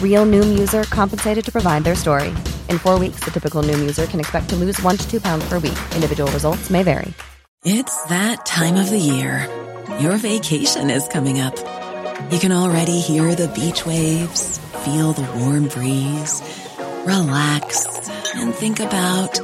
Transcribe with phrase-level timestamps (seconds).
[0.00, 2.28] Real Noom user compensated to provide their story.
[2.70, 5.46] In four weeks, the typical Noom user can expect to lose one to two pounds
[5.48, 5.78] per week.
[5.94, 7.12] Individual results may vary.
[7.64, 9.50] It's that time of the year.
[10.00, 11.56] Your vacation is coming up.
[12.30, 16.42] You can already hear the beach waves, feel the warm breeze,
[17.04, 19.40] relax, and think about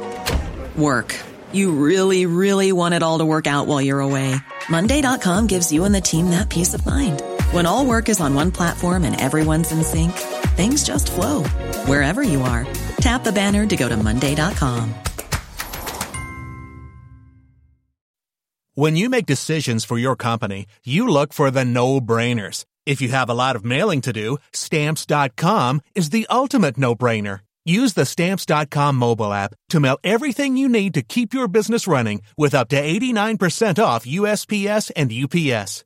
[0.75, 1.15] work.
[1.51, 4.35] You really, really want it all to work out while you're away.
[4.69, 7.21] Monday.com gives you and the team that peace of mind.
[7.51, 10.13] When all work is on one platform and everyone's in sync,
[10.53, 11.43] things just flow
[11.85, 12.65] wherever you are.
[12.97, 14.93] Tap the banner to go to Monday.com.
[18.75, 22.65] When you make decisions for your company, you look for the no brainers.
[22.87, 27.41] If you have a lot of mailing to do, stamps.com is the ultimate no brainer.
[27.65, 32.23] Use the stamps.com mobile app to mail everything you need to keep your business running
[32.35, 35.85] with up to 89% off USPS and UPS.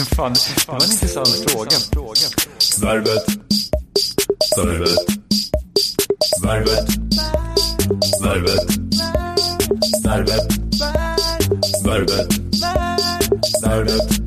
[0.00, 1.70] Alltså, fan, det var en intressant fråga.
[2.80, 3.24] Värvet.
[4.56, 4.98] Värvet.
[6.42, 6.88] Värvet.
[8.22, 8.64] Värvet.
[10.04, 10.42] Värvet.
[11.84, 12.38] Värvet.
[13.62, 14.18] Värvet.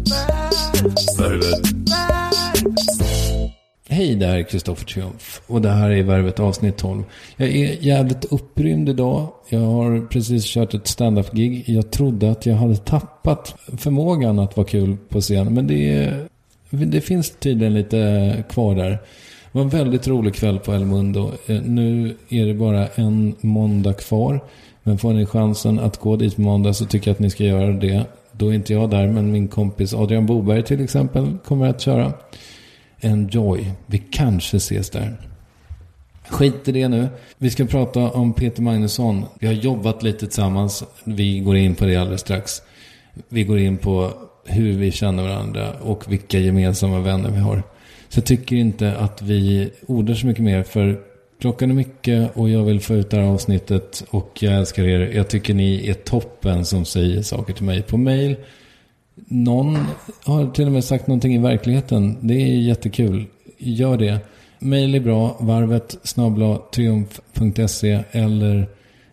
[1.19, 1.80] Värvet.
[3.93, 7.03] Hej, det här är Kristoffer Triumf och det här är Värvet avsnitt 12.
[7.35, 9.27] Jag är jävligt upprymd idag.
[9.49, 11.63] Jag har precis kört ett stand-up-gig.
[11.67, 15.53] Jag trodde att jag hade tappat förmågan att vara kul på scen.
[15.53, 16.13] Men det,
[16.69, 18.89] det finns tydligen lite kvar där.
[18.89, 18.99] Det
[19.51, 21.31] var en väldigt rolig kväll på El Mundo.
[21.47, 24.43] Eh, nu är det bara en måndag kvar.
[24.83, 27.43] Men får ni chansen att gå dit på måndag så tycker jag att ni ska
[27.43, 28.05] göra det.
[28.31, 32.13] Då är inte jag där, men min kompis Adrian Boberg till exempel kommer att köra.
[33.01, 33.71] Enjoy.
[33.86, 35.18] Vi kanske ses där.
[36.30, 37.07] Skit i det nu.
[37.38, 39.25] Vi ska prata om Peter Magnusson.
[39.39, 40.83] Vi har jobbat lite tillsammans.
[41.03, 42.62] Vi går in på det alldeles strax.
[43.30, 44.12] Vi går in på
[44.45, 47.63] hur vi känner varandra och vilka gemensamma vänner vi har.
[48.09, 51.00] Så jag tycker inte att vi ordar så mycket mer för
[51.42, 55.12] klockan är mycket och jag vill få ut det här avsnittet och jag älskar er.
[55.15, 58.36] Jag tycker ni är toppen som säger saker till mig på mail.
[59.15, 59.77] Någon
[60.23, 62.17] har till och med sagt någonting i verkligheten.
[62.21, 63.25] Det är jättekul.
[63.57, 64.19] Gör det.
[64.59, 65.37] Mail är bra.
[65.39, 68.69] Varvet snabla triumf.se eller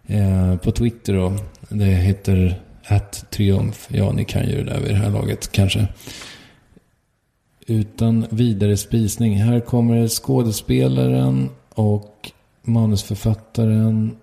[0.06, 1.32] eh, på Twitter då.
[1.68, 3.88] Det heter att triumf.
[3.90, 5.88] Ja, ni kan ju det där vid det här laget kanske.
[7.66, 9.36] Utan vidare spisning.
[9.36, 12.30] Här kommer skådespelaren och
[12.62, 14.16] manusförfattaren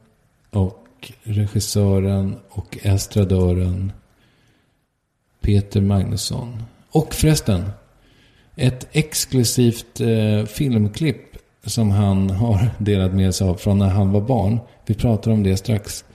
[0.50, 3.92] och regissören och estradören
[5.46, 6.64] Peter Magnusson.
[6.92, 7.64] Och förresten,
[8.56, 14.22] ett exklusivt eh, filmklipp som han har delat med sig av från när han var
[14.22, 14.60] barn.
[14.86, 16.06] Vi pratar om det strax.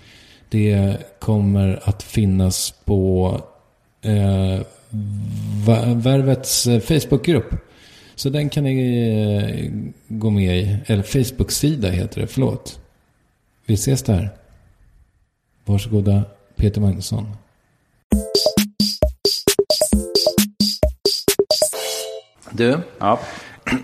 [0.48, 3.34] Det kommer att finnas på
[4.02, 4.60] eh,
[5.94, 7.54] Värvets eh, Facebookgrupp.
[8.14, 9.70] Så den kan ni eh,
[10.08, 10.76] gå med i.
[10.86, 12.80] Eller Facebook-sida heter det, förlåt.
[13.66, 14.30] Vi ses där.
[15.64, 16.24] Varsågoda
[16.56, 17.26] Peter Magnusson.
[22.60, 23.18] Du, Ja.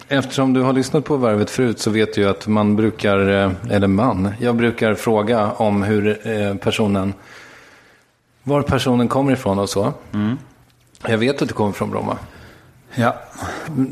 [0.09, 3.53] eftersom du har lyssnat på Värvet förut så vet du ju att man brukar, eh,
[3.71, 7.15] eller man, jag brukar fråga om hur eh, personen,
[8.43, 9.93] var personen kommer ifrån och så.
[11.07, 12.19] Jag vet att du kommer från Bromma.
[12.95, 13.17] Ja.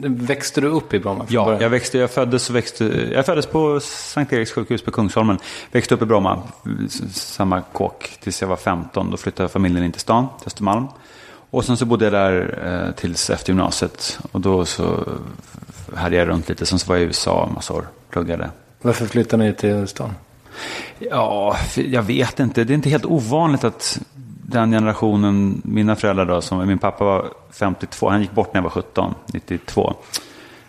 [0.04, 1.26] Växte du upp i Bromma?
[1.28, 1.62] Ja, början?
[1.62, 5.38] jag, växte, jag, föddes, och växte, jag föddes på Sankt Eriks sjukhus på Kungsholmen.
[5.72, 6.42] Växte upp i Bromma,
[7.12, 9.10] samma kåk, tills jag var 15.
[9.10, 10.86] Då flyttade familjen in till stan, till Östermalm.
[11.54, 14.18] Och sen så bodde jag där eh, tills efter gymnasiet.
[14.32, 15.04] Och då så
[15.96, 16.66] hade jag runt lite.
[16.66, 18.50] Sen så var jag i USA en massa år, pluggade.
[18.82, 20.10] Varför flyttade ni till stan?
[20.98, 22.64] Ja, jag vet inte.
[22.64, 24.00] Det är inte helt ovanligt att
[24.42, 28.62] den generationen, mina föräldrar då, som min pappa var 52, han gick bort när jag
[28.62, 29.94] var 17, 92.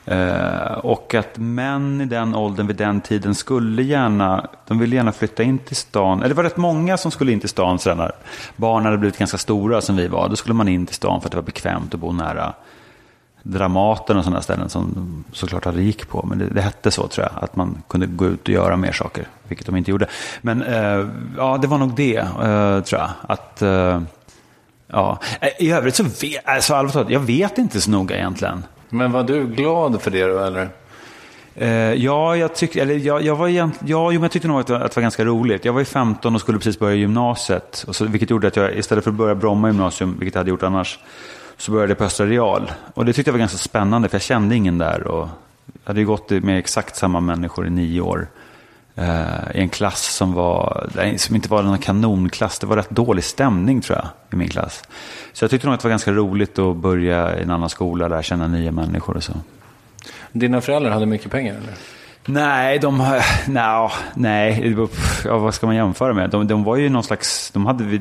[0.06, 5.12] Eh, och att män i den åldern vid den tiden skulle gärna, de ville gärna
[5.12, 6.20] flytta in till stan.
[6.20, 8.12] Eller det var rätt många som skulle in till stan sen när
[8.56, 10.30] barnen hade blivit ganska stora som vi var.
[10.30, 12.54] Då skulle man in till stan för att det var bekvämt att bo nära
[13.48, 16.26] Dramaten och sådana ställen som såklart aldrig gick på.
[16.26, 18.92] Men det, det hette så tror jag, att man kunde gå ut och göra mer
[18.92, 20.08] saker, vilket de inte gjorde.
[20.42, 21.08] Men eh,
[21.38, 23.10] ja, det var nog det, eh, tror jag.
[23.22, 24.02] Att, eh,
[24.88, 25.20] ja.
[25.40, 28.64] Eh, I övrigt så vet, alltså, allvarligt jag vet inte så noga egentligen.
[28.96, 30.70] Men var du glad för det då eller?
[31.56, 34.60] Eh, ja, jag tyckte, eller jag, jag var egent, ja, jo, men jag tyckte nog
[34.60, 35.66] att det, var, att det var ganska roligt.
[35.66, 37.86] Jag var ju 15 och skulle precis börja gymnasiet.
[37.88, 40.50] Och så, vilket gjorde att jag istället för att börja Bromma gymnasium, vilket jag hade
[40.50, 41.00] gjort annars,
[41.58, 42.72] så började jag på Östra Real.
[42.94, 45.08] Och det tyckte jag var ganska spännande, för jag kände ingen där.
[45.08, 45.28] Och
[45.84, 48.28] jag hade ju gått med exakt samma människor i nio år.
[48.96, 52.60] Eh, I en klass som, var, som inte var någon kanonklass.
[52.60, 54.84] Det var rätt dålig stämning tror jag i min klass.
[55.34, 58.08] Så jag tyckte nog att det var ganska roligt att börja i en annan skola,
[58.08, 59.34] lära känna nya människor och så.
[60.32, 61.74] Dina föräldrar hade mycket pengar eller?
[62.26, 62.98] Nej, de...
[63.48, 64.76] No, nej,
[65.26, 66.30] ja, vad ska man jämföra med?
[66.30, 67.52] De, de var ju någon slags...
[67.52, 68.00] De hade...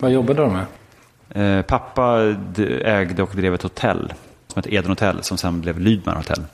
[0.00, 0.66] Vad jobbade de med?
[1.58, 2.36] Eh, pappa
[2.84, 4.12] ägde och drev ett hotell
[4.46, 6.44] som hette Eden Hotel som sen blev Lydman Hotel.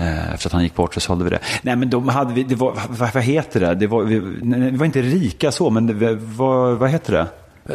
[0.00, 1.38] Eh, efter att han gick bort så sålde vi det.
[1.62, 2.42] Nej, men de hade vi...
[2.42, 3.74] Det var, vad, vad heter det?
[3.74, 7.26] det var, vi, vi var inte rika så, men det, vad, vad heter det?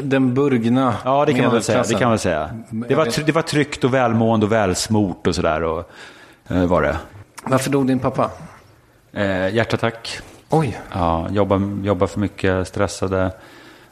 [0.02, 1.84] Den burgna Ja, det kan man väl säga.
[1.84, 2.50] Det kan man säga.
[2.70, 5.64] Det, var, det var tryggt och välmående och välsmort och sådär.
[5.64, 5.92] Och,
[6.48, 6.98] eh, var det.
[7.44, 8.32] Varför dog din pappa?
[9.14, 10.20] Eh, hjärtattack.
[10.50, 13.32] Oj, Ja, jobba, jobba för mycket, stressade.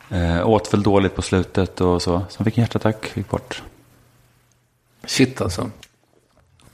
[0.10, 2.22] Eh, åt väl dåligt på slutet och så.
[2.30, 3.64] Sen fick en hjärtattack, gick bort.
[5.06, 5.70] shit alltså.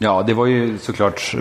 [0.01, 1.35] Ja, det var ju såklart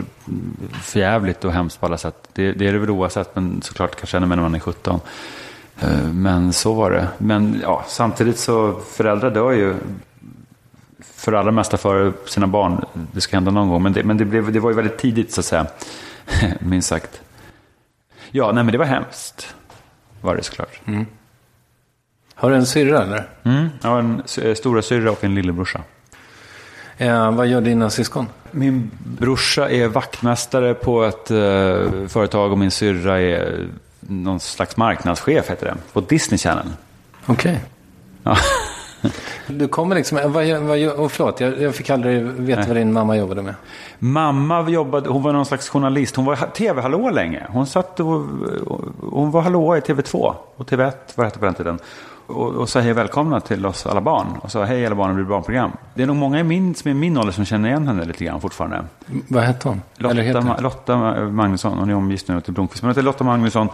[0.82, 2.28] förjävligt och hemskt på alla sätt.
[2.32, 5.00] Det, det är det väl oavsett, men såklart kanske ännu mer när man är 17.
[5.80, 7.08] Eh, Men så var det.
[7.18, 9.74] Men ja, samtidigt så, föräldrar dör ju
[11.00, 12.84] för det allra mesta för sina barn.
[13.12, 15.32] Det ska hända någon gång, men det, men det, blev, det var ju väldigt tidigt
[15.32, 15.66] så att säga.
[16.60, 17.20] Minst sagt.
[18.30, 19.54] Ja, nej men det var hemskt.
[20.20, 20.80] Var det såklart.
[22.34, 23.28] Har du en syrra eller?
[23.42, 23.68] Mm.
[23.82, 25.80] Jag har en eh, stora syra och en lillebrorsa.
[26.98, 28.26] Eh, vad gör dina syskon?
[28.50, 33.66] Min brorsa är vaktmästare på ett eh, företag och min syrra är
[34.00, 35.76] någon slags marknadschef heter det.
[35.92, 36.66] På Disney Channel.
[37.26, 37.60] Okej.
[38.22, 38.36] Ja.
[39.46, 43.16] Du kommer liksom, vad, vad, och förlåt, jag, jag fick aldrig veta vad din mamma
[43.16, 43.54] jobbade med.
[43.98, 46.16] Mamma jobbade, hon var någon slags journalist.
[46.16, 47.46] Hon var tv-hallå länge.
[47.48, 48.26] Hon satt och,
[49.00, 51.78] hon var hallå i TV2 och TV1 vad det hette på den tiden.
[52.28, 54.26] Och, och hej välkomna till oss alla barn.
[54.42, 55.72] Och sa hej alla barn, det blir barnprogram.
[55.94, 58.24] Det är nog många i min, som är min ålder som känner igen henne lite
[58.24, 58.84] grann fortfarande.
[59.28, 59.82] Vad hette hon?
[59.98, 60.62] Eller heter Lotta, hon?
[60.62, 62.82] Lotta Magnusson, hon är omgift nu till Blomqvist.
[62.82, 63.68] Men hon heter Lotta Magnusson.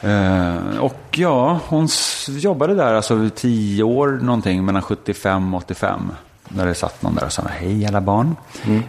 [0.00, 1.88] Eh, och ja, hon
[2.28, 6.12] jobbade där alltså tio år någonting, mellan 75 och 85.
[6.48, 8.36] När det satt någon där och sa hej alla barn.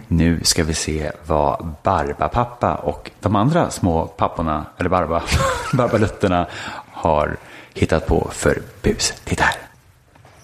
[0.08, 5.22] Nu ska vi se vad Barbapappa och de andra små papporna, eller Barba,
[5.72, 6.46] Barbalutterna
[6.92, 7.36] har
[7.74, 9.12] hittat på för bus.
[9.24, 9.54] Titta här.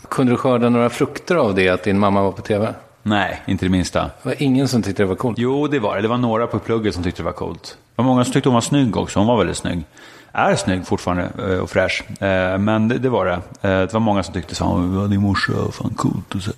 [0.09, 2.75] Kunde du skörda några frukter av det, att din mamma var på tv?
[3.03, 4.01] Nej, inte det minsta.
[4.03, 5.39] Det var ingen som tyckte det var coolt.
[5.39, 6.03] Jo, det var det.
[6.03, 7.63] Det var några på plugget som tyckte det var coolt.
[7.97, 9.19] Det var många som tyckte hon var snygg också.
[9.19, 9.85] Hon var väldigt snygg.
[10.33, 12.23] Är snygg fortfarande eh, och fräsch.
[12.23, 13.33] Eh, Men det, det var det.
[13.69, 14.65] Eh, Det var många som tyckte så.
[14.65, 16.35] Ja, din morsa, fan coolt.
[16.35, 16.51] Och så.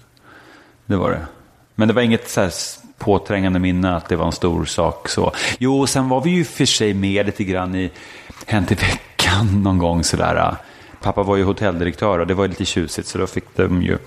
[0.86, 1.26] Det var det.
[1.74, 2.52] Men det var inget så här
[2.98, 5.08] påträngande minne att det var en stor sak.
[5.08, 5.32] Så.
[5.58, 7.90] Jo, sen var vi ju för sig med lite grann i
[8.46, 8.98] Hänt i veckan
[9.62, 10.56] någon gång sådär.
[11.00, 13.98] Pappa var ju hotelldirektör och det var lite tjusigt så då fick de ju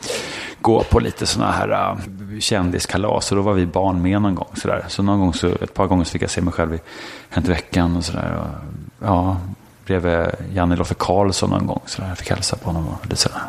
[0.61, 4.49] gå på lite sådana här äh, kändiskalas och då var vi barn med någon gång
[4.53, 4.85] sådär.
[4.87, 6.79] Så någon gång så, ett par gånger så fick jag se mig själv i
[7.29, 8.39] Hänt veckan och sådär.
[8.39, 8.47] Och,
[9.07, 9.37] ja,
[9.85, 12.07] bredvid Janne Loffe Karlsson någon gång sådär.
[12.07, 13.41] Jag fick hälsa på honom och lite sådär.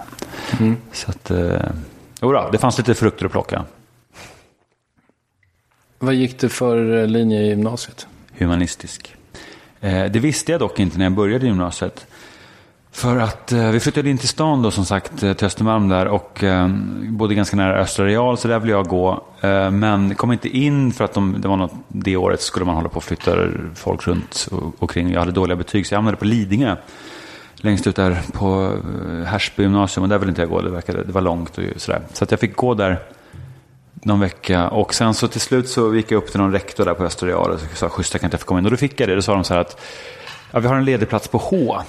[0.93, 1.71] Så att, eh,
[2.23, 3.65] jodå, det fanns lite frukter att plocka.
[5.99, 8.07] Vad gick du för eh, linje i gymnasiet?
[8.39, 9.17] humanistisk.
[9.81, 12.07] Eh, det visste jag dock inte när jag började gymnasiet.
[12.97, 16.07] För att eh, vi flyttade in till stan då som sagt, eh, till Östermalm där
[16.07, 16.69] och eh,
[17.09, 19.25] bodde ganska nära Östra Real så där ville jag gå.
[19.41, 22.75] Eh, men kom inte in för att de, det var något, det året skulle man
[22.75, 23.37] hålla på och flytta
[23.75, 25.13] folk runt och, och kring.
[25.13, 26.77] Jag hade dåliga betyg så jag hamnade på Lidingö.
[27.57, 28.73] Längst ut där på
[29.09, 31.65] eh, Härsby gymnasium och där ville inte jag gå, det, verkade, det var långt och
[31.77, 32.03] sådär.
[32.13, 33.03] Så att jag fick gå där
[34.07, 34.69] någon vecka.
[34.69, 37.29] Och sen så till slut så gick jag upp till någon rektor där på Östra
[37.29, 38.65] Real och sa schysst jag kan inte få komma in.
[38.65, 39.15] Och då fick jag det.
[39.15, 39.81] Då sa de så här att
[40.51, 41.81] ja, vi har en ledig plats på H.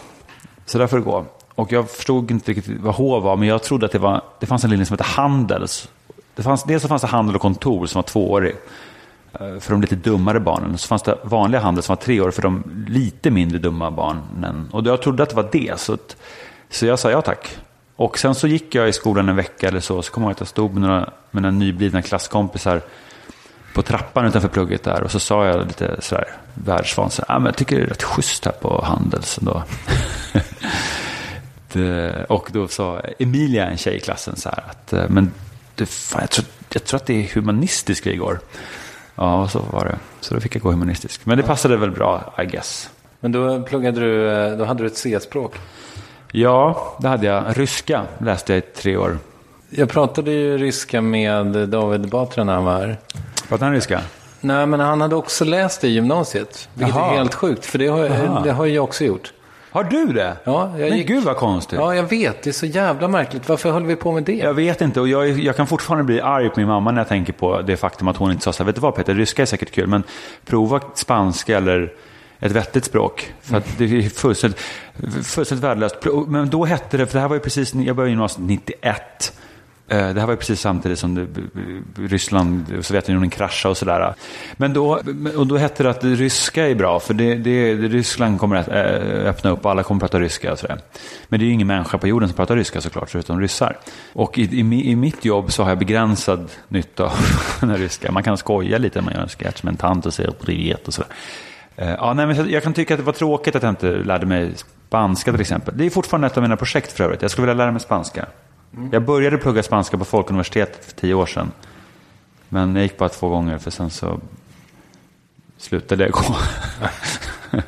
[0.65, 1.25] Så där får det gå.
[1.55, 4.45] Och jag förstod inte riktigt vad H var, men jag trodde att det, var, det
[4.45, 5.89] fanns en linje som hette Handels.
[6.35, 8.55] Det fanns, dels så fanns det handel och kontor som var tvåårig
[9.39, 10.77] eh, för de lite dummare barnen.
[10.77, 14.69] Så fanns det vanliga handel som var treårig för de lite mindre dumma barnen.
[14.71, 15.79] Och jag trodde att det var det.
[15.79, 16.15] Så, att,
[16.69, 17.57] så jag sa ja tack.
[17.97, 20.01] Och sen så gick jag i skolan en vecka eller så.
[20.01, 22.81] Så kom jag att jag stod med några, några nyblivna klasskompisar
[23.73, 25.03] på trappan utanför plugget där.
[25.03, 27.11] Och så sa jag lite sådär världsvan.
[27.11, 29.63] Så, ah, men jag tycker det är rätt schysst här på Handels ändå.
[31.73, 35.31] det, och då sa Emilia, en tjej i klassen, så här att eh, men
[35.75, 38.39] du, fan, jag, tror, jag tror att det är humanistisk vi går.
[39.15, 39.97] Ja, så var det.
[40.19, 41.25] Så då fick jag gå humanistisk.
[41.25, 42.89] Men det passade väl bra, I guess.
[43.19, 45.55] Men då pluggade du, eh, då hade du ett C-språk.
[46.31, 47.43] Ja, det hade jag.
[47.59, 49.17] Ryska läste jag i tre år.
[49.69, 52.97] Jag pratade ju ryska med David Batra när han var här.
[53.47, 54.01] Pratade han ryska?
[54.41, 56.69] Nej, men han hade också läst det i gymnasiet.
[56.73, 57.11] Vilket Jaha.
[57.13, 58.41] är helt sjukt, för det har, Jaha.
[58.43, 59.33] det har jag också gjort.
[59.71, 60.37] Har du det?
[60.43, 61.79] Ja, jag Men gick- gud vad konstigt.
[61.79, 62.43] Ja, jag vet.
[62.43, 63.49] Det är så jävla märkligt.
[63.49, 64.35] Varför höll vi på med det?
[64.35, 67.07] Jag vet inte och jag, jag kan fortfarande bli arg på min mamma när jag
[67.07, 69.41] tänker på det faktum att hon inte sa så här, vet du vad Peter, ryska
[69.41, 70.03] är säkert kul, men
[70.45, 71.93] prova spanska eller
[72.39, 73.33] ett vettigt språk.
[73.41, 74.59] För att det är fullständigt,
[75.23, 75.95] fullständigt värdelöst.
[76.27, 79.33] Men då hette det, för det här var ju precis, jag började gymnasiet 91.
[79.89, 81.27] Eh, det här var ju precis samtidigt som det,
[82.07, 84.13] Ryssland och Sovjetunionen kraschade och sådär.
[84.57, 85.01] Men då,
[85.35, 89.29] och då hette det att ryska är bra, för det, det, Ryssland kommer att eh,
[89.29, 90.51] öppna upp och alla kommer att prata ryska.
[90.51, 90.79] Och sådär.
[91.29, 93.77] Men det är ju ingen människa på jorden som pratar ryska såklart, förutom ryssar.
[94.13, 97.11] Och i, i, i mitt jobb så har jag begränsad nytta av
[97.59, 98.11] den här ryska.
[98.11, 100.87] Man kan skoja lite när man gör en sketch med en tant och säger privet
[100.87, 101.11] och sådär.
[101.77, 104.25] Eh, Ja, nej, men jag- kan tycka att det var tråkigt att jag inte lärde
[104.25, 104.53] mig
[104.87, 105.77] spanska till exempel.
[105.77, 107.21] Det är fortfarande ett av mina projekt för övrigt.
[107.21, 108.25] Jag skulle vilja lära mig spanska.
[108.91, 111.51] Jag började plugga spanska på Folkuniversitetet för tio år sedan.
[112.49, 114.19] Men jag gick bara två gånger för sen så
[115.57, 116.23] slutade jag gå.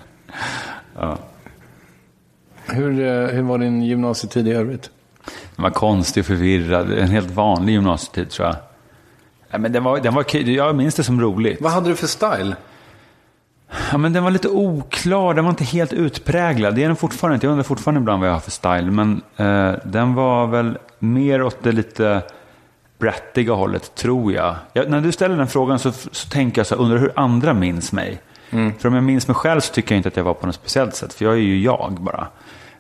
[2.65, 4.89] Hur, eh, hur var din gymnasietid i övrigt?
[5.55, 6.91] Den var konstig och förvirrad.
[6.91, 8.55] En helt vanlig gymnasietid tror jag.
[9.49, 10.35] Ja, men den var, den var.
[10.49, 11.61] Jag minns det som roligt.
[11.61, 12.55] Vad hade du för style?
[13.91, 16.75] Ja, men den var lite oklar, den var inte helt utpräglad.
[16.75, 17.45] Det är den fortfarande inte.
[17.45, 18.91] Jag undrar fortfarande ibland vad jag har för style.
[18.91, 22.21] Men eh, den var väl mer åt det lite
[22.97, 24.55] brattiga hållet, tror jag.
[24.73, 27.53] jag när du ställer den frågan så, så tänker jag så här, undrar hur andra
[27.53, 28.21] minns mig.
[28.79, 30.55] För om jag minns mig själv så tycker jag inte att jag var på något
[30.55, 31.13] speciellt sätt.
[31.13, 32.27] För jag är ju jag bara.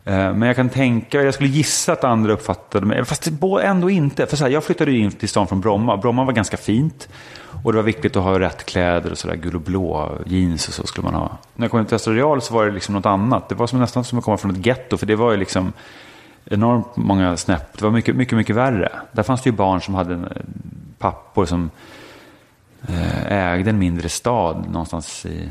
[0.09, 3.29] Eh, men jag kan tänka, jag skulle gissa att andra uppfattade mig, fast
[3.63, 4.25] ändå inte.
[4.25, 5.97] För så här, jag flyttade ju in till stan från Bromma.
[5.97, 7.09] Bromma var ganska fint.
[7.63, 10.73] Och det var viktigt att ha rätt kläder och sådär, gul och blå jeans och
[10.73, 11.37] så skulle man ha.
[11.55, 13.49] När jag kom till Östra Real så var det liksom något annat.
[13.49, 15.73] Det var som nästan som att komma från ett getto, för det var ju liksom
[16.45, 17.77] enormt många snäpp.
[17.77, 18.91] Det var mycket, mycket, mycket värre.
[19.11, 20.19] Där fanns det ju barn som hade eh,
[20.97, 21.69] pappor som
[22.87, 25.49] eh, ägde en mindre stad någonstans i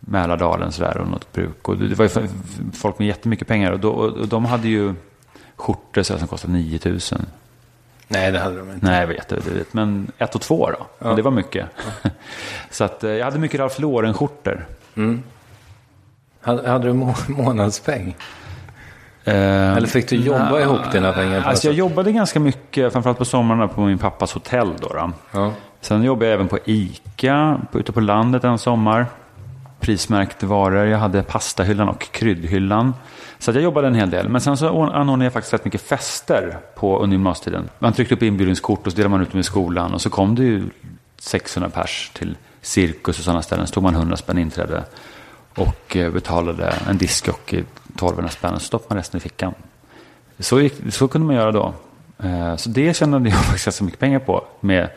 [0.00, 1.68] Mälardalen sådär, och något bruk.
[1.68, 2.28] Och det var ju
[2.72, 4.94] folk med jättemycket pengar och, då, och de hade ju
[5.56, 7.26] skjortor så här som kostade 9000.
[8.08, 8.86] Nej, det hade de inte.
[8.86, 9.74] Nej, vet, jag vet.
[9.74, 10.86] Men ett och två då.
[10.98, 11.66] Men det var mycket.
[12.70, 14.66] så att, eh, jag hade mycket Ralph Lauren-skjortor.
[16.40, 18.16] Hade, hade du må månadspeng?
[19.24, 21.42] Eh, Eller fick du jobba nej, ihop dina pengar?
[21.42, 24.72] Alltså jag jobbade ganska mycket, framförallt på somrarna, på min pappas hotell.
[24.80, 25.12] Då, då.
[25.32, 25.52] ja.
[25.80, 29.06] Sen jobbade jag även på ICA, på, ute på landet en sommar.
[29.80, 30.86] Prismärkt varor.
[30.86, 32.94] Jag hade pastahyllan och kryddhyllan.
[33.38, 34.28] Så att jag jobbade en hel del.
[34.28, 37.68] Men sen så anordnade jag faktiskt rätt mycket fester på, under gymnasietiden.
[37.78, 39.94] Man tryckte upp inbjudningskort och så delade man ut dem i skolan.
[39.94, 40.70] Och så kom det ju
[41.18, 43.66] 600 pers till cirkus och sådana ställen.
[43.66, 44.84] Så tog man 100 spänn inträde.
[45.54, 48.54] Och eh, betalade en diskjockey eh, 1200 spänn.
[48.54, 49.54] Och så stoppade man resten i fickan.
[50.38, 51.74] Så, gick, så kunde man göra då.
[52.22, 54.44] Eh, så det tjänade jag faktiskt ganska mycket pengar på.
[54.60, 54.90] Med,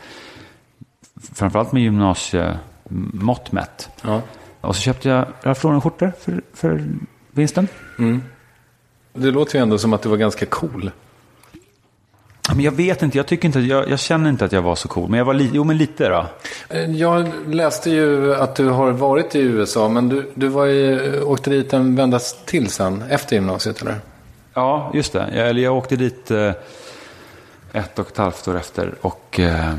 [1.34, 3.88] framförallt med gymnasiemått mätt.
[4.02, 4.22] Ja.
[4.62, 6.84] Och så köpte jag Ralph Lauren-skjortor för, för
[7.30, 7.68] vinsten.
[9.12, 10.90] Det låter ju ändå som att du var ganska cool.
[12.48, 14.88] Men jag vet inte, jag, tycker inte, jag, jag känner inte att jag var så
[14.88, 15.10] cool.
[15.10, 16.26] Men jag var li, jo, men lite då.
[16.68, 21.22] Eh, Jag läste ju att du har varit i USA, men du, du var ju,
[21.22, 23.96] åkte dit en vända till sen, efter gymnasiet eller?
[24.54, 25.28] Ja, just det.
[25.34, 26.52] Jag, eller jag åkte dit eh,
[27.72, 29.74] ett och ett halvt år efter och eh,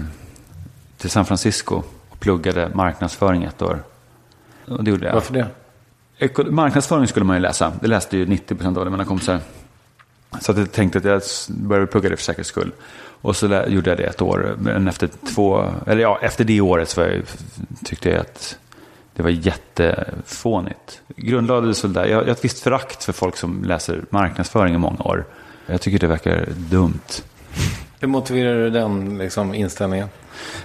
[0.97, 3.79] till San Francisco och pluggade marknadsföring ett år.
[4.67, 5.13] Och det gjorde jag.
[5.13, 5.47] Varför det?
[6.51, 7.73] Marknadsföring skulle man ju läsa.
[7.81, 9.39] Det läste ju 90% av det, mina kompisar.
[10.41, 12.71] Så att jag tänkte att jag började plugga det för säkerhets skull.
[13.21, 14.55] Och så gjorde jag det ett år.
[14.59, 17.21] Men efter två, eller ja, efter det året så jag,
[17.85, 18.57] tyckte jag att
[19.13, 21.01] det var jättefånigt.
[21.15, 22.05] Grundlades väl där.
[22.05, 25.25] Jag jag har ett visst förakt för folk som läser marknadsföring i många år.
[25.65, 27.23] Jag tycker det verkar dumt.
[27.99, 30.07] Hur motiverar du den liksom, inställningen?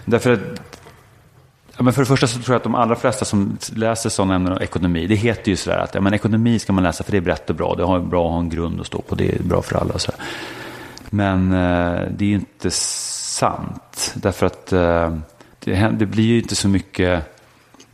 [0.05, 0.41] Därför att,
[1.79, 4.35] ja, men för det första så tror jag att de allra flesta som läser sådana
[4.35, 7.13] ämnen och ekonomi, det heter ju sådär att ja, men ekonomi ska man läsa för
[7.13, 9.15] det är brett och bra, det är bra att ha en grund att stå på,
[9.15, 9.95] det är bra för alla.
[9.95, 10.13] och Så.
[11.11, 15.17] Men eh, det är ju inte sant, därför att eh,
[15.59, 17.38] det, det blir ju inte så mycket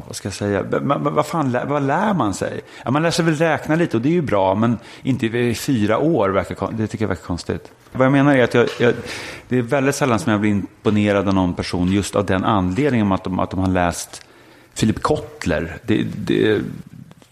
[0.07, 0.64] vad ska jag säga?
[0.83, 2.61] Men, vad, fan, lär- vad lär man sig?
[2.85, 5.55] Ja, man lär sig väl räkna lite och det är ju bra, men inte i
[5.55, 6.29] fyra år.
[6.29, 7.73] Verkar, det tycker jag verkar konstigt.
[7.93, 8.95] Vad jag menar är att jag, jag,
[9.49, 13.12] det är väldigt sällan som jag blir imponerad av någon person just av den anledningen
[13.12, 14.23] att de, att de har läst
[14.81, 15.77] Philip Kotler.
[15.83, 16.61] Det, det,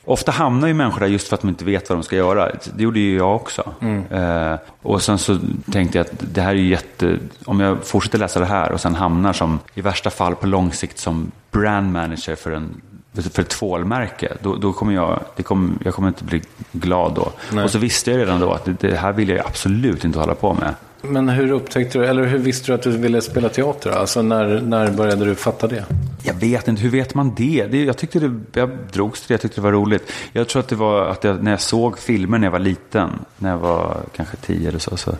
[0.04, 2.50] ofta hamnar ju människor där just för att de inte vet vad de ska göra.
[2.74, 3.74] Det gjorde ju jag också.
[4.10, 5.38] Eh, och sen så
[5.72, 7.18] tänkte jag att det här är ju jätte...
[7.44, 10.72] Om jag fortsätter läsa det här och sen hamnar som i värsta fall på lång
[10.72, 12.80] sikt som brand manager för, en,
[13.14, 17.32] för ett tvålmärke, då, då kommer jag, det kommer, jag kommer inte bli glad då.
[17.52, 17.64] Nej.
[17.64, 20.34] Och så visste jag redan då att det, det här vill jag absolut inte hålla
[20.34, 20.74] på med.
[21.02, 23.90] Men hur upptäckte du, eller hur visste du att du ville spela teater?
[23.90, 25.84] Alltså när, när började du fatta det?
[26.22, 27.66] Jag vet inte, hur vet man det?
[27.66, 30.12] det jag, tyckte det jag drogs till det, jag tyckte det var roligt.
[30.32, 33.10] Jag tror att det var att jag, när jag såg filmer när jag var liten,
[33.38, 34.96] när jag var kanske tio eller så.
[34.96, 35.16] så.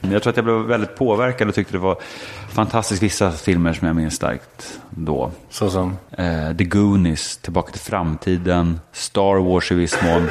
[0.00, 1.96] Men jag tror att jag blev väldigt påverkad och tyckte det var
[2.50, 5.30] fantastiskt vissa filmer som jag minns starkt då.
[5.50, 5.96] Så som?
[6.10, 10.28] Eh, The Goonies, Tillbaka till framtiden, Star Wars i viss mån.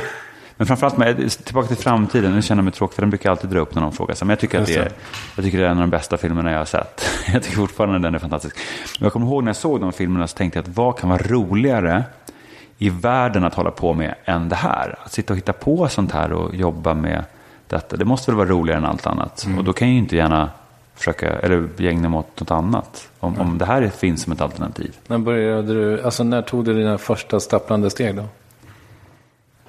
[0.62, 3.32] Men framförallt med Tillbaka till framtiden, nu känner jag mig tråkig för den brukar jag
[3.32, 4.26] alltid dra upp när någon frågar sig.
[4.26, 4.92] Men jag tycker, att det är,
[5.36, 7.06] jag tycker det är en av de bästa filmerna jag har sett.
[7.34, 8.58] Jag tycker fortfarande den är fantastisk.
[9.00, 11.10] Men jag kommer ihåg när jag såg de filmerna så tänkte jag att vad kan
[11.10, 12.04] vara roligare
[12.78, 14.96] i världen att hålla på med än det här?
[15.04, 17.24] Att sitta och hitta på sånt här och jobba med
[17.68, 17.98] detta.
[17.98, 19.48] Det måste väl vara roligare än allt annat.
[19.58, 20.50] Och då kan jag ju inte gärna
[20.96, 23.10] försöka, eller ägna mig åt något annat.
[23.20, 24.96] Om, om det här finns som ett alternativ.
[25.08, 28.28] När började du, alltså när tog du dina första stapplande steg då?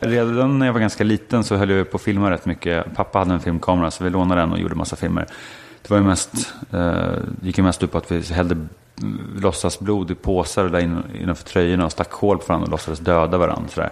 [0.04, 2.94] Redan när jag var ganska liten så höll jag på att filma rätt mycket.
[2.94, 5.26] Pappa hade en filmkamera så vi lånade den och gjorde massa filmer.
[5.82, 6.92] Det var ju mest, eh,
[7.42, 11.44] gick ju mest ut på att vi hällde mm, låtsasblod i påsar där in, innanför
[11.44, 13.68] tröjorna och stack hål på varandra och låtsades döda varandra.
[13.68, 13.90] Sådär.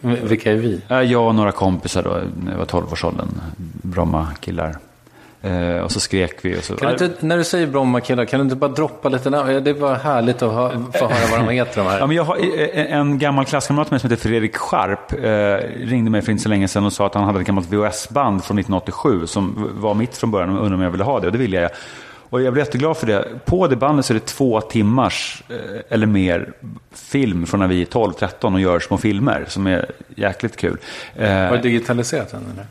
[0.00, 0.80] Vilka är vi?
[0.88, 3.28] Eh, Jag och några kompisar då, när jag var 12-årsåldern,
[3.82, 4.76] Bromma-killar.
[5.44, 6.58] Eh, och så skrek vi.
[6.58, 9.08] Och så, Kan du inte, när du säger Bromma killar, kan du inte bara droppa
[9.08, 9.64] lite namn?
[9.64, 11.98] Det är bara härligt att ha, få höra vad de heter de här.
[11.98, 16.10] Ja, men jag har, eh, en gammal klasskamrat med som heter Fredrik Scharp eh, ringde
[16.10, 18.58] mig för inte så länge sedan och sa att han hade ett gammalt VHS-band från
[18.58, 21.38] 1987 som var mitt från början och undrade om jag ville ha det och det
[21.38, 21.70] ville jag.
[22.30, 23.24] Och jag blev jätteglad för det.
[23.44, 26.52] På det bandet så är det två timmars eh, eller mer
[26.94, 30.78] film från när vi är 12-13 och gör små filmer som är jäkligt kul.
[31.16, 32.66] Eh, Har du digitaliserat den eller?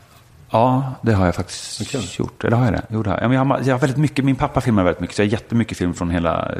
[0.54, 2.00] Ja, det har jag faktiskt kul.
[2.18, 2.44] gjort.
[2.44, 2.82] Eller har jag det?
[2.88, 3.34] Jo, det har jag.
[3.34, 5.78] Jag, har, jag har väldigt mycket, min pappa filmar väldigt mycket, så jag har jättemycket
[5.78, 6.54] film från hela,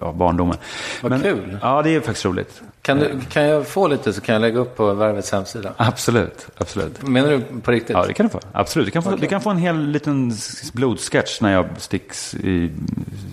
[0.00, 0.56] av barndomen.
[1.02, 1.58] Vad kul.
[1.62, 2.62] Ja, det är faktiskt roligt.
[2.82, 5.72] Kan, du, kan jag få lite så kan jag lägga upp på Värvets hemsida.
[5.76, 7.02] Absolut, absolut.
[7.02, 7.96] Menar du på riktigt?
[7.96, 8.40] Ja, det kan du få.
[8.52, 8.86] Absolut.
[8.86, 10.32] Du kan få, du kan få en hel liten
[10.72, 12.70] blodsketch när jag sticks, i,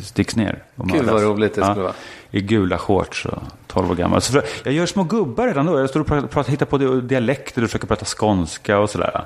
[0.03, 0.63] sticks ner.
[0.75, 1.93] Gud, vad roligt det skulle vara.
[2.31, 4.21] I gula shorts och 12 år gammal.
[4.21, 5.79] Så jag gör små gubbar redan då.
[5.79, 9.25] Jag står och pratar, pratar, hittar på di- dialekter och försöker prata skånska och sådär.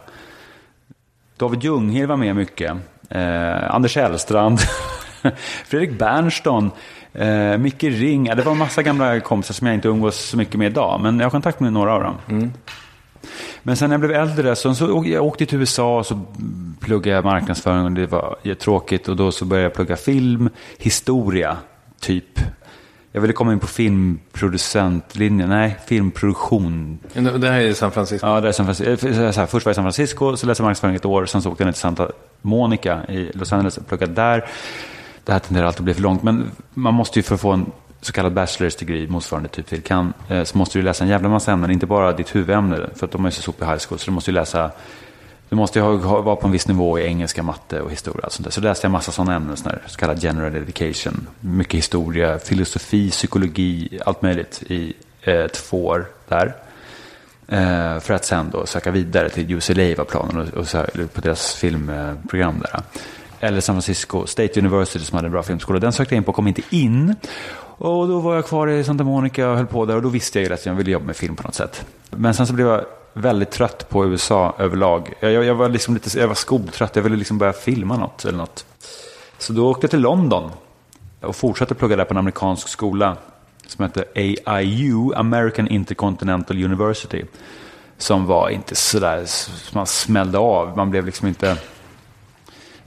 [1.37, 2.71] David Ljunghill var med mycket.
[3.09, 4.59] Eh, Anders Hellstrand.
[5.65, 6.69] Fredrik Bernstad.
[7.19, 8.25] Eh, Micke Ring.
[8.25, 10.99] Ja, det var en massa gamla kompisar som jag inte umgås så mycket med idag.
[11.01, 12.51] Men jag har kontakt med några av dem.
[13.63, 16.21] Men sen när jag blev äldre så, så jag åkte till USA och så
[16.79, 19.07] pluggade jag marknadsföring och det var jättetråkigt.
[19.09, 21.57] Och då så började jag plugga film, historia,
[22.01, 22.39] typ.
[23.11, 26.99] Jag ville komma in på filmproducentlinjen, nej, filmproduktion.
[27.13, 28.27] Det här är i San Francisco.
[28.27, 29.07] Ja, det är San Francisco.
[29.07, 31.51] eh, först var jag i San Francisco, så läste jag marknadsföring ett år, sen så
[31.51, 32.09] åkte jag ner till Santa
[32.41, 34.45] Monica i Los Angeles och pluggade där.
[35.25, 37.51] Det här tenderar alltid att bli för långt, men man måste ju för att få
[37.51, 41.09] en så kallad bachelor's degree, motsvarande typ till kan, eh, så måste du läsa en
[41.09, 43.81] jävla massa ämnen, inte bara ditt huvudämne, för att de är så sopiga i high
[43.87, 44.71] school, så du måste ju läsa
[45.49, 48.25] du måste ju ha, ha, vara på en viss nivå i engelska, matte och historia.
[48.25, 48.51] och Sånt där.
[48.51, 51.27] Så läste jag massa sådana ämnen, sån så kallad general education.
[51.39, 56.55] Mycket historia, filosofi, psykologi, allt möjligt i eh, två år där.
[57.47, 61.21] Eh, för att sen då söka vidare till UCLA var planen och, och så på
[61.21, 62.81] deras filmprogram där.
[63.39, 65.79] Eller San Francisco State University som hade en bra filmskola.
[65.79, 67.15] Den sökte jag in på och kom inte in.
[67.81, 70.39] Och då var jag kvar i Santa Monica och höll på där och då visste
[70.39, 71.85] jag ju att jag ville jobba med film på något sätt.
[72.09, 75.13] Men sen så blev jag väldigt trött på USA överlag.
[75.19, 78.25] Jag, jag, jag var liksom lite, jag var skoltrött, jag ville liksom börja filma något
[78.25, 78.65] eller något.
[79.37, 80.51] Så då åkte jag till London
[81.21, 83.17] och fortsatte plugga där på en amerikansk skola
[83.67, 84.05] som hette
[84.45, 87.23] AIU, American Intercontinental University.
[87.97, 89.25] Som var inte sådär,
[89.73, 91.57] man smällde av, man blev liksom inte...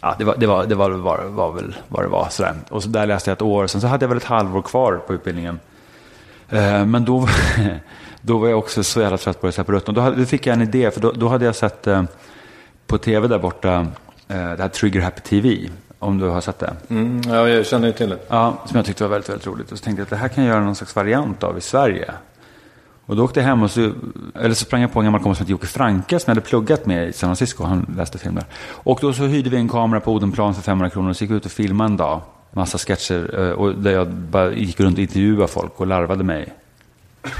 [0.04, 2.28] Ja, det var, det var, det var, var, var väl vad det var.
[2.30, 2.54] Sådär.
[2.68, 4.96] Och så där läste jag ett år, sen så hade jag väl ett halvår kvar
[5.06, 5.60] på utbildningen.
[6.48, 7.28] Eh, Men då,
[8.20, 9.94] då var jag också så jävla trött på det på rutten.
[9.94, 12.02] Då, hade, då fick jag en idé, för då, då hade jag sett eh,
[12.86, 13.72] på tv där borta,
[14.28, 16.76] eh, det här Trigger Happy TV, om du har sett det.
[16.88, 18.18] Mm, ja, jag känner ju till det.
[18.28, 19.72] Ja, som jag tyckte var väldigt, väldigt roligt.
[19.72, 21.60] Och så tänkte jag att det här kan jag göra någon slags variant av i
[21.60, 22.12] Sverige.
[23.12, 23.92] Och då åkte jag hem och så,
[24.34, 26.46] eller så sprang jag på en gammal kompis som hette Jocke Franke som jag hade
[26.46, 27.64] pluggat med i San Francisco.
[27.64, 28.44] Han läste film där.
[28.68, 31.30] Och då så hyrde vi en kamera på Odenplan för 500 kronor och så gick
[31.30, 32.20] vi ut och filmade en dag.
[32.52, 36.52] Massa sketcher eh, och där jag bara gick runt och intervjuade folk och larvade mig.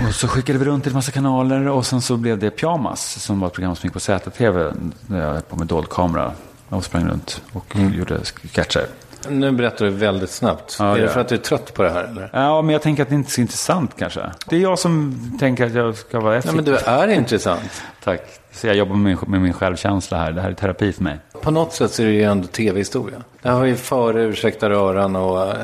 [0.09, 3.23] Och så skickade vi runt till en massa kanaler och sen så blev det Pyjamas
[3.23, 4.73] som var ett program som gick på ZTV
[5.07, 6.33] där jag höll på med dold kamera
[6.69, 8.87] och sprang runt och gjorde sketcher.
[9.29, 10.77] Nu berättar du väldigt snabbt.
[10.79, 12.31] Ja, är det för att du är trött på det här eller?
[12.33, 14.21] Ja, men jag tänker att det inte är så intressant kanske.
[14.49, 16.57] Det är jag som tänker att jag ska vara Nej, effektiv.
[16.57, 17.83] men du är intressant.
[18.05, 18.21] Tack.
[18.53, 20.33] Så jag jobbar med min, med min självkänsla här.
[20.33, 21.19] Det här är terapi för mig.
[21.43, 23.23] På något sätt så är det ju ändå tv-historia.
[23.43, 25.43] Det här var ju före Ursäkta röran och...
[25.43, 25.57] eh,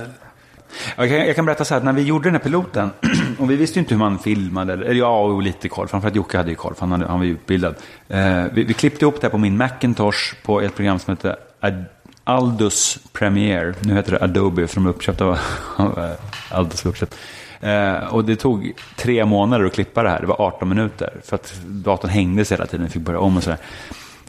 [0.97, 2.90] Jag kan, jag kan berätta så här, att när vi gjorde den här piloten,
[3.38, 6.37] och vi visste ju inte hur man filmade, eller ja, och lite koll, framförallt Jocke
[6.37, 7.75] hade ju koll, för han, hade, han var ju utbildad.
[8.09, 11.37] Eh, vi, vi klippte ihop det här på min Macintosh på ett program som heter
[11.61, 11.85] Ad-
[12.29, 13.75] Aldus Premiere.
[13.81, 16.87] Nu heter det Adobe, för de är uppköpta av eh, Aldus.
[16.87, 17.14] uppköpt.
[17.61, 21.35] Eh, och det tog tre månader att klippa det här, det var 18 minuter, för
[21.35, 23.59] att datorn hängde hela tiden, vi fick börja om och sådär.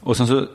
[0.02, 0.46] Och sen så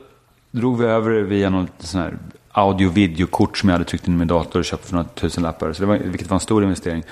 [0.51, 2.17] drog vi över det via något sån här
[2.51, 5.73] audio-videokort som jag hade tryckt in i min dator och köpt för några tusenlappar.
[5.73, 7.03] Så det var, vilket var en stor investering.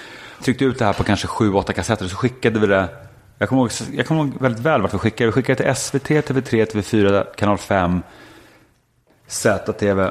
[0.43, 2.89] Tryckte ut det här på kanske sju, åtta kassetter och så skickade vi det.
[3.37, 5.25] Jag kommer ihåg, jag kommer ihåg väldigt väl vart vi skickade.
[5.25, 8.01] Vi skickade till SVT, TV3, TV4, Kanal 5,
[9.27, 10.09] ZTV.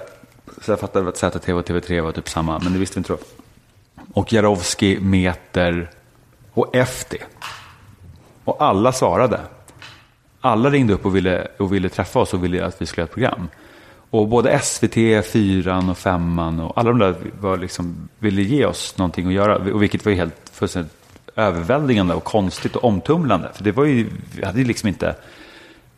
[0.61, 3.12] Så jag fattade att ZTV och TV3 var typ samma, men det visste vi inte
[3.12, 3.18] då.
[4.12, 5.90] Och Jarowski, Meter
[6.53, 7.16] och FD.
[8.44, 9.40] Och alla svarade.
[10.40, 13.09] Alla ringde upp och ville, och ville träffa oss och ville att vi skulle göra
[13.09, 13.48] ett program.
[14.11, 14.94] Och både SVT,
[15.33, 19.57] fyran och femman och alla de där var liksom, ville ge oss någonting att göra.
[19.57, 20.92] Och vilket var ju helt fullständigt
[21.37, 23.51] överväldigande och konstigt och omtumlande.
[23.55, 25.14] För det var ju, vi hade ju liksom inte,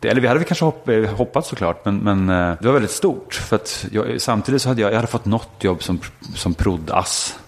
[0.05, 2.73] det, eller vi hade väl kanske hopp, eh, hoppats såklart, men, men eh, det var
[2.73, 3.33] väldigt stort.
[3.33, 5.99] För att jag, samtidigt så hade jag, jag hade fått något jobb som,
[6.35, 7.39] som prodd-ass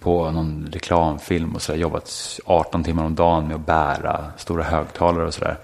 [0.00, 4.62] på någon reklamfilm och så där, jobbat 18 timmar om dagen med att bära stora
[4.64, 5.56] högtalare och sådär.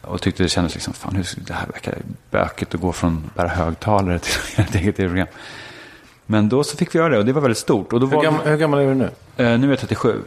[0.00, 1.94] Och tyckte det kändes liksom, fan hur, det här verkar
[2.30, 4.32] bökigt att gå från att bära högtalare till
[4.64, 5.26] ett eget tv-program.
[6.26, 7.92] Men då så fick vi göra det och det var väldigt stort.
[7.92, 9.10] Och då Hur, var, gammal, hur gammal är du nu?
[9.36, 10.20] eh, nu är jag 37.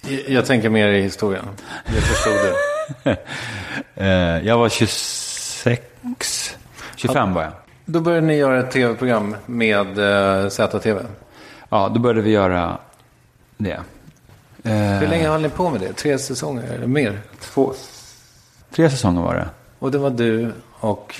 [0.00, 1.44] Jag- Jag tänker mer i historien.
[1.86, 2.73] Jag förstod det.
[3.94, 4.08] Eh,
[4.46, 6.56] jag var 26,
[6.96, 7.52] 25 var jag.
[7.84, 11.00] Då började ni göra ett tv-program med uh, ZTV.
[11.68, 12.78] Ja, då började vi göra
[13.56, 13.80] det.
[14.62, 15.92] Eh, Hur länge höll ni på med det?
[15.92, 17.20] Tre säsonger eller mer?
[17.40, 17.72] Två,
[18.70, 19.48] tre säsonger var det.
[19.78, 21.14] Och det var du och...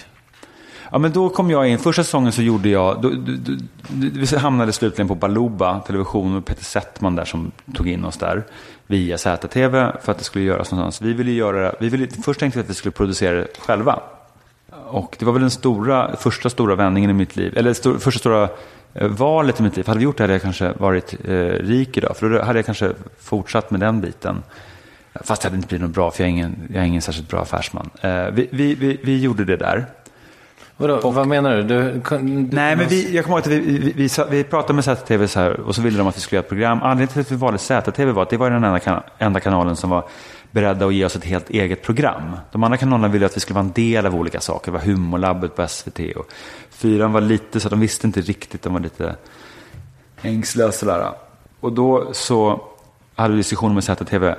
[0.94, 1.78] Ja, men då kom jag in.
[1.78, 3.52] Första säsongen så gjorde jag, då, då, då,
[3.88, 8.44] vi hamnade slutligen på Baluba television och Peter Settman där som tog in oss där
[8.86, 11.08] via ZTV för att det skulle göras någonstans.
[11.08, 14.00] Vi ville göra, vi ville, först tänkte vi att vi skulle producera det själva.
[14.86, 18.18] Och det var väl den stora, första stora vändningen i mitt liv, eller stor, första
[18.18, 18.48] stora
[18.94, 19.86] eh, valet i mitt liv.
[19.86, 22.66] Hade vi gjort det hade jag kanske varit eh, rik idag, för då hade jag
[22.66, 24.42] kanske fortsatt med den biten.
[25.14, 27.28] Fast det hade inte blivit något bra, för jag är ingen, jag är ingen särskilt
[27.28, 27.90] bra affärsman.
[28.00, 29.86] Eh, vi, vi, vi, vi gjorde det där.
[30.76, 31.62] Vadå, vad menar du?
[31.62, 34.84] du, kan, Nej, men vi, jag kommer ihåg att vi, vi, vi, vi pratade med
[34.84, 36.82] ZTV så här och så ville de att vi skulle göra ett program.
[36.82, 39.76] Anledningen till att vi valde ZTV var att det var den enda, kan, enda kanalen
[39.76, 40.08] som var
[40.50, 42.36] beredda att ge oss ett helt eget program.
[42.52, 44.72] De andra kanalerna ville att vi skulle vara en del av olika saker.
[44.72, 46.26] Det var Humorlabbet på SVT och
[46.70, 48.62] Fyran var lite så de visste inte riktigt.
[48.62, 49.16] De var lite
[50.22, 51.10] ängsliga och sådär.
[51.60, 52.60] Och då så
[53.14, 54.34] hade vi diskussioner med ZTV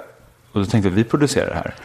[0.51, 1.75] och då tänkte vi att vi producerar det här.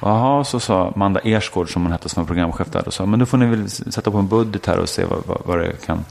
[0.00, 2.86] Jaha, så sa Amanda Ersgård som hon hette som var programchef där.
[2.86, 5.26] Och sa, men då får ni väl sätta på en budget här och se vad,
[5.26, 6.04] vad, vad det kan.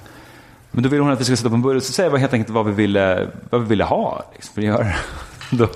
[0.72, 1.84] Men då ville hon att vi skulle sätta på en budget.
[1.84, 4.24] Så säger jag helt enkelt vad vi ville, vad vi ville ha.
[4.34, 4.96] Liksom, för att göra.
[5.52, 5.68] då,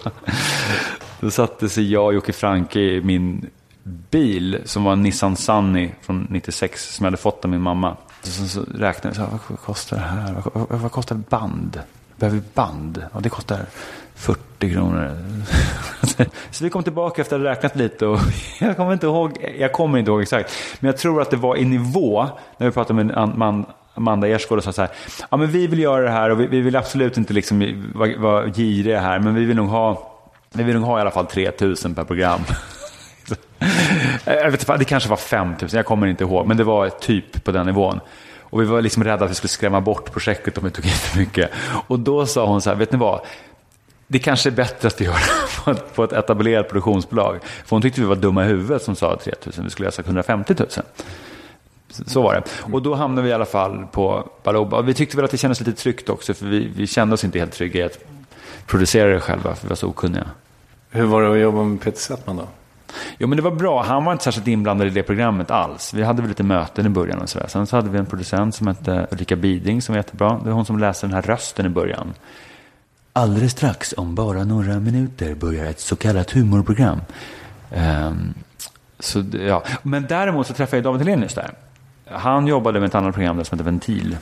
[1.20, 3.50] då satte sig jag och Jocke Franke i min
[3.84, 7.98] bil som var en Nissan Sunny från 96 som jag hade fått av min mamma.
[8.24, 10.34] Så, så, räknade vi, så, här, vad kostar det här?
[10.34, 11.82] Vad, vad, vad kostar band?
[12.16, 13.04] Behöver vi band?
[13.14, 13.66] Ja, det kostar
[14.22, 15.18] 40 kronor.
[16.52, 18.20] så vi kom tillbaka efter att ha räknat lite och
[18.60, 20.54] jag kommer inte ihåg, jag kommer inte ihåg exakt.
[20.80, 24.58] Men jag tror att det var i nivå när vi pratade med man, Amanda Ersgård
[24.58, 24.92] och sa så här,
[25.30, 28.18] ja men vi vill göra det här och vi, vi vill absolut inte liksom vara,
[28.18, 30.12] vara giriga här, men vi vill nog ha,
[30.54, 32.42] vi vill nog ha i alla fall 3000 per program.
[34.26, 37.44] Jag vet, inte, det kanske var 5000, jag kommer inte ihåg, men det var typ
[37.44, 38.00] på den nivån.
[38.40, 40.92] Och vi var liksom rädda att vi skulle skrämma bort projektet om vi tog in
[40.92, 41.52] för mycket.
[41.88, 43.22] Och då sa hon så här, vet ni vad?
[44.12, 45.16] Det kanske är bättre att vi gör
[45.66, 47.40] det på ett, etablerat produktionsbolag.
[47.44, 50.08] För hon tyckte vi var dumma i huvudet som sa 3000, vi skulle ha sagt
[50.08, 50.68] 150 000.
[51.90, 52.44] Så var det.
[52.74, 54.78] Och då hamnade vi i alla fall på Baluba.
[54.78, 57.24] Och vi tyckte väl att det kändes lite tryggt också, för vi, vi kände oss
[57.24, 57.98] inte helt trygga i att
[58.66, 60.28] producera det själva, för vi var så okunniga.
[60.90, 62.48] Hur var det att jobba med Peter Settman då?
[63.18, 63.84] Jo, men det var bra.
[63.84, 65.94] Han var inte särskilt inblandad i det programmet alls.
[65.94, 67.48] Vi hade väl lite möten i början och sådär.
[67.48, 70.40] Sen så hade vi en producent som hette Ulrika Biding som var jättebra.
[70.44, 72.14] Det är hon som läser den här rösten i början.
[73.14, 77.02] Alldeles strax, om bara några minuter, börjar ett så kallat humorprogram.
[77.70, 78.34] Um,
[79.00, 79.64] så, ja.
[79.84, 81.54] Men däremot så träffade jag David Hellenius där.
[82.06, 84.18] Han jobbade med ett annat program där som hette Ventil.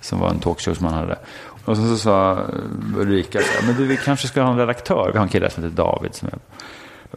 [0.00, 1.18] Som var en talkshow som han hade.
[1.64, 2.44] Och så, så sa
[2.96, 5.10] Ulrika, men du, vi kanske ska ha en redaktör.
[5.12, 6.38] Vi har en kille som heter David som är,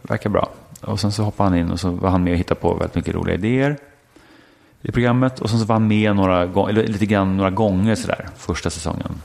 [0.02, 0.48] verkar bra.
[0.80, 2.94] Och sen så hoppade han in och så var han med och hittade på väldigt
[2.94, 3.76] mycket roliga idéer
[4.82, 5.40] i programmet.
[5.40, 9.20] Och sen så var han med några, eller lite grann några gånger sådär, första säsongen.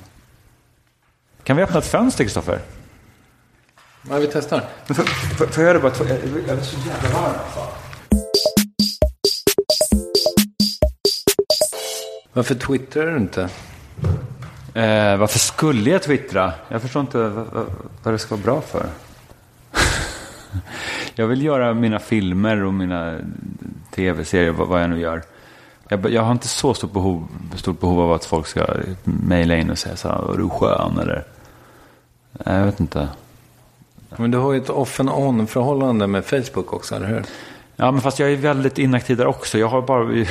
[1.50, 2.60] Kan vi öppna ett fönster, Kristoffer?
[4.10, 4.64] Ja, vi testar.
[4.86, 6.06] Får jag göra det bara två?
[6.48, 7.60] Jag är så jävla varm alltså.
[12.34, 13.42] Varför twittrar du inte?
[14.74, 16.54] Eh, varför skulle jag twittra?
[16.68, 17.66] Jag förstår inte vad, vad,
[18.04, 18.86] vad det ska vara bra för.
[21.16, 23.20] jag vill göra mina filmer och mina
[23.96, 25.24] tv-serier, vad, vad jag nu gör.
[25.90, 28.66] Jag, jag har inte så stort behov, stort behov av att folk ska
[29.04, 31.39] mejla in och säga så här, är du skön eller?
[32.46, 33.10] Jag vet inte.
[34.18, 37.24] Men du har ju ett off and on förhållande med Facebook också, eller hur?
[37.76, 39.58] Ja, men fast jag är väldigt inaktiv där också.
[39.58, 40.14] Jag har bara...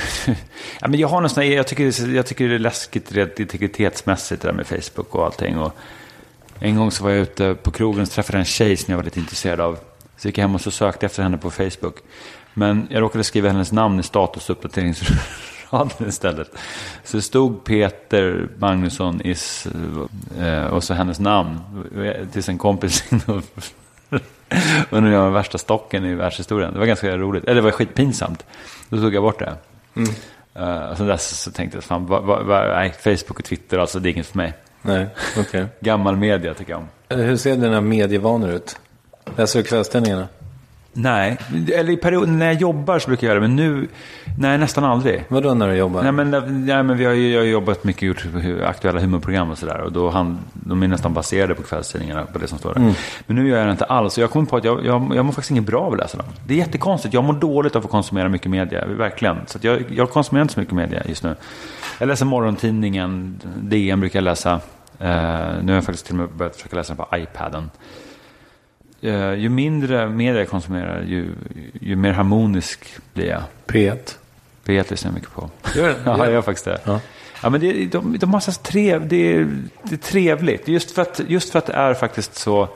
[0.80, 1.50] ja, men jag har nästan...
[1.50, 5.58] Jag tycker, jag tycker det är läskigt rent integritetsmässigt det där med Facebook och allting.
[5.58, 5.72] Och
[6.58, 9.04] en gång så var jag ute på krogen och träffade en tjej som jag var
[9.04, 9.78] lite intresserad av.
[10.16, 11.96] Så gick jag hem och så sökte efter henne på Facebook.
[12.54, 14.02] Men jag råkade skriva hennes namn i
[15.68, 16.50] statusuppdateringsraden istället.
[17.04, 19.66] Så det stod Peter Magnusson is,
[20.40, 21.60] eh, och så hennes namn.
[22.32, 23.04] Tills en kompis
[24.90, 26.72] Undrar om jag var värsta stocken i världshistorien.
[26.72, 27.44] Det var ganska roligt.
[27.44, 28.46] Eller det var skitpinsamt.
[28.88, 29.56] Då tog jag bort det.
[30.54, 33.78] Eh, och sen dess så tänkte jag, fan, va, va, va, nej, Facebook och Twitter,
[33.78, 34.54] alltså det är inget för mig.
[34.82, 35.06] Nej,
[35.38, 35.66] okej.
[35.80, 37.18] Gammal media tycker jag om.
[37.18, 38.78] Hur ser dina medievanor ut?
[39.36, 40.28] Läser du kvällstidningarna?
[41.00, 41.38] Nej,
[41.74, 43.88] eller i perioden när jag jobbar så brukar jag göra det, men nu,
[44.38, 45.24] nej nästan aldrig.
[45.28, 46.02] Vadå när du jobbar?
[46.02, 46.30] Nej men,
[46.66, 48.24] nej, men vi har jag har jobbat mycket, gjort
[48.66, 49.80] aktuella humorprogram och sådär.
[49.80, 52.94] Och då han, de är nästan baserade på kvällstidningarna, på det som står där.
[53.26, 54.16] Men nu gör jag det inte alls.
[54.16, 56.18] Och jag kommer på att jag, jag, jag mår faktiskt inget bra av att läsa
[56.18, 56.26] dem.
[56.46, 57.14] Det är jättekonstigt.
[57.14, 59.36] Jag mår dåligt av att konsumera mycket media, verkligen.
[59.46, 61.34] Så jag, jag konsumerar inte så mycket media just nu.
[61.98, 64.52] Jag läser morgontidningen, DN brukar jag läsa.
[64.98, 65.08] Eh,
[65.62, 67.70] nu har jag faktiskt till och med börjat försöka läsa den på iPaden.
[69.00, 71.34] Eh, ju mindre media jag konsumerar, ju,
[71.80, 73.42] ju mer harmonisk blir jag.
[73.66, 74.16] P1.
[74.64, 75.50] P1 lyssnar jag mycket på.
[75.76, 75.96] Gör det?
[76.04, 76.80] Ja, jag gör faktiskt det.
[76.84, 77.00] Ja.
[77.42, 77.50] Ja.
[77.50, 79.48] men det, de, de har så trev, det, är,
[79.82, 80.68] det är trevligt.
[80.68, 82.68] Just för, att, just för att det är faktiskt så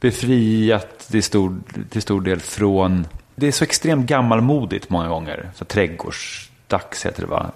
[0.00, 1.56] befriat till stor,
[1.90, 3.06] till stor del från...
[3.34, 5.50] Det är så extremt gammalmodigt många gånger.
[5.54, 7.52] Så trädgårds, Dags heter det va?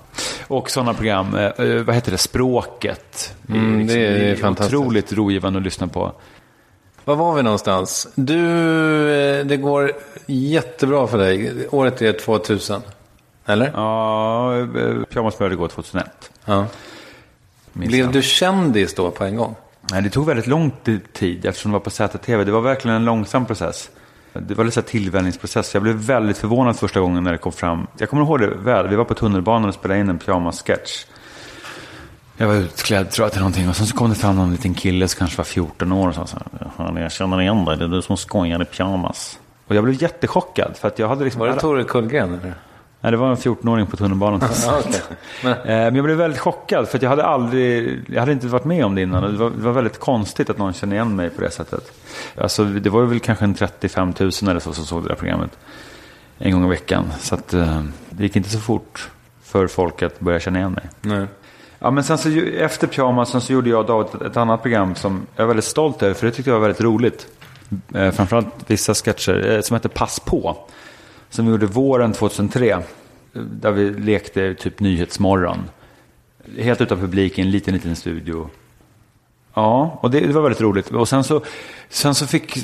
[0.48, 3.34] Och sådana program, eh, eh, vad heter det, Språket.
[3.48, 4.74] Mm, det är liksom- fantastiskt.
[4.74, 6.12] Otroligt rogivande att lyssna på.
[7.04, 8.08] Var var vi någonstans?
[8.14, 8.40] Du,
[9.12, 9.92] eh, det går
[10.26, 11.66] jättebra för dig.
[11.70, 12.82] Året är 2000.
[13.46, 13.70] Eller?
[13.74, 16.30] Ja, eh, Pyjamas började gå 2001.
[16.44, 16.66] Ja.
[17.72, 19.54] Blev du kändis då på en gång?
[19.90, 20.72] Nej, det tog väldigt lång
[21.12, 22.44] tid eftersom det var på ZTV.
[22.44, 23.90] Det var verkligen en långsam process.
[24.32, 25.74] Det var lite så tillvänjningsprocess.
[25.74, 27.86] Jag blev väldigt förvånad första gången när det kom fram.
[27.98, 28.88] Jag kommer ihåg det väl.
[28.88, 31.06] Vi var på tunnelbanan och spelade in en pyjamas-sketch.
[32.36, 34.74] Jag var utklädd tror jag till någonting och sen så kom det fram någon liten
[34.74, 36.70] kille som kanske var 14 år och sa så här.
[36.76, 39.38] "Fan, Jag känner igen dig, det är du som skojar i pyjamas.
[39.66, 41.40] Och jag blev jättechockad för att jag hade liksom...
[41.40, 42.28] Var det Tore Kullgren?
[42.34, 42.54] Eller?
[43.00, 44.40] Nej, det var en 14-åring på tunnelbanan.
[45.44, 48.46] Men, Eh, Men jag blev väldigt chockad för att jag hade aldrig, jag hade inte
[48.46, 49.22] varit med om det innan.
[49.22, 51.92] Det, var, det var väldigt konstigt att någon kände igen mig på det sättet.
[52.38, 55.58] Alltså, det var väl kanske en 35 000 eller så som såg det där programmet
[56.38, 57.04] en gång i veckan.
[57.20, 59.10] Så att, eh, det gick inte så fort
[59.42, 60.84] för folk att börja känna igen mig.
[61.00, 61.26] nej.
[61.82, 65.26] Ja, men sen så, efter pyjamasen så gjorde jag och David ett, annat program som
[65.36, 67.26] jag är väldigt stolt över, för det tyckte jag var väldigt roligt.
[67.94, 70.56] Eh, framförallt vissa sketcher eh, som heter Pass på,
[71.30, 72.70] som vi gjorde våren 2003.
[72.70, 72.80] Eh,
[73.34, 75.58] där vi lekte typ Nyhetsmorgon.
[76.58, 78.50] Helt utan publik i en liten, liten studio.
[79.54, 80.90] Ja, och det, det var väldigt roligt.
[80.90, 81.42] Och sen så,
[81.88, 82.58] sen så fick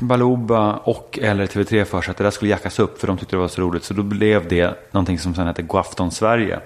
[0.00, 3.36] Baluba och eller TV3 för sig att det där skulle jackas upp, för de tyckte
[3.36, 3.84] det var så roligt.
[3.84, 6.60] Så då blev det någonting som sen hette Godafton Sverige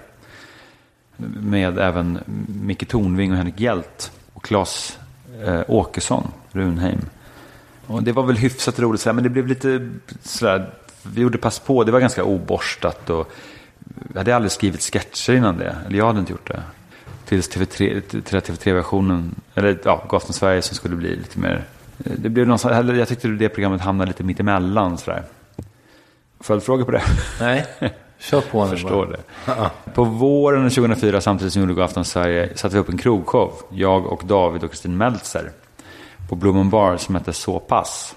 [1.16, 2.18] med även
[2.62, 4.98] Micke Tornving och Henrik Hjält och Claes
[5.44, 7.00] eh, Åkesson, Runheim.
[7.86, 9.90] Och det var väl hyfsat roligt, sådär, men det blev lite
[10.22, 10.70] sådär,
[11.02, 13.32] vi gjorde pass på, det var ganska oborstat och
[14.12, 16.62] jag hade aldrig skrivit sketcher innan det, eller jag hade inte gjort det.
[17.24, 21.64] Tills TV3, till TV3-versionen, eller ja, Gafton Sverige som skulle bli lite mer,
[22.04, 25.22] eh, det blev någon, sån- eller jag tyckte det programmet hamnade lite mittemellan sådär.
[26.40, 27.02] Följdfrågor på det?
[27.40, 27.66] nej,
[28.26, 29.16] kör på nu förstår bara.
[29.86, 29.90] det.
[29.94, 33.52] På våren 2004, samtidigt som Godafton Sverige, satte vi upp en krogshow.
[33.70, 35.50] Jag och David och Kristin Meltzer.
[36.28, 38.16] På Blommen Bar som hette Så pass.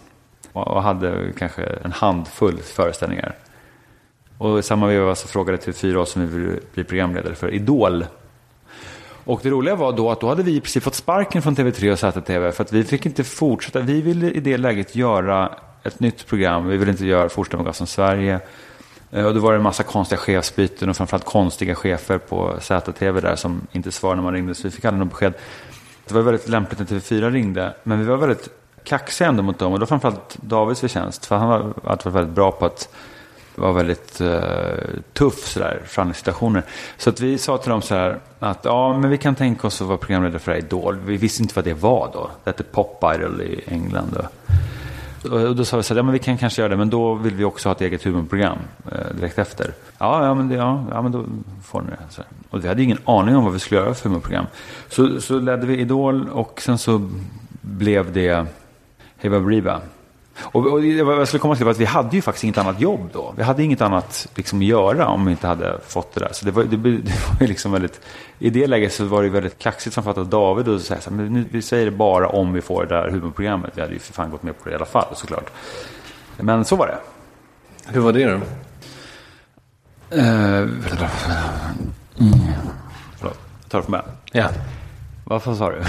[0.54, 3.36] Och hade kanske en handfull föreställningar.
[4.38, 8.06] Och i samma veva så frågade TV4 oss om vi ville bli programledare för Idol.
[9.26, 12.00] Och det roliga var då att då hade vi precis fått sparken från TV3 och
[12.00, 13.80] ZTV för att vi fick inte fortsätta.
[13.80, 16.67] Vi ville i det läget göra ett nytt program.
[16.67, 18.39] Vi ville inte göra fortsätta med Gas Sverige.
[19.12, 23.22] Eh, och då var det en massa konstiga chefsbyten och framförallt konstiga chefer på ZTV
[23.22, 24.56] där som inte svarade när man ringde.
[24.56, 25.34] Så vi fick aldrig något besked.
[26.08, 27.74] Det var väldigt lämpligt när TV4 ringde.
[27.84, 28.50] Men vi var väldigt
[28.84, 29.74] kaxiga ändå mot dem.
[29.74, 31.26] Och det var framförallt Davids förtjänst.
[31.26, 32.89] För han var alltid varit väldigt bra på att
[33.56, 34.32] vara väldigt uh,
[35.13, 36.63] tuff sådär, förhandlingssituationer.
[36.98, 39.82] Så att vi sa till dem så här att ja, men vi kan tänka oss
[39.82, 41.00] att vara programledare för Idol.
[41.06, 42.30] Vi visste inte vad det var då.
[42.43, 44.10] Det hette Pop Idol i England.
[44.13, 44.54] Då.
[45.32, 47.13] Och då sa vi så här, ja men vi kan kanske göra det, men då
[47.13, 48.58] vill vi också ha ett eget humorprogram
[48.92, 49.74] eh, direkt efter.
[49.98, 51.26] Ja, ja, men, det, ja, ja, men då
[51.63, 51.98] får ni det.
[52.10, 52.22] Så.
[52.50, 54.46] Och vi hade ingen aning om vad vi skulle göra för humorprogram.
[54.89, 57.10] Så, så ledde vi Idol och sen så
[57.62, 58.46] blev det
[59.18, 59.82] Heba Baberiba.
[60.41, 63.34] Och, och jag skulle komma till att vi hade ju faktiskt inget annat jobb då.
[63.38, 66.30] Vi hade inget annat liksom, att göra om vi inte hade fått det där.
[66.34, 68.02] Så det var, det, det var liksom väldigt,
[68.39, 71.17] i det läget så var det väldigt kaxigt som fattat David och säga så här,
[71.17, 73.71] men nu, vi säger det bara om vi får det där humorprogrammet.
[73.75, 75.49] Vi hade ju för fan gått med på det i alla fall såklart.
[76.38, 76.97] Men så var det.
[77.86, 78.36] Hur var det då?
[80.17, 80.67] Eh,
[83.19, 84.10] förlåt, jag tar det från början.
[84.32, 84.49] Ja.
[85.25, 85.84] Varför sa du?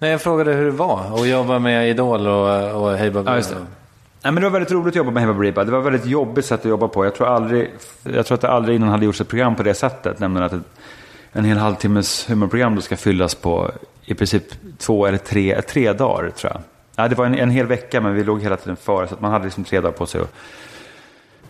[0.00, 3.30] Nej, jag frågade hur det var att jobba med Idol och, och Hey Baberiba.
[3.30, 3.56] Ja, just det.
[3.56, 5.64] Nej, men det var väldigt roligt att jobba med Hey Baberiba.
[5.64, 7.04] Det var ett väldigt jobbigt sätt att jobba på.
[7.04, 7.70] Jag tror, aldrig,
[8.02, 10.18] jag tror att det aldrig innan hade gjorts ett program på det sättet.
[10.18, 10.62] Nämligen att ett,
[11.32, 13.70] en hel halvtimmes humorprogram då ska fyllas på
[14.04, 14.44] i princip
[14.78, 16.62] två eller tre, tre dagar tror jag.
[16.96, 19.20] Ja, det var en, en hel vecka men vi låg hela tiden före så att
[19.20, 20.34] man hade liksom tre dagar på sig att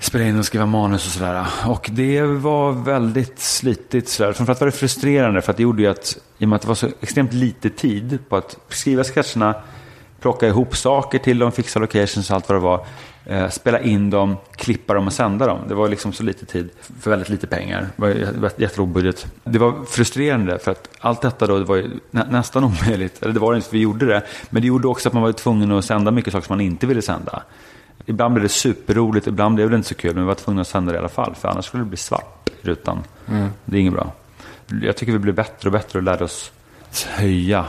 [0.00, 1.46] spela in och skriva manus och sådär.
[1.66, 4.32] Och det var väldigt slitigt sådär.
[4.32, 6.68] Framförallt var det frustrerande för att det gjorde ju att, i och med att det
[6.68, 9.54] var så extremt lite tid på att skriva sketcherna,
[10.20, 12.86] plocka ihop saker till dem, fixa locations och allt vad det var.
[13.24, 15.58] Eh, spela in dem, klippa dem och sända dem.
[15.68, 17.88] Det var liksom så lite tid för väldigt lite pengar.
[17.96, 19.26] Det var jättelåg budget.
[19.44, 23.22] Det var frustrerande för att allt detta då det var ju nä nästan omöjligt.
[23.22, 24.22] Eller det var det inte för vi gjorde det.
[24.50, 26.86] Men det gjorde också att man var tvungen att sända mycket saker som man inte
[26.86, 27.42] ville sända.
[28.06, 30.14] Ibland blev det superroligt, ibland blev det inte så kul.
[30.14, 31.34] Men vi var tvungna att sända det i alla fall.
[31.34, 32.98] För annars skulle det bli svart i rutan.
[33.64, 34.12] Det är inget bra.
[34.82, 36.52] Jag tycker vi blev bättre och bättre och lärde oss
[37.06, 37.66] höja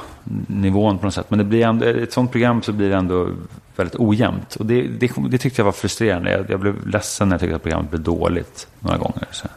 [0.47, 1.29] nivån på något sätt.
[1.29, 3.29] Men det blir ändå, ett sånt program så blir det ändå
[3.75, 4.55] väldigt ojämnt.
[4.55, 6.32] Och det, det, det tyckte jag var frustrerande.
[6.32, 9.27] Jag, jag blev ledsen när jag tyckte att programmet blev dåligt några gånger.
[9.32, 9.47] Så.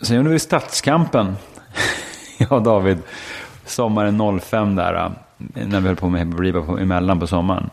[0.00, 1.36] Sen gjorde vi Stadskampen,
[2.38, 2.98] jag och David,
[3.64, 5.10] sommaren 05 där, äh,
[5.66, 7.70] när vi höll på med på, emellan på sommaren.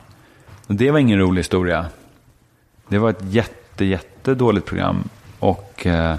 [0.67, 1.85] Och det var ingen rolig historia.
[2.87, 5.09] Det var ett jätte, jätte dåligt program.
[5.39, 6.15] Och eh,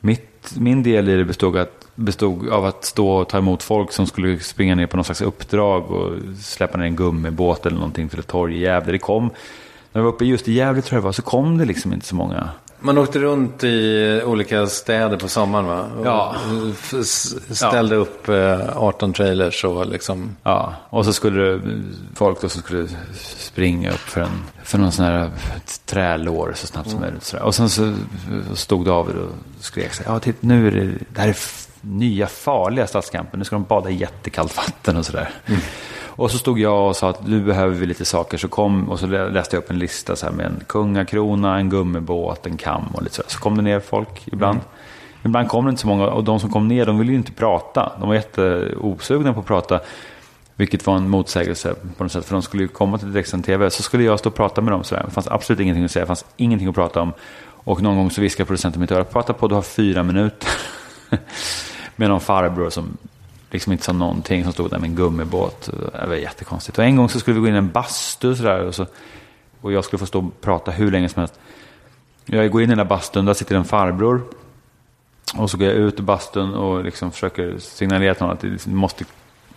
[0.00, 3.92] mitt, min del i det bestod, att, bestod av att stå och ta emot folk
[3.92, 6.12] som skulle springa ner på någon slags uppdrag och
[6.42, 8.92] släppa ner en gummibåt eller någonting till ett torg i Gävle.
[8.92, 9.30] Det kom,
[9.92, 11.92] när vi var uppe just i Gävle tror jag det var, så kom det liksom
[11.92, 12.50] inte så många.
[12.80, 15.84] Man åkte runt i olika städer på sommaren va?
[15.98, 16.34] Och Ja.
[17.50, 20.36] Ställde upp eh, 18 trailers och liksom.
[20.42, 21.60] Ja, och så skulle det,
[22.14, 25.30] folk då som skulle springa upp för, en, för någon sån här
[25.84, 27.24] trälår så snabbt som möjligt.
[27.24, 27.42] sådär.
[27.44, 27.94] Och sen så
[28.54, 31.36] stod David och skrek så här, ja, titt, nu är det, det här är
[31.80, 35.30] nya farliga stadskampen, nu ska de bada i jättekallt vatten och sådär.
[36.16, 39.00] Och så stod jag och sa att nu behöver vi lite saker, så kom, och
[39.00, 42.84] så läste jag upp en lista så här med en kungakrona, en gummibåt, en kam
[42.94, 43.22] och lite så.
[43.26, 44.60] Så kom det ner folk ibland.
[45.22, 47.32] Ibland kom det inte så många och de som kom ner de ville ju inte
[47.32, 47.92] prata.
[48.00, 49.80] De var jätteosugna på att prata.
[50.56, 52.24] Vilket var en motsägelse på något sätt.
[52.24, 53.70] För de skulle ju komma till direktsänd tv.
[53.70, 54.84] Så skulle jag stå och prata med dem.
[54.84, 55.02] Sådär.
[55.04, 56.02] Det fanns absolut ingenting att säga.
[56.02, 57.12] Det fanns ingenting att prata om.
[57.48, 59.04] Och någon gång så viskade producenten i mitt öra.
[59.04, 60.48] Prata på, du har fyra minuter.
[61.96, 62.96] med någon farbror som
[63.50, 64.44] liksom inte sa någonting.
[64.44, 65.70] Som stod där med en gummibåt.
[65.92, 66.78] Det var jättekonstigt.
[66.78, 68.60] Och en gång så skulle vi gå in i en bastu och sådär.
[68.60, 68.86] Och, så,
[69.60, 71.34] och jag skulle få stå och prata hur länge som helst.
[72.24, 73.24] Jag går in i den där bastun.
[73.24, 74.22] Där sitter en farbror.
[75.36, 78.48] Och så går jag ut ur bastun och liksom försöker signalera till honom att det
[78.48, 79.04] liksom måste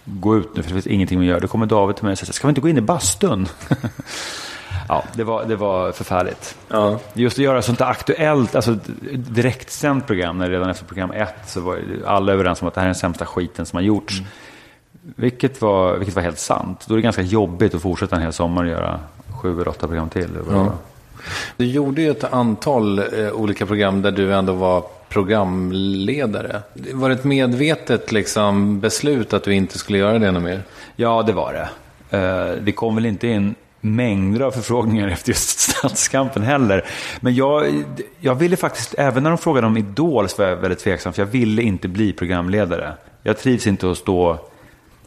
[0.05, 1.39] gå ut nu för det finns ingenting att göra.
[1.39, 3.47] Då kommer David till mig och säger, ska vi inte gå in i bastun?
[4.89, 6.57] ja, det var, det var förfärligt.
[6.67, 6.99] Ja.
[7.13, 8.77] Just att göra sånt där aktuellt, alltså
[9.15, 12.85] direktsänt program, när redan efter program ett så var alla överens om att det här
[12.85, 14.21] är den sämsta skiten som har gjorts.
[15.15, 16.85] Vilket, var, vilket var helt sant.
[16.87, 18.99] Då är det ganska jobbigt att fortsätta en hel sommar och göra
[19.41, 20.29] sju eller åtta program till.
[20.51, 20.73] Ja.
[21.57, 26.61] Du gjorde ju ett antal eh, olika program där du ändå var programledare.
[26.93, 30.61] Var det ett medvetet liksom, beslut att du inte skulle göra det något mer?
[30.95, 31.69] Ja, det var det.
[32.17, 36.85] Eh, Det kom väl inte in mängder av förfrågningar efter just Stadskampen heller.
[37.19, 37.83] Men jag,
[38.19, 41.13] jag ville faktiskt, även när de frågade om Idol så var jag väldigt tveksam.
[41.13, 42.93] För jag ville inte bli programledare.
[43.23, 44.39] Jag trivs inte att stå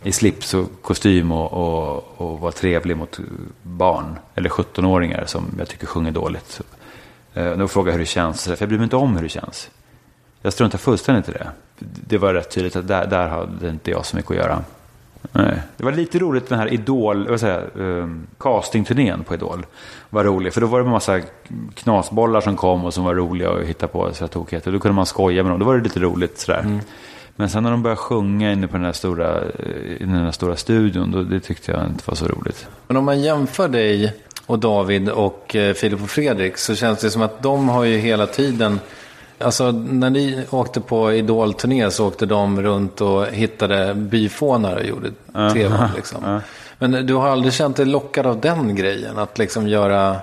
[0.02, 3.20] i slips och kostym och, och, och vara trevlig mot
[3.62, 4.18] barn.
[4.34, 6.60] Eller 17-åringar som jag tycker sjunger dåligt.
[7.34, 8.44] Eh, de frågade jag hur det känns.
[8.44, 9.70] För jag bryr mig inte om hur det känns.
[10.42, 11.50] Jag struntar fullständigt i det.
[11.78, 14.64] Det var rätt tydligt att där, där hade inte jag så mycket att göra.
[15.32, 15.58] Nej.
[15.76, 19.66] Det var lite roligt den här Idol, vad säger um, castingturnén på Idol.
[20.10, 21.20] Var rolig, för då var det en massa
[21.74, 24.12] knasbollar som kom och som var roliga att hitta på.
[24.12, 24.72] Så tokigheter.
[24.72, 26.80] Då kunde man skoja med dem, då var det lite roligt sådär.
[27.36, 30.30] Men sen när de började sjunga inne på den här stora, eh, i den här
[30.30, 32.66] stora studion, då, det tyckte jag inte var så roligt.
[32.88, 34.12] Men om man jämför dig
[34.46, 37.98] och David och eh, Filip och Fredrik så känns det som att de har ju
[37.98, 38.80] hela tiden
[39.42, 45.10] Alltså när ni åkte på Idol-turné så åkte de runt och hittade byfånar och gjorde
[45.52, 45.90] tv.
[45.96, 46.40] Liksom.
[46.78, 49.18] Men du har aldrig känt dig lockad av den grejen?
[49.18, 50.16] Att liksom göra,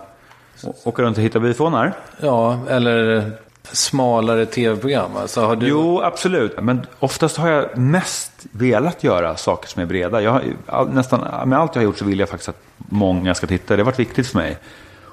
[0.84, 1.94] Åka runt och hitta byfånar?
[2.22, 3.32] ja, eller
[3.72, 5.12] smalare tv-program?
[5.16, 5.68] Alltså du...
[5.68, 6.62] Jo, absolut.
[6.62, 10.22] Men oftast har jag mest velat göra saker som är breda.
[10.22, 13.48] Jag all, nästan, med allt jag har gjort så vill jag faktiskt att många ska
[13.48, 13.76] titta.
[13.76, 14.58] Det har varit viktigt för mig.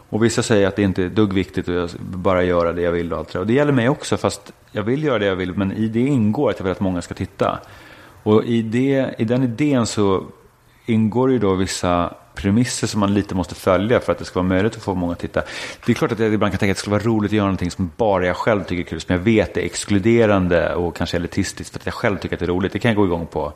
[0.08, 2.92] Och vissa säger att det inte är dugg viktigt och jag bara göra det jag
[2.92, 3.38] vill och allt det.
[3.38, 5.54] Och det gäller mig också, fast jag vill göra det jag vill.
[5.54, 7.58] Men i det ingår att jag vill att många ska titta.
[8.22, 10.24] Och i, det, i den idén så
[10.86, 14.48] ingår ju då vissa premisser som man lite måste följa för att det ska vara
[14.48, 15.42] möjligt att få många att titta.
[15.86, 17.46] Det är klart att jag ibland kan tänka att det skulle vara roligt att göra
[17.46, 21.16] någonting som bara jag själv tycker är kul, som jag vet är exkluderande och kanske
[21.16, 22.72] elitistiskt för att jag själv tycker att det är roligt.
[22.72, 23.52] Det kan jag gå igång på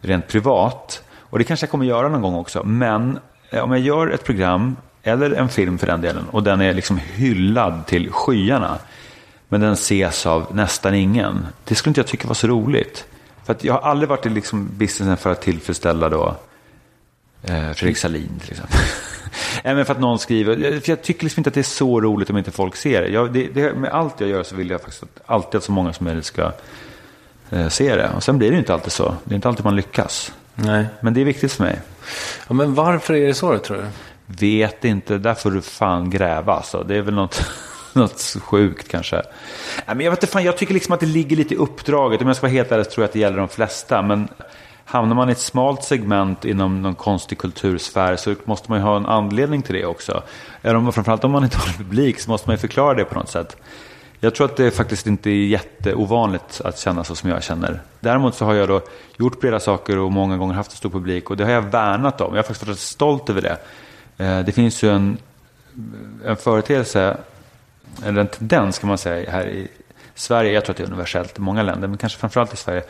[0.00, 1.02] rent privat.
[1.18, 2.64] Och det kanske jag kommer göra någon gång också.
[2.64, 3.18] Men
[3.62, 6.96] om jag gör ett program, eller en film för den delen, och den är liksom
[6.96, 8.78] hyllad till skyarna,
[9.48, 11.46] men den ses av nästan ingen.
[11.64, 13.04] Det skulle inte jag tycka var så roligt.
[13.44, 16.36] För att jag har aldrig varit i liksom businessen för att tillfredsställa då
[17.42, 18.78] eh, Fredrik Salin till exempel.
[19.64, 22.30] Men för att någon skriver, för jag tycker liksom inte att det är så roligt
[22.30, 23.08] om inte folk ser det.
[23.08, 23.74] Jag, det, det.
[23.74, 26.24] Med allt jag gör så vill jag faktiskt att alltid att så många som möjligt
[26.24, 26.52] ska
[27.50, 28.10] eh, se det.
[28.16, 29.14] Och sen blir det inte alltid så.
[29.24, 30.32] Det är inte alltid man lyckas.
[30.54, 30.86] Nej.
[31.00, 31.80] Men det är viktigt för mig.
[32.48, 33.84] Ja, men varför är det så tror du?
[34.38, 36.84] Vet inte, där får du fan gräva alltså.
[36.88, 37.44] Det är väl något,
[37.92, 39.16] något sjukt kanske.
[39.16, 42.20] Nej, men jag, vet inte, fan, jag tycker liksom att det ligger lite i uppdraget.
[42.20, 44.02] Om jag ska vara helt ärlig så tror jag att det gäller de flesta.
[44.02, 44.28] Men
[44.84, 48.96] hamnar man i ett smalt segment inom någon konstig kultursfär så måste man ju ha
[48.96, 50.22] en anledning till det också.
[50.62, 53.04] Eller om, framförallt om man inte har en publik så måste man ju förklara det
[53.04, 53.56] på något sätt.
[54.20, 57.80] Jag tror att det faktiskt inte är jätteovanligt att känna så som jag känner.
[58.00, 58.80] Däremot så har jag då
[59.16, 62.20] gjort breda saker och många gånger haft en stor publik och det har jag värnat
[62.20, 62.34] om.
[62.34, 63.56] Jag har faktiskt varit stolt över det.
[64.20, 65.18] Eh, Det finns ju en,
[66.24, 67.16] en företeelse,
[68.04, 69.68] eller en tendens kan man säga här i
[70.14, 72.82] Sverige, jag tror att det är universellt i många länder, men kanske framförallt i Sverige,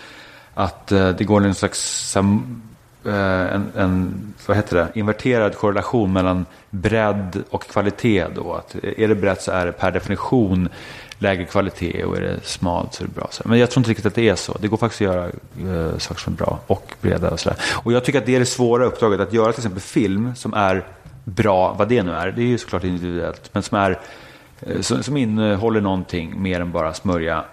[0.54, 1.80] att eh, det går en slags
[2.12, 2.62] sam-
[3.04, 8.26] eh, en, en vad heter det, inverterad korrelation mellan bredd och kvalitet.
[8.34, 8.52] Då.
[8.54, 10.68] Att eh, är det brett så är det per definition
[11.18, 13.28] lägre kvalitet och är det smalt så är det bra.
[13.44, 14.56] Men jag tror inte riktigt att det är så.
[14.60, 17.58] Det går faktiskt att göra eh, saker som är bra och breda och sådär.
[17.84, 20.54] Och jag tycker att det är det svåra uppdraget, att göra till exempel film som
[20.54, 20.84] är
[21.34, 22.30] bra, vad det nu är.
[22.30, 23.98] Det är ju såklart individuellt, men som, är,
[24.60, 27.44] eh, som, som innehåller någonting mer än bara smörja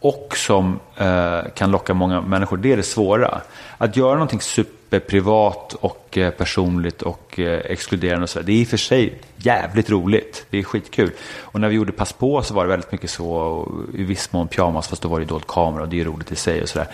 [0.00, 2.56] och som eh, kan locka många människor.
[2.56, 3.40] Det är det svåra.
[3.78, 8.64] Att göra någonting superprivat och eh, personligt och eh, exkluderande och så det är i
[8.64, 10.46] och för sig jävligt roligt.
[10.50, 11.10] Det är skitkul.
[11.40, 14.32] Och när vi gjorde Pass på så var det väldigt mycket så, och i viss
[14.32, 16.68] mån pyjamas, fast då var det dold kamera och det är roligt i sig och
[16.68, 16.88] sådär.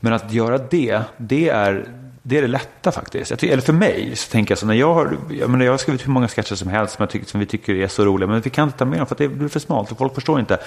[0.00, 1.88] Men att göra det, det är
[2.28, 3.30] det är det lätta faktiskt.
[3.30, 5.72] Jag tycker, eller för mig så tänker jag så när jag har, jag, menar, jag
[5.72, 8.04] har skrivit hur många sketcher som helst som, jag tycker, som vi tycker är så
[8.04, 9.98] roliga, men vi kan inte ta med dem för att det blir för smalt och
[9.98, 10.58] folk förstår inte.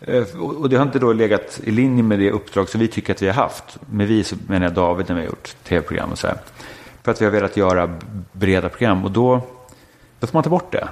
[0.00, 3.12] Eh, och det har inte då legat i linje med det uppdrag som vi tycker
[3.12, 3.78] att vi har haft.
[3.90, 6.36] Med vi så menar jag David när vi har gjort tv-program och så här.
[7.02, 7.98] För att vi har velat göra
[8.32, 9.42] breda program och då,
[10.20, 10.88] då får man ta bort det.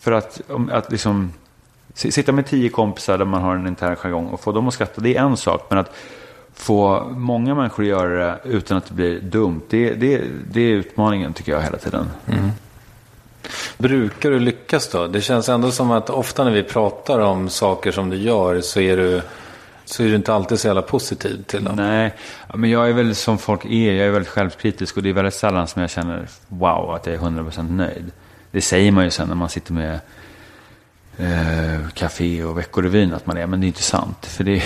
[0.00, 0.40] För att,
[0.70, 1.32] att liksom,
[1.94, 5.00] sitta med tio kompisar där man har en intern jargong och få dem att skratta,
[5.00, 5.66] det är en sak.
[5.68, 5.92] Men att
[6.56, 10.74] få många människor att göra det utan att det blir dumt, det, det, det är
[10.74, 12.06] utmaningen tycker jag hela tiden.
[13.78, 15.06] Brukar du lyckas då?
[15.06, 18.80] Det känns ändå som att ofta när vi pratar om saker som du gör så
[18.80, 19.22] är du,
[19.84, 21.76] så är du inte alltid så jävla positiv till dem.
[21.76, 22.14] Nej,
[22.54, 25.34] men jag är väl som folk är, jag är väldigt självkritisk och det är väldigt
[25.34, 28.10] sällan som jag känner wow, att jag är 100% nöjd.
[28.50, 30.00] Det säger man ju sen när man sitter med
[31.18, 34.26] eh, Café och Veckorevyn att man är, men det är inte sant.
[34.26, 34.62] För det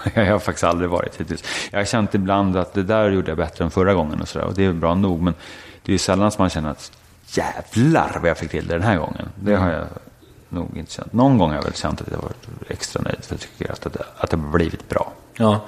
[0.14, 1.44] jag har faktiskt aldrig varit hittills.
[1.70, 4.46] Jag har känt ibland att det där gjorde jag bättre än förra gången och sådär.
[4.46, 5.34] Och det är bra nog, men
[5.82, 6.92] det är ju sällan som man känner att
[7.26, 9.28] jävlar vad jag fick till det den här gången.
[9.34, 9.86] Det har jag
[10.48, 11.12] nog inte känt.
[11.12, 13.80] Någon gång har jag väl känt att jag varit extra nöjd, för jag tycker att
[13.80, 15.12] det, att det har blivit bra.
[15.36, 15.60] Ja.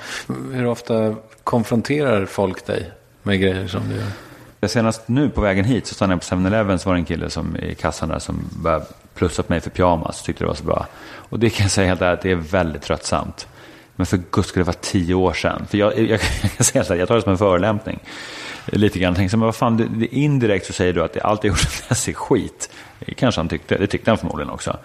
[0.53, 1.15] Hur ofta
[1.45, 2.91] konfronterar folk dig
[3.23, 4.69] med grejer som du gör?
[4.69, 7.31] Senast nu på vägen hit så stannade jag på 7-Eleven så var det en kille
[7.31, 10.23] som, i kassan där som började plussa på mig för pyjamas.
[10.23, 10.87] Tyckte det var så bra.
[11.13, 13.49] Och det kan jag säga helt ärligt, att det är väldigt tröttsamt.
[13.97, 15.67] Men för guds skull, det var tio år sedan.
[15.71, 16.21] För jag, jag,
[16.59, 17.99] jag jag, jag tar det som en förolämpning.
[18.71, 19.15] Lite grann.
[19.15, 22.09] Tänkte, men vad fan, det, det, indirekt så säger du att allt jag sedan dess
[22.09, 22.71] är skit.
[23.07, 24.77] Det kanske han tyckte, det tyckte han förmodligen också.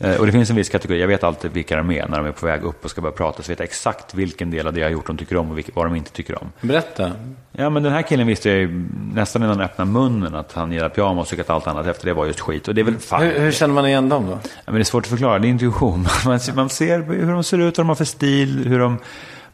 [0.00, 2.26] Eh, och det finns en viss kategori, jag vet alltid vilka de är när de
[2.26, 3.42] är på väg upp och ska börja prata.
[3.42, 5.58] Så vet jag exakt vilken del av det jag har gjort de tycker om och
[5.58, 6.52] vilka, vad de inte tycker om.
[6.60, 7.12] Berätta.
[7.52, 8.84] Ja, men den här killen visste jag ju
[9.14, 12.12] nästan innan han öppnade munnen att han gillar pyjamas och att allt annat efter det
[12.14, 12.68] var just skit.
[12.68, 13.22] Och det är väl fan.
[13.22, 14.32] Hur, hur känner man igen dem då?
[14.42, 16.06] Ja, men det är svårt att förklara, det är intuition.
[16.24, 18.98] Man, ser- man ser hur de ser ut, vad de har för stil, hur de,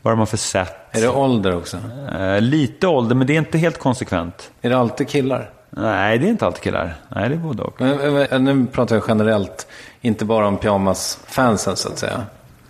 [0.03, 0.77] vad har för sätt.
[0.91, 1.77] Är det ålder också?
[2.19, 4.51] Eh, lite ålder, men det är inte helt konsekvent.
[4.63, 5.51] Är det alltid killar?
[5.71, 6.95] Nej, det är inte alltid killar.
[7.09, 7.81] Nej, det är både och.
[7.81, 9.67] Men, men, nu pratar jag generellt,
[10.01, 12.25] inte bara om pyjamas-fansen så att säga.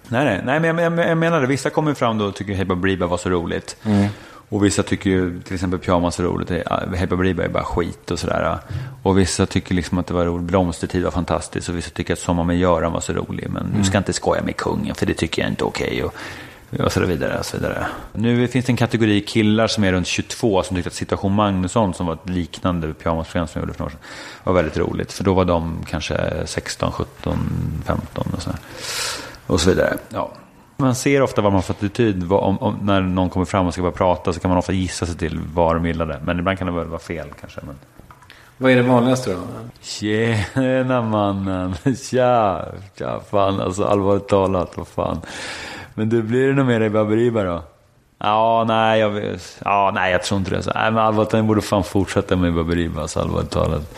[0.08, 1.46] Nej, nej, nej men jag, jag, jag menar det.
[1.46, 3.76] Vissa kommer fram då och tycker Hey Baberiba var så roligt.
[4.48, 6.50] Och vissa tycker ju till exempel pyjamas är roligt.
[6.96, 8.58] Hey Baberiba är bara skit och sådär.
[9.02, 10.46] Och vissa tycker liksom att det var roligt.
[10.46, 11.68] Blomstertid var fantastiskt.
[11.68, 13.50] Och vissa tycker att Sommar med Göran var så rolig.
[13.50, 16.04] Men du ska inte skoja med kungen för det tycker jag inte är okej.
[16.04, 16.14] Och,
[16.78, 17.86] och så vidare, och så vidare.
[18.12, 21.94] Nu finns det en kategori killar som är runt 22 som tyckte att Situation Magnusson
[21.94, 24.00] som var ett liknande pyjamasprogram som jag gjorde för några år sedan
[24.44, 25.12] var väldigt roligt.
[25.12, 27.38] För då var de kanske 16, 17,
[27.86, 28.50] 15 och så,
[29.46, 29.96] och så vidare.
[30.08, 30.30] Ja.
[30.76, 32.22] Man ser ofta vad man har för attityd.
[32.22, 34.72] Vad- Om, om, när någon kommer fram och ska börja prata så kan man ofta
[34.72, 36.20] gissa sig till vad de gillade.
[36.24, 37.60] Men ibland kan det väl vara fel kanske.
[37.66, 37.78] Men...
[38.58, 39.38] Vad är det vanligaste då?
[39.80, 41.74] Tjena mannen,
[42.10, 42.64] tja,
[42.98, 45.20] tja fan alltså allvarligt talat, vad fan.
[46.00, 47.62] Men du, blir det nog mer i Baberiba då?
[48.18, 49.22] Ja, nej, jag,
[49.64, 50.62] ja, nej, jag tror inte det.
[50.62, 53.94] Så, nej, men allvarligt, jag borde fan fortsätta med Baberiba, alltså allvarligt talat.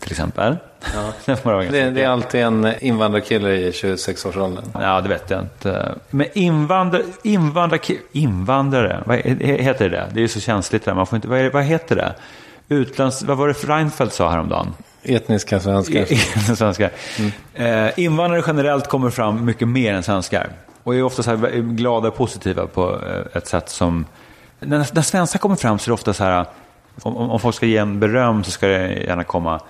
[0.00, 0.56] Till exempel.
[0.94, 1.12] Ja.
[1.34, 4.64] det, Det, det är alltid en invandrarkille i 26-årsåldern.
[4.80, 5.94] Ja, det vet jag inte.
[6.10, 7.80] Men invandrar, invandrar,
[8.12, 10.08] invandrare, vad he- heter det?
[10.12, 10.94] Det är ju så känsligt där.
[10.94, 12.14] Man får inte, vad, är, det- vad heter det?
[12.68, 14.74] Utlands, vad var det Reinfeldt sa häromdagen?
[15.02, 16.04] Etniska svenskar.
[16.54, 16.90] svenskar.
[17.54, 20.48] Eh, invandrare generellt kommer fram mycket mer än svenskar.
[20.84, 24.06] Och är ofta så här glada och positiva på eh, ett sätt som...
[24.60, 26.46] När, när svenskar kommer fram så är det ofta så här...
[27.02, 29.60] Om, om folk ska ge en beröm så ska det gärna komma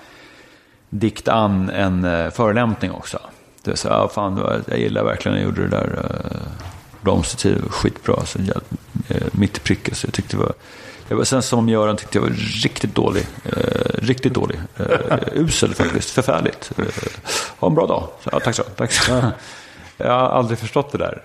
[0.90, 3.18] dikt an en eh, förolämpning också.
[3.62, 5.98] Det är så här, fan, jag gillar verkligen när jag gjorde det där.
[6.04, 6.36] Eh,
[7.00, 8.26] Blomstertid var skitbra.
[8.26, 8.62] Så, jag,
[9.32, 9.94] mitt i prick.
[9.96, 10.52] Så jag tyckte det var...
[11.08, 12.30] Jag var sen som Göran tyckte jag var
[12.62, 13.26] riktigt dålig.
[13.44, 13.52] Eh,
[13.94, 14.60] riktigt dålig.
[14.76, 16.10] Eh, usel faktiskt.
[16.10, 16.72] Förfärligt.
[16.78, 16.84] Eh,
[17.58, 18.08] ha en bra dag.
[18.22, 18.62] Så, ja, tack så.
[18.62, 19.30] Tack så
[19.97, 21.22] jag har aldrig förstått det där.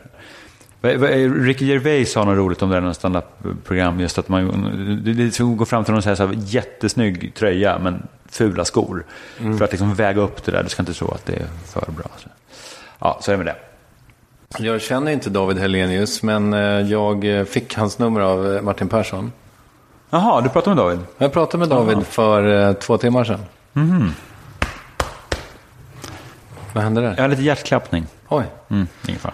[1.45, 3.99] Ricky Gervais sa något roligt om det här standup-program.
[3.99, 8.07] Just att man det- går fram till någon och säger så här, jättesnygg tröja men
[8.29, 9.03] fula skor.
[9.37, 10.63] För att liksom väga upp det där.
[10.63, 12.05] Du ska inte tro att det är för bra.
[12.17, 12.29] Så.
[12.99, 13.55] Ja, så är det med det.
[14.63, 18.87] Jag känner inte David Helenius, men eh, jag eh, fick hans nummer av eh, Martin
[18.89, 19.31] Persson.
[20.09, 20.99] Jaha, du pratar med David?
[21.17, 23.39] Jag pratade med David för eh, två timmar sedan.
[26.73, 27.13] Vad hände där?
[27.17, 28.05] Jag har lite hjärtklappning.
[28.29, 28.45] Oj.
[28.69, 29.33] Mm, ingen fara.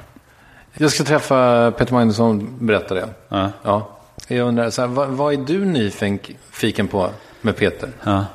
[0.74, 3.10] Jag ska träffa Peter Magnusson, berättade jag.
[3.28, 3.52] Ja.
[3.64, 3.90] Ja.
[4.28, 7.10] Jag undrar, så här, vad, vad är du nyfiken på
[7.42, 7.90] med Peter?
[8.04, 8.26] Ja.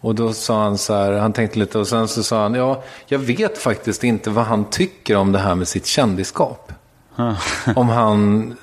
[0.00, 2.82] Och då sa han så här, han tänkte lite och sen så sa han, ja,
[3.06, 6.72] jag vet faktiskt inte vad han tycker om det här med sitt kändisskap.
[7.76, 8.56] om han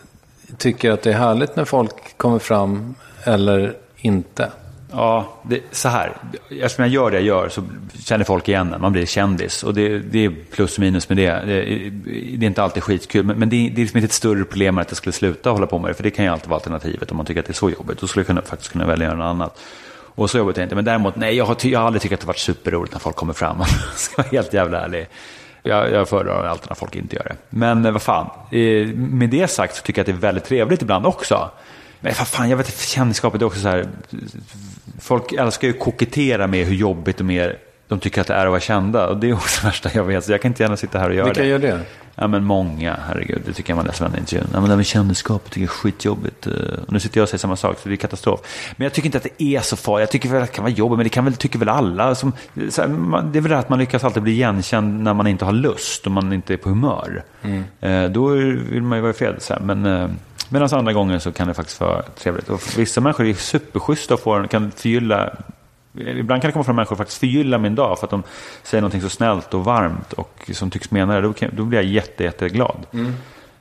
[0.58, 4.52] tycker att det är härligt när folk kommer fram eller inte.
[4.96, 6.18] Ja, det, så här.
[6.50, 7.64] Eftersom jag gör det jag gör så
[8.00, 8.82] känner folk igen en.
[8.82, 9.64] Man blir kändis.
[9.64, 11.44] Och det, det är plus och minus med det.
[11.46, 11.64] Det,
[12.38, 13.26] det är inte alltid skitkul.
[13.26, 15.50] Men, men det, är, det är liksom inte ett större problem att jag skulle sluta
[15.50, 15.94] hålla på med det.
[15.94, 18.00] För det kan ju alltid vara alternativet om man tycker att det är så jobbigt.
[18.00, 19.60] Då skulle jag kunna, faktiskt kunna välja något annat.
[20.16, 20.76] Och så jobbigt är det inte.
[20.76, 23.00] Men däremot, nej, jag har, jag har aldrig tyckt att det har varit superroligt när
[23.00, 23.58] folk kommer fram.
[23.60, 25.08] Jag ska vara helt jävla ärlig.
[25.64, 27.36] Jag, jag föredrar alltid när folk inte gör det.
[27.50, 30.46] Men eh, vad fan, eh, med det sagt så tycker jag att det är väldigt
[30.46, 31.50] trevligt ibland också.
[32.04, 33.88] Men vad fan, jag vet kändisskapet är också så här.
[35.00, 37.58] Folk älskar ju kokettera med hur jobbigt de är.
[37.88, 39.08] De tycker att det är att vara kända.
[39.08, 40.24] Och det är också det värsta jag vet.
[40.26, 41.48] Så jag kan inte gärna sitta här och göra Vilka det.
[41.48, 41.80] gör det?
[42.16, 43.42] Ja men många, herregud.
[43.46, 44.48] Det tycker jag man läser varenda intervjun.
[44.54, 46.48] Ja men det med kändisskap tycker jag är skitjobbigt.
[46.48, 46.54] Eh,
[46.88, 48.40] Och nu sitter jag och säger samma sak, så det är katastrof.
[48.78, 50.02] Men jag tycker inte att det är så farligt.
[50.02, 52.16] Jag tycker väl att det kan vara jobbigt, men det kan väl, tycker väl alla.
[52.16, 52.34] Som,
[52.78, 55.46] här, man, det är väl det att man lyckas alltid bli igenkänd när man inte
[55.46, 57.24] har lust och man inte är på humör.
[57.82, 59.36] Eh, då vill man ju vara i fred.
[59.40, 59.62] Så här.
[59.62, 60.10] Men eh,
[60.54, 62.50] medan andra gånger så kan det faktiskt vara trevligt.
[62.50, 65.34] Och vissa människor är superschyssta och får, kan förgylla
[65.98, 68.24] Ibland kan det komma fram människor och faktiskt förgylla min dag för att de
[68.64, 71.22] säger någonting så snällt och varmt och som tycks mena det.
[71.22, 72.86] Då, kan, då blir jag jätte, jätteglad.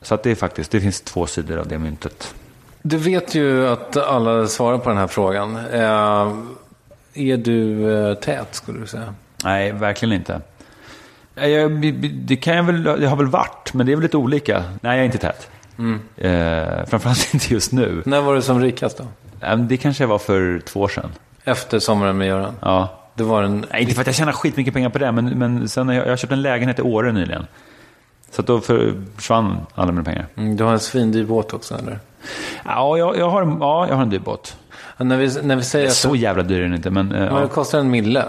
[0.02, 2.34] Så att det är faktiskt, det finns två sidor av det myntet.
[2.82, 5.56] Du vet ju att alla svarar på den här frågan.
[5.56, 6.32] Eh,
[7.14, 9.14] är du eh, tät, skulle du säga?
[9.44, 10.40] Nej, verkligen inte.
[11.36, 14.16] Eh, Jag, det kan jag väl, det har väl varit, men det är väl lite
[14.16, 14.64] olika.
[14.80, 15.50] Nej, jag är inte tät.
[16.16, 18.02] Eh, framförallt inte just nu.
[18.06, 19.04] När var du som rikast då?
[19.46, 21.10] Eh, Det kanske jag var för två år sedan.
[21.44, 22.54] Efter sommaren med Göran?
[22.60, 22.98] Ja.
[23.14, 23.64] Det var en...
[23.72, 26.04] Nej, inte för att jag tjänar skitmycket pengar på det, men, men sen har jag,
[26.06, 27.46] jag har köpt en lägenhet i Åre nyligen.
[28.30, 30.26] Så då försvann alla mina pengar.
[30.36, 31.98] Mm, Du har en svindyr båt också, eller?
[32.64, 34.56] Ja, jag, jag, har, ja, jag har en dyr båt.
[34.96, 37.12] Ja, när, vi, när vi säger att Så jävla dyr är den inte, men...
[37.12, 37.24] eh.
[37.24, 37.40] Ja.
[37.40, 38.24] det kostar en mille.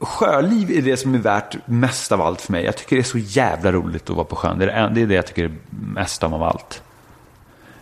[0.00, 2.64] Sjöliv är det som är värt mest av allt för mig.
[2.64, 4.58] Jag tycker det är så jävla roligt att vara på sjön.
[4.58, 6.82] Det är det, det, är det jag tycker är mest om av allt.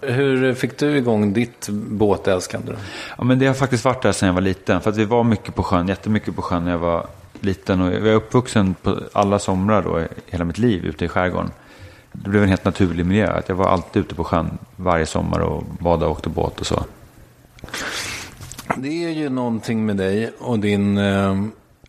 [0.01, 2.73] Hur fick du igång ditt båtälskande?
[3.19, 4.81] Ja, men det har faktiskt varit där sedan jag var liten.
[4.81, 7.07] För att vi var mycket på sjön, jättemycket på sjön när jag var
[7.41, 7.81] liten.
[7.81, 11.51] Och jag är uppvuxen på alla somrar då, hela mitt liv ute i skärgården.
[12.13, 13.33] Det blev en helt naturlig miljö.
[13.33, 16.67] Att jag var alltid ute på sjön varje sommar och badade och åkte båt och
[16.67, 16.85] så.
[18.77, 20.99] Det är ju någonting med dig och din...
[20.99, 21.37] Eh,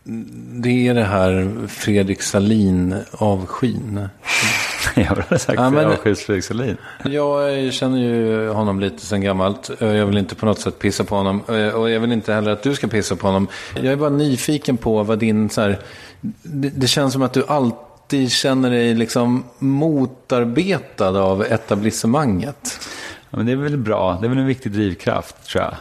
[0.04, 4.08] det är det här Fredrik Salin-avskyn.
[4.94, 6.76] jag har sagt Ja, men- avskyrs Fredrik Sahlin.
[7.04, 9.70] Jag känner ju honom lite sen gammalt.
[9.78, 11.40] Jag vill inte på något sätt pissa på honom.
[11.74, 13.48] Och jag vill inte heller att du ska pissa på honom.
[13.74, 15.78] Jag är bara nyfiken på vad din så här...
[16.42, 22.80] Det, det känns som att du alltid känner dig liksom motarbetad av etablissemanget.
[23.30, 24.18] Ja, men det är väl bra.
[24.20, 25.74] Det är väl en viktig drivkraft, tror jag.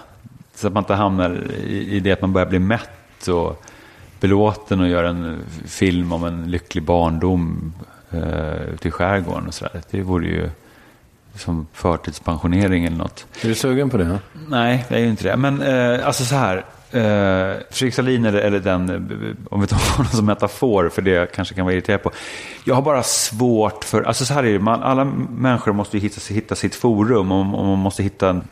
[0.55, 3.63] Så att man inte hamnar i, i det att man börjar bli mätt och
[4.23, 7.73] belåten och gör en film om en lycklig barndom
[8.11, 9.81] eh, ute i skärgården och sådär.
[9.91, 10.49] Det vore ju
[11.35, 13.25] som förtidspensionering eller något.
[13.41, 14.19] Är du sugen på det?
[14.47, 15.37] Nej, det är ju inte det.
[15.37, 16.57] Men eh, alltså så här.
[16.91, 21.11] Eh, Fredrik Sahlin eller, eller den, eh, om vi tar honom som metafor, för det
[21.11, 22.11] jag kanske kan vara irriterad på.
[22.65, 26.03] Jag har bara svårt för, alltså så här är det, man, alla människor måste ju
[26.03, 28.43] hitta, hitta sitt forum och, och man måste hitta en,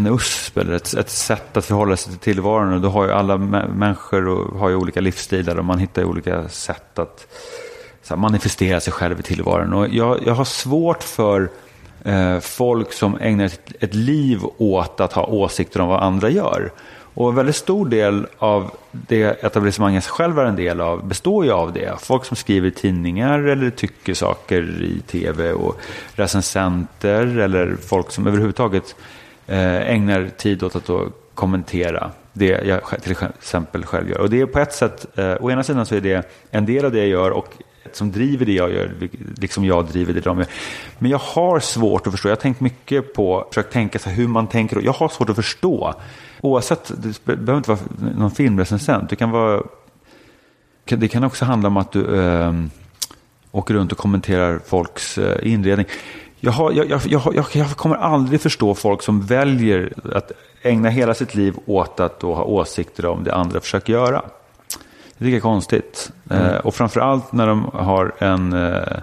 [0.00, 2.72] en USP eller ett, ett sätt att förhålla sig till tillvaron.
[2.72, 6.02] Och då har ju alla mä- människor och, har ju olika livsstilar och man hittar
[6.02, 7.26] ju olika sätt att
[8.02, 9.72] så här, manifestera sig själv i tillvaron.
[9.72, 11.50] Och jag, jag har svårt för
[12.04, 16.70] eh, folk som ägnar ett, ett liv åt att ha åsikter om vad andra gör.
[17.14, 21.50] Och en väldigt stor del av det etablissemanget själv är en del av består ju
[21.50, 22.00] av det.
[22.00, 25.80] Folk som skriver i tidningar eller tycker saker i tv och
[26.14, 28.96] recensenter eller folk som överhuvudtaget
[29.50, 34.20] Eh, ägnar tid åt att då kommentera det jag till exempel själv gör.
[34.20, 36.84] Och det är på ett sätt, eh, å ena sidan så är det en del
[36.84, 37.48] av det jag gör och
[37.92, 38.92] som driver det jag gör,
[39.36, 40.46] liksom jag driver det de gör.
[40.98, 44.16] Men jag har svårt att förstå, jag har tänkt mycket på, försökt tänka så här
[44.16, 45.94] hur man tänker, och jag har svårt att förstå.
[46.40, 47.80] Oavsett, det behöver inte vara
[48.16, 49.62] någon filmrecensent, det kan vara,
[50.84, 52.52] det kan också handla om att du eh,
[53.50, 55.86] åker runt och kommenterar folks eh, inredning.
[56.40, 57.00] Jag, har, jag, jag,
[57.34, 60.32] jag, jag, kommer aldrig förstå folk som väljer att
[60.62, 64.22] ägna hela sitt liv åt att ha åsikter om det andra försöker göra.
[65.18, 66.12] Det tycker jag är konstigt.
[66.30, 68.98] Eh, och framförallt när de har en, eh,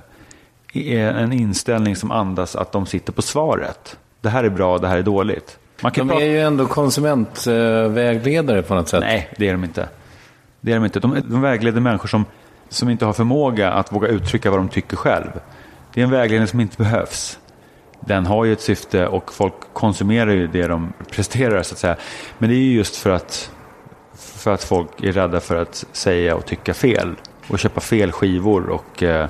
[1.22, 3.98] en inställning som andas att de sitter på svaret.
[4.22, 5.58] Det här är bra, det här är dåligt.
[5.82, 9.00] Man kan De är ju ändå konsumentvägledare på något sätt.
[9.00, 9.90] Nej, det är de inte.
[10.62, 11.00] Det är de inte.
[11.00, 12.26] De, de vägleder människor som
[12.70, 15.32] som inte har förmåga att våga uttrycka vad de tycker själv.
[15.98, 17.40] Det är en vägledning som inte behövs.
[18.00, 21.96] Den har ju ett syfte och folk konsumerar ju det de presterar så att säga.
[22.38, 23.52] Men det är ju just för att,
[24.16, 27.16] för att folk är rädda för att säga och tycka fel.
[27.48, 29.30] Och köpa fel skivor och eh,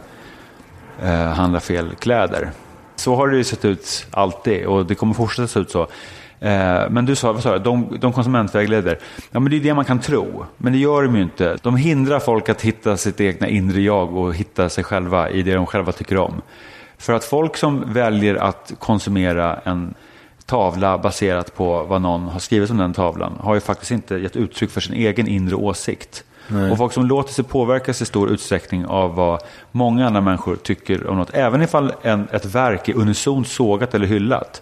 [1.02, 2.52] eh, handla fel kläder.
[2.96, 5.88] Så har det ju sett ut alltid och det kommer fortsätta se ut så.
[6.40, 9.00] Eh, men du sa, vad sa du, de, de konsumentvägleder.
[9.32, 10.46] Ja men det är det man kan tro.
[10.58, 11.58] Men det gör de ju inte.
[11.62, 15.54] De hindrar folk att hitta sitt egna inre jag och hitta sig själva i det
[15.54, 16.42] de själva tycker om.
[16.98, 19.94] För att folk som väljer att konsumera en
[20.46, 24.36] tavla baserat på vad någon har skrivit om den tavlan har ju faktiskt inte gett
[24.36, 26.24] uttryck för sin egen inre åsikt.
[26.48, 26.72] Nej.
[26.72, 31.08] Och folk som låter sig påverkas i stor utsträckning av vad många andra människor tycker
[31.08, 34.62] om något, även ifall en, ett verk är unisont sågat eller hyllat,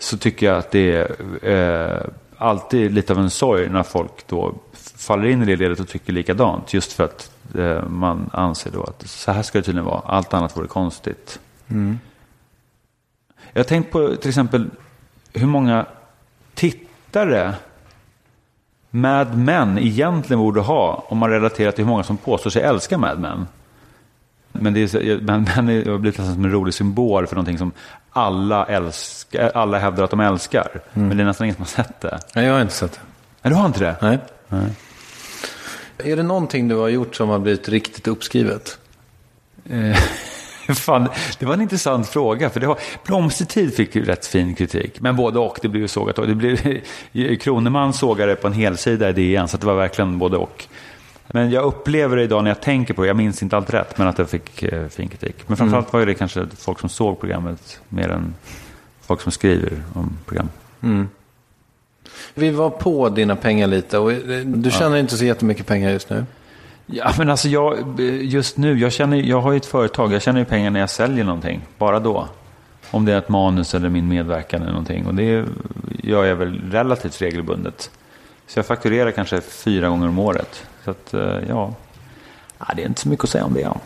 [0.00, 4.54] så tycker jag att det är eh, alltid lite av en sorg när folk då
[4.96, 6.74] faller in i det ledet och tycker likadant.
[6.74, 10.00] Just för att eh, man anser då att så här ska det tydligen vara.
[10.00, 11.40] Allt annat vore konstigt.
[11.68, 11.98] Mm.
[13.52, 14.70] Jag har tänkt på till exempel
[15.32, 15.86] hur många
[16.54, 17.54] tittare
[18.90, 22.98] Mad Men egentligen borde ha om man relaterar till hur många som påstår sig älska
[22.98, 23.46] Mad Men.
[24.52, 27.72] Men det är, Mad Men har blivit nästan som en rolig symbol för någonting som
[28.10, 30.68] alla, älskar, alla hävdar att de älskar.
[30.94, 31.08] Mm.
[31.08, 32.18] Men det är nästan ingen som har sett det.
[32.34, 33.00] Nej, jag har inte sett det.
[33.42, 33.96] Nej, du har inte det?
[34.00, 34.18] Nej.
[34.48, 34.70] Nej.
[35.98, 38.78] Är det någonting du har gjort som har blivit riktigt uppskrivet?
[39.70, 39.96] Eh,
[40.74, 42.50] Fan, det var en intressant fråga.
[42.50, 45.00] För det var, Blomstertid fick ju rätt fin kritik.
[45.00, 45.58] Men både och.
[45.62, 46.16] Det blev sågat.
[46.16, 46.80] Det blev,
[47.40, 49.48] Kroneman sågade på en helsida i DN.
[49.48, 50.64] Så det var verkligen både och.
[51.32, 53.08] Men jag upplever det idag när jag tänker på det.
[53.08, 53.98] Jag minns inte allt rätt.
[53.98, 55.36] Men att jag fick eh, fin kritik.
[55.46, 56.00] Men framförallt mm.
[56.00, 57.80] var det kanske folk som såg programmet.
[57.88, 58.34] Mer än
[59.00, 60.54] folk som skriver om programmet.
[60.82, 61.08] Mm.
[62.34, 63.98] Vi var på dina pengar lite.
[63.98, 65.00] Och eh, du tjänar ja.
[65.00, 66.24] inte så jättemycket pengar just nu.
[66.86, 70.38] Ja, men alltså jag, just nu, jag, känner, jag har ju ett företag, jag tjänar
[70.38, 72.28] ju pengar när jag säljer någonting, bara då.
[72.90, 75.06] Om det är ett manus eller min medverkan eller någonting.
[75.06, 75.44] Och det
[76.02, 77.90] gör jag väl relativt regelbundet.
[78.50, 80.66] Så jag fakturerar kanske fyra gånger om året.
[80.84, 81.74] Så att, eh, ja,
[82.58, 83.60] ja det är inte så mycket att säga om det.
[83.60, 83.76] Ja.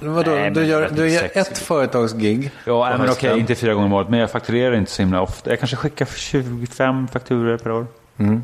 [0.00, 2.50] Men vadå, Nej, du gör, du gör ett företagsgig?
[2.64, 4.08] Ja, men okej, inte fyra gånger om året.
[4.08, 5.50] Men jag fakturerar inte så himla ofta.
[5.50, 7.86] Jag kanske skickar 25 fakturer per år.
[8.16, 8.42] Mm.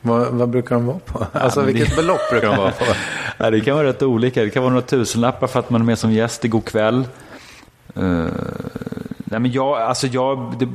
[0.00, 1.26] Vad, vad, brukar de vara på?
[1.32, 1.96] Alltså ja, vilket det...
[1.96, 2.84] belopp brukar de vara på?
[3.38, 4.42] ja, det kan vara rätt olika.
[4.42, 7.08] Det kan vara några tusenlappar för att man är med som gäst i God kväll.
[7.98, 8.26] Uh,
[9.30, 10.66] nej, men jag, alltså jag, det,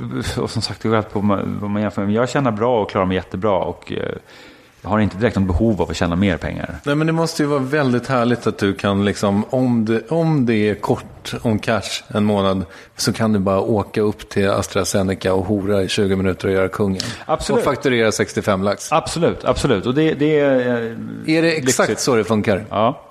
[0.42, 1.20] och som sagt, det går på
[1.60, 2.14] vad man jämför med.
[2.14, 3.58] Jag tjänar bra och klarar mig jättebra.
[3.58, 3.98] Och, uh,
[4.82, 6.76] jag har inte direkt något behov av att tjäna mer pengar.
[6.84, 10.46] Nej, men det måste ju vara väldigt härligt att du kan, liksom, om det, om
[10.46, 12.66] det är kort om cash en månad,
[12.98, 16.68] så kan du bara åka upp till AstraZeneca och hora i 20 minuter och göra
[16.68, 17.02] kungen.
[17.26, 17.60] Absolut.
[17.60, 18.92] Och fakturera 65 lax.
[18.92, 19.86] Absolut, absolut.
[19.86, 20.60] Och det, det är...
[21.28, 22.00] Är det exakt lyxigt.
[22.00, 22.66] så det funkar?
[22.70, 23.02] Ja.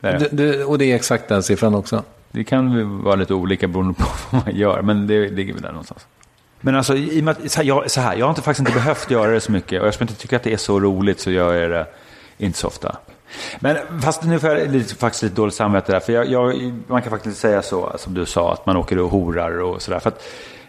[0.00, 0.28] Det är det.
[0.30, 2.02] Det, och det är exakt den siffran också?
[2.30, 5.70] Det kan vara lite olika beroende på vad man gör, men det ligger väl där
[5.70, 6.06] någonstans.
[6.60, 8.68] Men alltså, i och med att, så här, jag, så här, jag har inte, faktiskt
[8.68, 9.80] inte behövt göra det så mycket.
[9.82, 11.86] Och jag inte tycker att det är så roligt så gör jag det
[12.38, 12.96] inte så ofta.
[13.60, 16.00] Men fast nu får jag lite, faktiskt lite dåligt samvete där.
[16.00, 19.10] För jag, jag, man kan faktiskt säga så, som du sa, att man åker och
[19.10, 19.98] horar och sådär.
[19.98, 20.24] För att,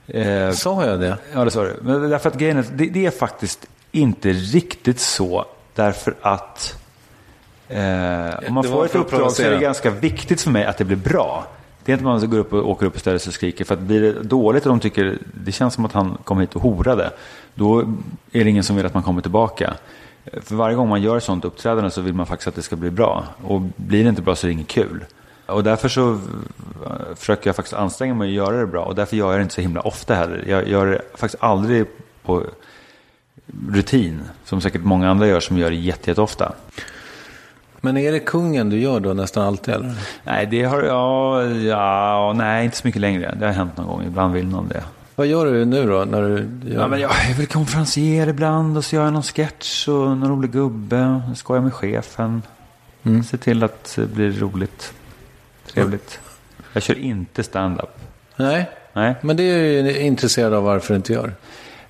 [0.08, 1.18] eh, sa jag det?
[1.34, 1.80] Ja, det sa du.
[1.82, 5.45] Men därför att grejen är, det, det är faktiskt inte riktigt så.
[5.76, 6.80] Därför att
[7.70, 10.86] eh, om man får ett uppdrag så är det ganska viktigt för mig att det
[10.86, 11.47] blir bra.
[11.86, 13.65] Det är inte man går upp och åker upp och ställer sig och skriker.
[13.65, 16.55] För att blir det dåligt och de tycker det känns som att han kom hit
[16.55, 17.11] och horade.
[17.55, 17.80] Då
[18.32, 19.74] är det ingen som vill att man kommer tillbaka.
[20.41, 22.76] För varje gång man gör ett sånt uppträdande så vill man faktiskt att det ska
[22.76, 23.24] bli bra.
[23.43, 25.05] Och blir det inte bra så är det inget kul.
[25.45, 26.20] Och därför så eh,
[27.15, 28.84] försöker jag faktiskt anstränga mig att göra det bra.
[28.84, 30.43] Och därför gör jag det inte så himla ofta heller.
[30.47, 31.86] Jag gör det faktiskt aldrig
[32.24, 32.43] på
[33.70, 34.22] rutin.
[34.43, 36.53] Som säkert många andra gör som gör det jätteofta.
[37.82, 39.73] Men är det kungen du gör då nästan alltid?
[39.73, 39.95] Eller?
[40.23, 43.36] Nej, det har jag, ja, nej, inte så mycket längre.
[43.39, 44.03] Det har hänt någon gång.
[44.07, 44.84] Ibland vill någon det.
[45.15, 46.05] Vad gör du nu då?
[46.05, 46.82] När du gör...
[46.82, 50.30] ja, men jag är väl konferencier ibland och så gör jag någon sketch och någon
[50.30, 51.21] rolig gubbe.
[51.36, 52.41] Skojar med chefen.
[53.03, 53.23] Mm.
[53.23, 54.93] Se till att det blir roligt.
[55.73, 56.19] Trevligt.
[56.73, 57.99] Jag kör inte stand-up.
[58.36, 58.69] Nej.
[58.93, 61.34] Nej, men det är jag intresserad av varför du inte gör.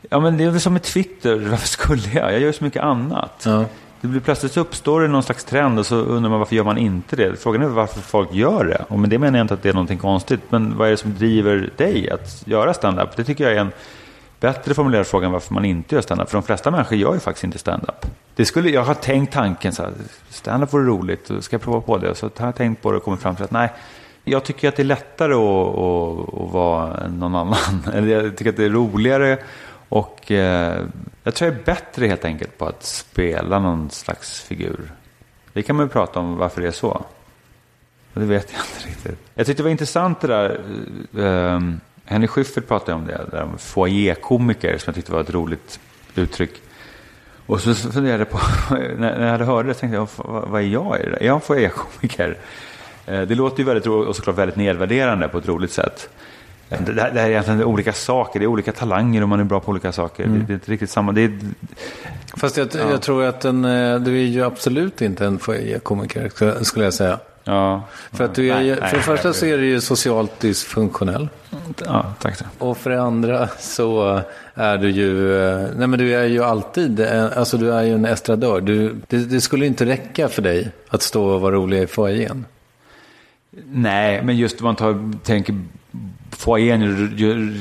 [0.09, 1.35] Ja, men det är väl som med Twitter.
[1.49, 2.33] Varför skulle jag?
[2.33, 3.43] Jag gör så mycket annat.
[3.45, 3.65] Ja.
[4.01, 6.77] Det blir plötsligt uppstår det någon slags trend och så undrar man varför gör man
[6.77, 7.35] inte det?
[7.39, 8.85] Frågan är varför folk gör det.
[8.87, 10.39] Och med det menar jag inte att det är någonting konstigt.
[10.49, 13.15] Men vad är det som driver dig att göra stand-up?
[13.15, 13.71] Det tycker jag är en
[14.39, 16.29] bättre formulerad fråga än varför man inte gör stand-up.
[16.29, 18.05] För de flesta människor gör ju faktiskt inte stand-up.
[18.35, 19.91] Det skulle, jag har tänkt tanken så här,
[20.29, 22.15] stand-up vore roligt, ska jag prova på det?
[22.15, 23.69] Så har jag tänkt på det och kommit fram till att nej,
[24.23, 27.57] jag tycker att det är lättare att, att, att vara någon annan.
[27.93, 29.37] Eller jag tycker att det är roligare
[29.89, 30.85] och eh,
[31.23, 34.91] jag tror jag är bättre helt enkelt på att spela någon slags figur.
[35.53, 37.05] Det kan man ju prata om varför det är så.
[38.13, 39.27] Och det vet jag inte riktigt.
[39.35, 40.61] Jag tyckte det var intressant det där.
[41.17, 41.61] Eh,
[42.05, 43.25] Henry Schyffert pratade om det.
[43.31, 45.79] Där om foajékomiker som jag tyckte var ett roligt
[46.15, 46.61] uttryck.
[47.45, 48.39] Och så funderade jag på,
[48.97, 51.17] när jag hade det, tänkte jag, vad, är jag i det där?
[51.17, 52.37] Är jag en foajékomiker?
[53.05, 56.09] Eh, det låter ju väldigt roligt och såklart väldigt nedvärderande på ett roligt sätt.
[56.69, 59.59] Det, det här är egentligen olika saker, det är olika talanger och man är bra
[59.59, 60.23] på olika saker.
[60.27, 61.11] Det, det är inte riktigt samma.
[61.11, 61.39] Det är,
[62.37, 65.39] Fast jag, jag tror att en, eh, du är ju absolut inte en
[65.83, 67.19] komiker skulle- skulle jag säga.
[67.43, 69.35] ja, För, att du är, Nej, nej, för det första nej.
[69.37, 71.29] så är du ju socialt dysfunktionell.
[71.85, 72.45] ja, tack så.
[72.57, 74.21] Och för det andra så
[74.53, 77.93] är du ju, eh, nej men du är ju alltid, eh, alltså du är ju
[77.93, 78.61] en estradör.
[78.61, 82.45] Du, det, det skulle inte räcka för dig att stå och vara rolig i foajén.
[83.65, 85.55] Nej, men just om man tar, tänker
[86.31, 87.07] foajén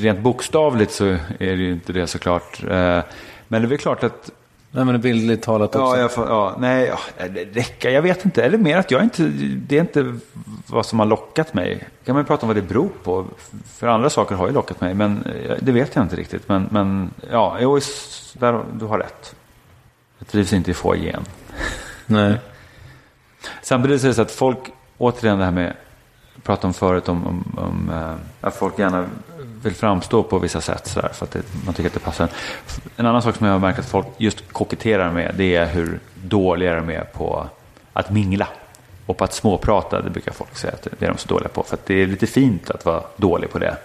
[0.01, 2.63] rent bokstavligt så är det ju inte det såklart.
[2.63, 3.01] Eh,
[3.47, 4.31] Men det är väl klart att
[4.71, 5.97] Nej men bildligt talat också.
[5.97, 7.89] Ja, jag ja, nej, ja, det räcker.
[7.89, 8.43] Jag vet inte.
[8.43, 9.23] Eller mer att jag inte,
[9.67, 10.19] det är inte
[10.67, 11.87] vad som har lockat mig.
[12.05, 13.25] kan man ju prata om vad det beror på.
[13.65, 16.49] För andra saker har ju lockat mig, men eh, det vet jag inte riktigt.
[16.49, 17.79] Men, men ja, jo,
[18.33, 19.35] där, du har rätt.
[20.19, 21.23] Jag trivs inte i foajén.
[22.05, 22.37] Nej.
[23.61, 24.59] Samtidigt så är det så att folk,
[24.97, 25.73] återigen det här med,
[26.43, 29.05] pratade om förut om, om, om eh, att folk gärna
[29.63, 32.23] vill framstå på vissa sätt så där, för att det, man tycker att det passar
[32.23, 32.29] en.
[32.95, 35.99] En annan sak som jag har märkt att folk just koketterar med det är hur
[36.23, 37.47] dåliga de är på
[37.93, 38.47] att mingla.
[39.05, 41.63] Och på att småprata, det brukar folk säga att det är de så dåliga på.
[41.63, 43.77] För att det är lite fint att vara dålig på det.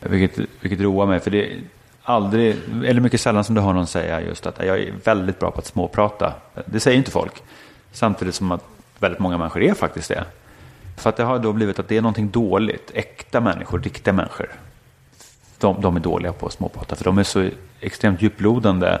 [0.00, 1.60] Vilket, vilket roar mig, för det är
[2.02, 5.50] aldrig, eller mycket sällan som du hör någon säga just att jag är väldigt bra
[5.50, 6.34] på att småprata.
[6.64, 7.42] Det säger inte folk.
[7.92, 8.64] Samtidigt som att
[8.98, 10.24] väldigt många människor är faktiskt det.
[10.96, 12.90] För att det har då blivit att det är någonting dåligt.
[12.94, 14.50] Äkta människor, riktiga människor.
[15.58, 16.96] De, de är dåliga på att småprata.
[16.96, 17.48] För de är så
[17.80, 18.98] extremt djuplodande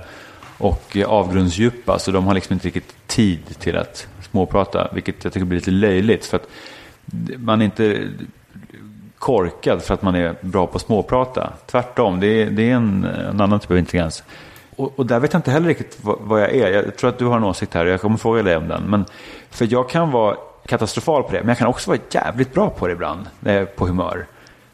[0.58, 1.98] och avgrundsdjupa.
[1.98, 4.88] Så de har liksom inte riktigt tid till att småprata.
[4.92, 6.26] Vilket jag tycker blir lite löjligt.
[6.26, 6.48] För att
[7.36, 8.08] man är inte
[9.18, 11.52] korkad för att man är bra på att småprata.
[11.66, 14.24] Tvärtom, det är, det är en, en annan typ av intelligens.
[14.76, 16.70] Och, och där vet jag inte heller riktigt vad, vad jag är.
[16.72, 18.82] Jag tror att du har en åsikt här och jag kommer fråga dig om den.
[18.82, 19.04] Men,
[19.50, 20.36] för jag kan vara
[20.66, 23.62] katastrofal på det, men jag kan också vara jävligt bra på det ibland, när jag
[23.62, 24.26] är på humör.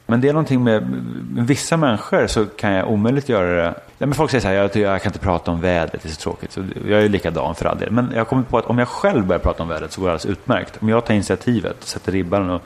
[0.07, 0.90] Men det är någonting med,
[1.32, 3.74] med vissa människor så kan jag omöjligt göra det.
[3.99, 6.12] Nej, men folk säger så här, jag, jag kan inte prata om vädret, det är
[6.12, 6.53] så tråkigt.
[6.53, 7.90] Så jag är likadan för all del.
[7.90, 10.09] Men jag har kommit på att om jag själv börjar prata om vädret så går
[10.09, 10.78] det alldeles utmärkt.
[10.80, 12.62] Om jag tar initiativet, sätter ribban och,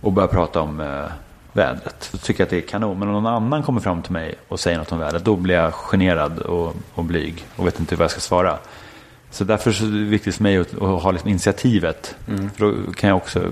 [0.00, 1.04] och börjar prata om eh,
[1.52, 2.08] vädret.
[2.12, 2.98] Så tycker jag att det är kanon.
[2.98, 5.54] Men om någon annan kommer fram till mig och säger något om vädret, då blir
[5.54, 8.58] jag generad och, och blyg och vet inte vad jag ska svara.
[9.30, 12.16] Så därför så är det viktigt för mig att, att ha liksom initiativet.
[12.26, 13.42] För då kan jag också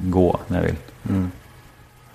[0.00, 0.76] gå när jag vill.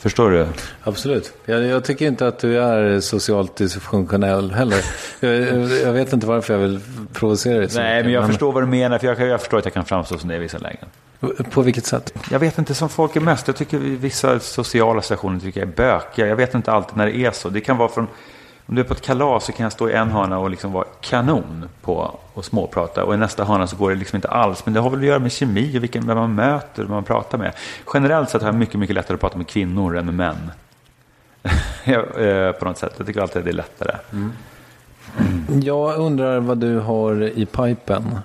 [0.02, 0.48] Förstår du?
[0.84, 1.34] Absolut.
[1.46, 4.86] Jag, jag tycker inte att du är socialt dysfunktionell heller.
[5.20, 5.34] Jag,
[5.70, 6.80] jag, vet inte varför jag vill
[7.14, 9.00] provocera dig så Nej, mycket, men jag förstår vad du menar.
[9.00, 10.88] För jag, jag förstår att jag kan framstå som det i vissa lägen.
[11.52, 12.14] På vilket sätt?
[12.32, 13.48] Jag vet inte som folk är mest.
[13.48, 16.28] Jag tycker vissa sociala situationer tycker jag är bökiga.
[16.28, 17.50] Jag vet inte alltid när det är så.
[17.50, 18.08] Det kan vara från...
[18.66, 20.72] Om du är på ett kalas så kan jag stå i en hörna och liksom
[20.72, 23.04] vara kanon på att småprata.
[23.04, 24.66] Och i nästa hörna så går det liksom inte alls.
[24.66, 26.96] Men det har väl att göra med kemi och vilken, vem man möter och vem
[26.96, 27.54] man pratar med.
[27.94, 30.52] Generellt sett har jag mycket, mycket lättare att prata med kvinnor än med män.
[31.86, 32.94] Eh, på något sätt.
[32.98, 33.96] Jag tycker alltid att det är lättare.
[35.64, 38.20] Jag undrar vad du har i pipen.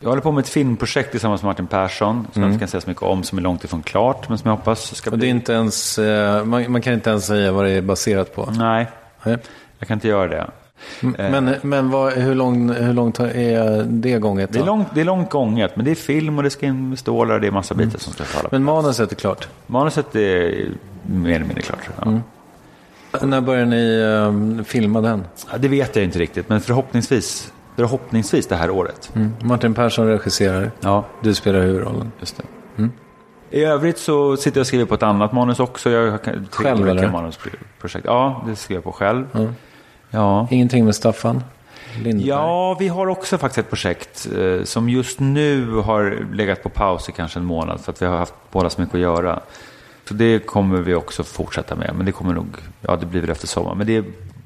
[0.00, 2.26] Jag håller på med ett filmprojekt tillsammans med Martin Persson.
[2.32, 3.22] Som jag inte kan säga så mycket om.
[3.22, 4.28] Som är långt ifrån klart.
[4.28, 5.26] Men som jag hoppas ska Och det bli...
[5.26, 8.48] är inte ens, eh, man, man kan inte ens säga vad det är baserat på.
[8.50, 8.86] Nej,
[9.22, 9.38] Nej.
[9.80, 10.50] Jag kan inte göra det.
[11.00, 14.52] Men, men vad, hur, lång, hur långt är det gånget?
[14.52, 16.96] Det är, långt, det är långt gånget, men det är film och det ska in
[16.96, 18.48] stålar och det är massa bitar som ska tala.
[18.52, 19.48] Men manuset är klart.
[19.66, 20.68] Manuset är
[21.06, 21.88] mer eller mindre klart.
[22.04, 22.20] Ja.
[23.26, 24.00] När börjar ni
[24.58, 25.24] eh, filma den?
[25.52, 29.12] Ja, det vet jag inte riktigt, men förhoppningsvis, förhoppningsvis det här året.
[29.42, 30.70] Martin Persson regisserar.
[30.80, 32.12] Ja, Du spelar huvudrollen.
[32.20, 32.42] just det.
[33.52, 35.90] I övrigt så sitter jag och skriver på ett annat manus också.
[35.90, 36.18] Jag
[36.50, 37.10] Själv, eller?
[37.12, 38.04] manusprojekt.
[38.04, 39.26] Ja, det skriver jag på själv.
[40.10, 40.48] Ja.
[40.50, 41.42] Ingenting med Staffan
[42.02, 42.28] Lindberg?
[42.28, 47.08] Ja, vi har också faktiskt ett projekt eh, som just nu har legat på paus
[47.08, 49.40] i kanske en månad för att vi har haft båda så mycket att göra.
[50.08, 53.30] Så det kommer vi också fortsätta med, men det kommer nog, ja det blir väl
[53.30, 53.74] efter sommar.
[53.74, 54.04] Men det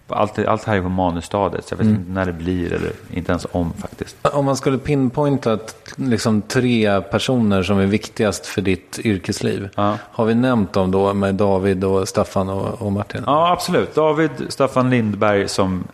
[0.09, 3.33] allt, allt här är på manusstadiet, så jag vet inte när det blir eller inte
[3.33, 4.17] ens om faktiskt.
[4.23, 5.59] Om man skulle pinpointa
[5.97, 9.69] liksom tre personer som är viktigast för ditt yrkesliv.
[9.75, 9.99] Ja.
[10.11, 13.23] Har vi nämnt dem då med David och Staffan och, och Martin?
[13.27, 13.95] Ja, absolut.
[13.95, 15.85] David Staffan Lindberg som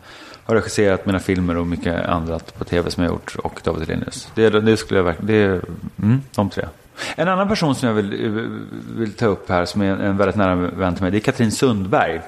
[0.45, 4.29] har regisserat mina filmer och mycket annat på tv som jag gjort och David Hellenius.
[4.35, 5.63] Det, det skulle jag verkligen, det är
[6.03, 6.65] mm, de tre.
[7.17, 8.39] En annan person som jag vill,
[8.97, 11.53] vill ta upp här som är en väldigt nära vän till mig, det är Katrin
[11.53, 12.21] Sundberg.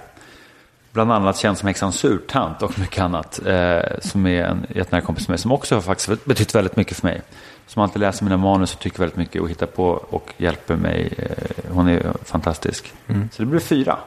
[0.92, 3.40] Bland annat känd som häxan Surtant och mycket annat.
[3.46, 6.96] Eh, som är en jättenära kompis med mig som också har faktiskt betytt väldigt mycket
[6.96, 7.22] för mig.
[7.66, 11.12] Som alltid läser mina manus och tycker väldigt mycket och hittar på och hjälper mig.
[11.18, 12.92] Eh, hon är fantastisk.
[13.06, 13.98] Så det blir fyra.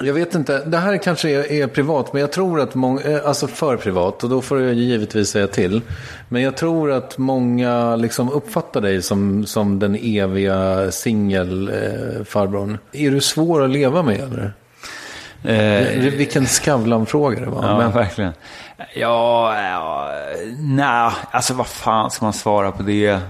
[0.00, 3.26] Jag vet inte, det här kanske är, är privat, men jag tror att många, eh,
[3.26, 5.80] alltså för privat, och då får jag givetvis säga till.
[6.28, 12.78] Men jag tror att många liksom uppfattar dig som, som den eviga singelfarbrorn.
[12.92, 14.52] är du svår att leva med eller?
[15.44, 17.68] Eh, Vilken Skavlan-fråga det var.
[17.68, 18.32] Ja, men, verkligen.
[18.94, 20.12] Ja, ja
[20.58, 23.20] nej, alltså vad fan ska man svara på det?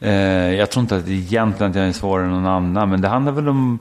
[0.00, 3.08] Eh, jag tror inte att egentligen att jag är svårare än någon annan, men det
[3.08, 3.78] handlar väl om...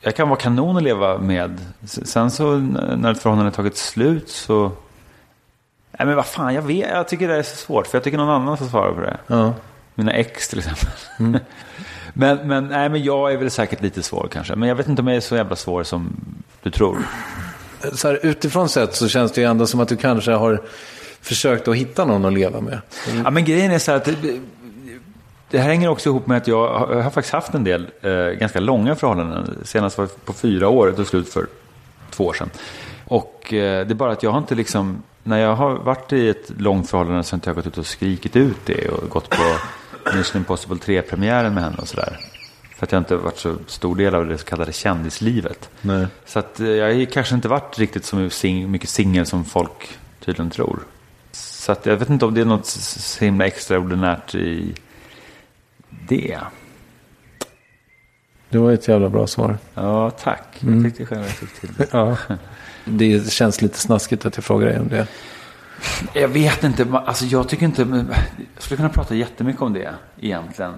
[0.00, 1.60] Jag kan vara kanon att leva med.
[1.84, 4.72] Sen så när ett förhållande har tagit slut så...
[5.98, 8.18] Nej men vad fan, jag vet, jag tycker det är så svårt, för jag tycker
[8.18, 9.16] någon annan ska svara på det.
[9.26, 9.52] ja.
[9.94, 10.90] Mina ex till exempel.
[12.14, 14.54] men, men, nej, men jag är väl säkert lite svår kanske.
[14.54, 16.16] Men jag vet inte om jag är så jävla svår som
[16.62, 16.98] du tror.
[17.92, 20.62] så här, utifrån sett så känns det ju ändå som att du kanske har
[21.20, 22.80] försökt att hitta någon att leva med.
[23.24, 24.40] Ja, men grejen är så här att det,
[25.50, 27.86] det här hänger också ihop med att jag har, jag har faktiskt haft en del
[28.02, 29.58] eh, ganska långa förhållanden.
[29.64, 31.46] Senast var på fyra år, tog slut för
[32.10, 32.50] två år sedan.
[33.04, 36.28] Och eh, det är bara att jag har inte liksom, när jag har varit i
[36.28, 39.30] ett långt förhållande så har inte jag gått ut och skrikit ut det och gått
[39.30, 39.42] på
[40.16, 42.18] Mission Impossible 3-premiären med henne och sådär.
[42.76, 45.70] För att jag inte varit så stor del av det så kallade kändislivet.
[45.80, 46.06] Nej.
[46.26, 50.50] Så att eh, jag har kanske inte varit riktigt så mycket singel som folk tydligen
[50.50, 50.78] tror.
[51.32, 54.74] Så att jag vet inte om det är något så himla extraordinärt i
[55.88, 56.38] det.
[58.48, 59.58] Det var ett jävla bra svar.
[59.74, 60.44] Ja, tack.
[60.60, 61.88] Jag tyckte själv att jag fick till det.
[61.92, 62.16] Ja.
[62.84, 65.06] Det känns lite snaskigt att jag frågar dig om det.
[66.12, 67.82] Jag vet inte, alltså jag tycker inte,
[68.54, 70.74] jag skulle kunna prata jättemycket om det egentligen.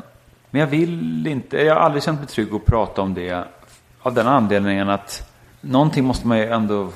[0.51, 3.45] Men jag vill inte, jag har aldrig känt mig trygg att prata om det
[4.03, 6.89] av den anledningen att någonting måste man ju ändå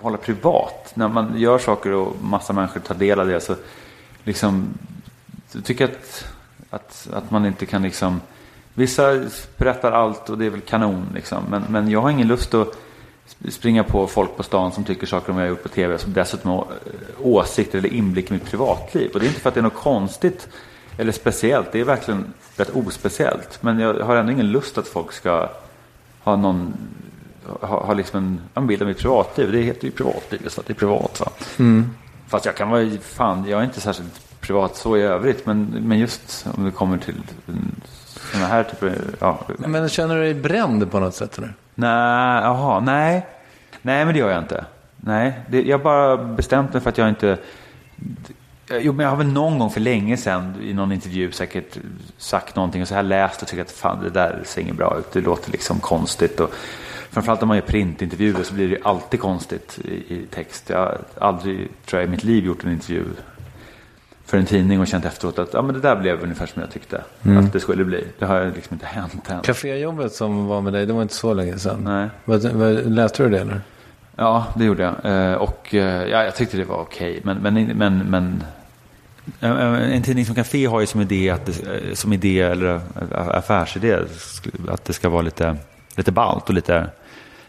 [0.00, 0.92] hålla privat.
[0.94, 3.56] När man gör saker och massa människor tar del av det så
[4.24, 4.68] liksom,
[5.52, 6.26] jag tycker att,
[6.70, 8.20] att, att man inte kan liksom,
[8.74, 9.24] vissa
[9.56, 11.44] berättar allt och det är väl kanon liksom.
[11.50, 12.76] Men, men jag har ingen lust att
[13.48, 15.98] springa på folk på stan som tycker saker om vad jag har gjort på tv
[15.98, 19.10] som dessutom har eh, åsikter eller inblick i mitt privatliv.
[19.14, 20.48] Och det är inte för att det är något konstigt
[20.98, 23.62] eller speciellt, det är verkligen rätt ospeciellt.
[23.62, 25.48] Men jag har ändå ingen lust att folk ska
[26.22, 26.74] ha någon,
[27.60, 29.52] ha, ha liksom en, en bild av mitt privatliv.
[29.52, 31.32] Det heter ju privatliv, så att det är privat va.
[32.28, 35.46] Fast jag kan vara, fan, jag är inte särskilt privat så i övrigt.
[35.46, 37.22] Men, men just om det kommer till
[38.32, 39.40] sådana här typer, ja.
[39.58, 41.38] Men känner du dig bränd på något sätt?
[41.38, 41.54] Eller?
[41.74, 43.26] Nej, jaha, nej.
[43.82, 44.64] Nej, men det gör jag inte.
[44.96, 47.38] Nej, det, jag har bara bestämt mig för att jag inte...
[48.70, 51.78] Jo, men jag har väl någon gång för länge sedan i någon intervju säkert
[52.18, 54.76] sagt någonting och så har jag läst och tyckt att fan det där ser inget
[54.76, 55.12] bra ut.
[55.12, 56.40] Det låter liksom konstigt.
[56.40, 56.54] Och
[57.10, 60.70] framförallt om man gör printintervjuer så blir det ju alltid konstigt i, i text.
[60.70, 63.04] Jag har aldrig, tror jag, i mitt liv gjort en intervju
[64.34, 66.70] för en tidning och känt efteråt att ja, men det där blev ungefär som jag
[66.70, 68.04] tyckte att det skulle bli.
[68.18, 69.40] Det har liksom inte hänt än.
[69.42, 71.80] Caféjobbet som var med dig, det var inte så länge sedan.
[71.84, 72.08] Nej.
[72.24, 73.60] Vad, vad, läste du det eller?
[74.16, 75.30] Ja, det gjorde jag.
[75.32, 77.20] Eh, Och eh, ja, jag tyckte det var okej.
[77.24, 78.44] Men, men, men, men
[79.40, 82.80] eh, en tidning som Café har ju som idé, att det, som idé eller
[83.10, 83.98] affärsidé
[84.68, 85.56] att det ska vara lite,
[85.96, 86.86] lite ballt och lite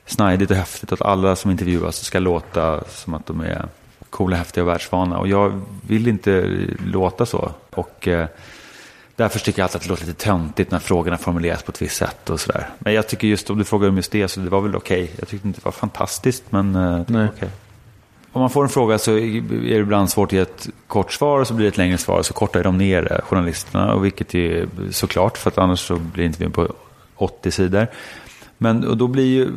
[0.06, 0.92] snajdigt och häftigt.
[0.92, 3.66] Att alla som intervjuas ska låta som att de är
[4.16, 5.18] coola, häftiga och världsvana.
[5.18, 6.50] Och jag vill inte
[6.86, 7.52] låta så.
[7.70, 8.28] Och eh,
[9.16, 11.98] därför tycker jag alltid att det låter lite töntigt när frågorna formuleras på ett visst
[11.98, 12.70] sätt och sådär.
[12.80, 15.12] Men jag tycker just om du frågar om just det så det var väl okej.
[15.20, 17.50] Jag tyckte inte det var fantastiskt men eh, okej.
[18.32, 21.40] Om man får en fråga så är det ibland svårt att ge ett kort svar
[21.40, 23.94] och så blir det ett längre svar och så kortar de ner det, journalisterna.
[23.94, 26.74] Och vilket är såklart för att annars så blir intervjun på
[27.16, 27.88] 80 sidor.
[28.58, 29.52] Men och då blir ju,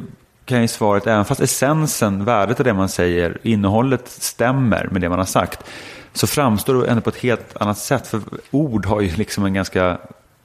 [0.49, 5.09] kan ju svaret, även fast essensen, värdet av det man säger, innehållet stämmer med det
[5.09, 5.64] man har sagt.
[6.12, 8.07] Så framstår det ändå på ett helt annat sätt.
[8.07, 8.20] För
[8.51, 9.99] ord har ju liksom en ganska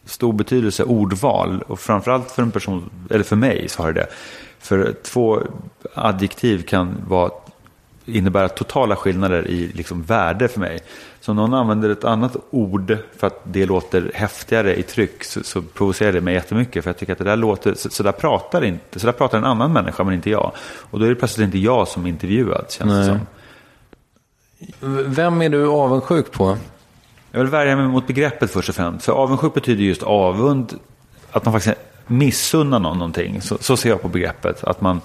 [0.05, 1.61] stor betydelse, ordval.
[1.67, 4.07] Och framförallt för en person, eller för mig så har det det.
[4.59, 5.41] För två
[5.93, 7.31] adjektiv kan vara
[8.05, 10.79] innebära totala skillnader i liksom värde för mig.
[11.21, 15.43] Så om någon använder ett annat ord för att det låter häftigare i tryck så,
[15.43, 16.83] så provocerar det mig jättemycket.
[16.83, 19.37] För jag tycker att det där låter, så, så där pratar inte, så där pratar
[19.37, 20.51] en annan människa men inte jag.
[20.59, 23.05] Och då är det plötsligt inte jag som är intervjuad känns det Nej.
[23.05, 23.19] som.
[25.13, 26.57] Vem är du avundsjuk på?
[27.31, 29.05] Jag vill värja mig mot begreppet först och främst.
[29.05, 30.79] För avundsjuk betyder just avund,
[31.31, 31.77] att man faktiskt
[32.07, 33.41] missunnar någon någonting.
[33.41, 34.63] Så, så ser jag på begreppet.
[34.63, 35.01] Att man,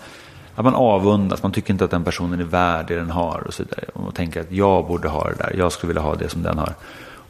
[0.59, 3.55] att man avundas, man tycker inte att den personen är värd det den har och
[3.55, 3.85] så vidare.
[3.95, 6.43] Och man tänker att jag borde ha det där, jag skulle vilja ha det som
[6.43, 6.75] den har.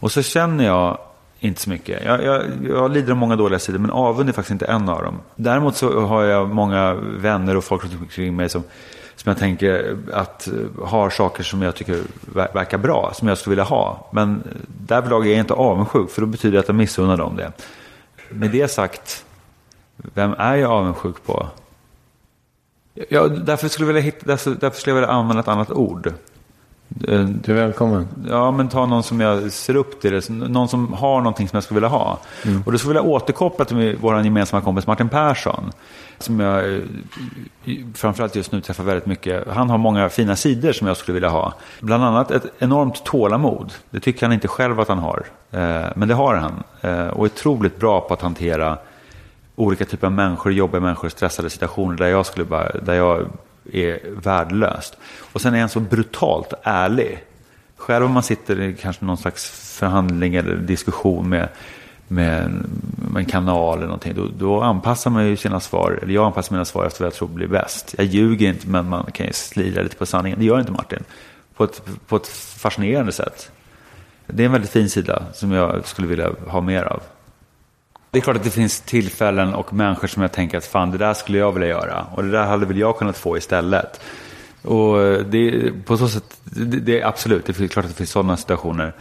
[0.01, 0.99] Och så känner jag
[1.39, 2.05] inte så mycket.
[2.05, 5.03] Jag, jag, jag lider av många dåliga sidor, men avund är faktiskt inte en av
[5.03, 5.21] dem.
[5.37, 8.63] Däremot så har jag många vänner och folk runt omkring mig som,
[9.17, 12.03] som jag tänker att eh, har saker som jag tycker
[12.33, 14.09] verkar bra, som jag skulle vilja ha.
[14.13, 17.53] Men därvidlag är jag inte avundsjuk, för då betyder det att jag missunnar dem det.
[18.29, 19.25] Med det sagt,
[19.97, 21.47] vem är jag avundsjuk på?
[23.09, 26.07] Ja, därför skulle jag vilja, hitta, därför, därför skulle jag vilja använda ett annat ord.
[27.09, 28.09] Eh, Du är välkommen.
[28.29, 31.65] Ja, men ta någon som jag ser upp till, någon som har någonting som jag
[31.65, 32.19] skulle vilja ha.
[32.67, 35.73] Och då skulle jag vilja återkoppla till vår gemensamma kompis Martin Persson.
[36.19, 36.81] Som jag eh,
[37.95, 39.49] framförallt just nu träffar väldigt mycket.
[39.49, 41.55] Han har många fina sidor som jag skulle vilja ha.
[41.81, 43.73] Bland annat ett enormt tålamod.
[43.91, 45.23] Det tycker han inte själv att han har.
[45.51, 46.63] Eh, Men det har han.
[47.11, 48.79] Och är otroligt bra på att hantera
[49.59, 53.27] olika typer av människor, jobbiga människor, stressade situationer där jag, skulle bara, där jag
[53.73, 54.97] är värdelöst.
[55.33, 57.25] Och sen är han så brutalt ärlig.
[57.77, 61.49] Själv om man sitter i kanske någon slags förhandling eller diskussion med,
[62.09, 62.71] med, en,
[63.13, 66.53] med en kanal eller någonting, då, då anpassar man ju sina svar, eller jag anpassar
[66.53, 67.95] mina svar efter vad jag tror blir bäst.
[67.99, 70.39] Jag ljuger inte, men man kan ju slira lite på sanningen.
[70.39, 71.05] Det gör inte Martin.
[71.57, 73.51] På ett, på ett fascinerande sätt.
[74.27, 77.03] Det är en väldigt fin sida som jag skulle vilja ha mer av.
[78.11, 80.99] Det är klart att det finns tillfällen och människor som jag tänker att fan det
[80.99, 84.01] där skulle jag vilja göra och det där hade väl jag kunnat få istället.
[84.63, 88.11] Och det, på så sätt, det, det är absolut, det är klart att det finns
[88.11, 88.93] sådana situationer.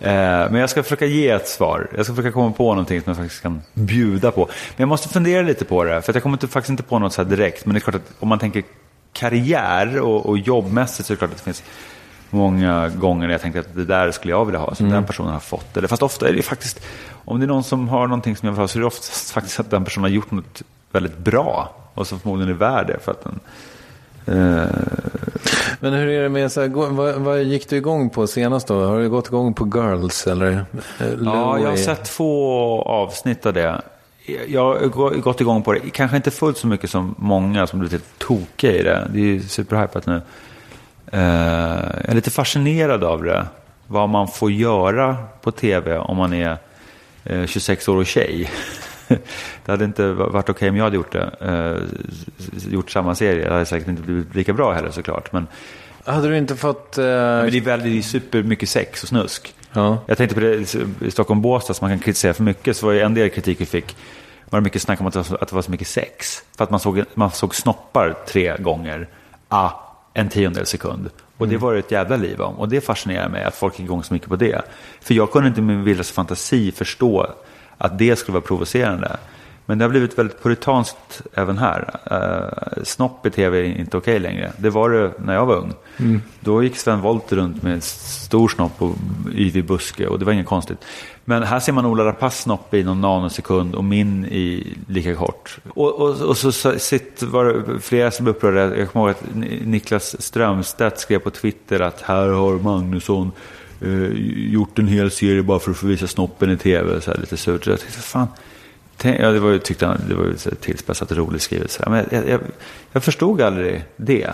[0.00, 0.10] Eh,
[0.50, 1.90] men jag ska försöka ge ett svar.
[1.96, 4.40] Jag ska försöka komma på någonting som jag faktiskt kan bjuda på.
[4.46, 7.12] Men jag måste fundera lite på det, för jag kommer inte, faktiskt inte på något
[7.12, 7.66] så här direkt.
[7.66, 8.62] Men det är klart att om man tänker
[9.12, 11.62] karriär och, och jobbmässigt så är det klart att det finns
[12.32, 15.32] många gånger när jag tänkte att det där skulle jag vilja ha, som den personen
[15.32, 15.76] har fått.
[15.76, 16.80] Eller fast ofta är det faktiskt,
[17.24, 19.30] om det är någon som har någonting som jag vill ha så är det oftast
[19.34, 20.62] faktiskt att den personen har gjort något
[20.92, 22.98] väldigt bra och som förmodligen är värd det.
[23.04, 23.40] För att den,
[24.26, 24.66] eh,
[25.80, 28.84] Men hur är det med, så här, vad, vad gick du igång på senast då?
[28.86, 30.50] Har du gått igång på Girls eller?
[30.52, 33.80] eh, ja, jag har sett två avsnitt av det.
[34.48, 37.78] Jag har gå- gått igång på det, kanske inte fullt så mycket som många som
[37.78, 39.08] blivit lite tokiga i det.
[39.12, 40.20] Det är ju superhypat nu.
[41.12, 43.46] Eh, jag är lite fascinerad av det.
[43.86, 46.56] Vad man får göra på tv om man är
[47.24, 48.50] eh, 26 år och tjej.
[49.64, 51.30] det hade inte varit okej om jag hade gjort det.
[51.40, 53.44] Eh, gjort samma serie.
[53.44, 55.32] Det hade säkert inte blivit lika bra heller såklart.
[55.32, 55.46] Men,
[56.04, 56.98] Hade du inte fått...
[56.98, 59.54] eh, men det är väldigt super mycket sex och snusk.
[59.72, 59.98] ja.
[60.06, 62.76] Jag tänkte på det i Stockholm Båstad som man kan kritisera för mycket.
[62.76, 63.96] Så var det en del kritik vi fick.
[64.50, 66.42] Var det mycket snack om att det var så, att det var så mycket sex.
[66.56, 69.08] För att man såg, man såg snoppar tre gånger.
[69.48, 69.70] Ah,
[70.14, 71.10] en tiondel sekund.
[71.38, 72.54] Och det var det ett jävla liv om.
[72.54, 74.62] Och det fascinerar mig att folk är igång så mycket på det.
[75.00, 77.26] För jag kunde inte med min vildaste fantasi förstå
[77.78, 79.16] att det skulle vara provocerande.
[79.66, 82.00] Men det har blivit väldigt puritanskt även här.
[82.12, 84.52] Uh, snopp i tv är inte okej längre.
[84.58, 85.72] Det var det när jag var ung.
[86.40, 88.96] Då gick Sven Wollter runt med stor snopp och
[89.34, 90.78] yvig buske och det var inget konstigt.
[91.24, 95.58] Men här ser man Ola Rapace snopp i någon nanosekund och min i lika kort.
[95.68, 98.76] Och, och, och så, så sitt, var det flera som blev upprörda.
[98.76, 103.32] Jag kommer ihåg att Ni- Niklas Strömstedt skrev på Twitter att här har Magnusson
[103.80, 104.08] eh,
[104.52, 107.00] gjort en hel serie bara för att få visa snoppen i tv.
[107.00, 107.66] Så här, lite surt.
[107.66, 108.28] Jag tänkte, fan.
[109.02, 111.70] Tänk, ja, det var ju, tyckte han, det var ju tillspetsat och roligt skrivet.
[111.70, 111.82] Så.
[111.90, 112.40] Men jag, jag,
[112.92, 114.30] jag förstod aldrig det.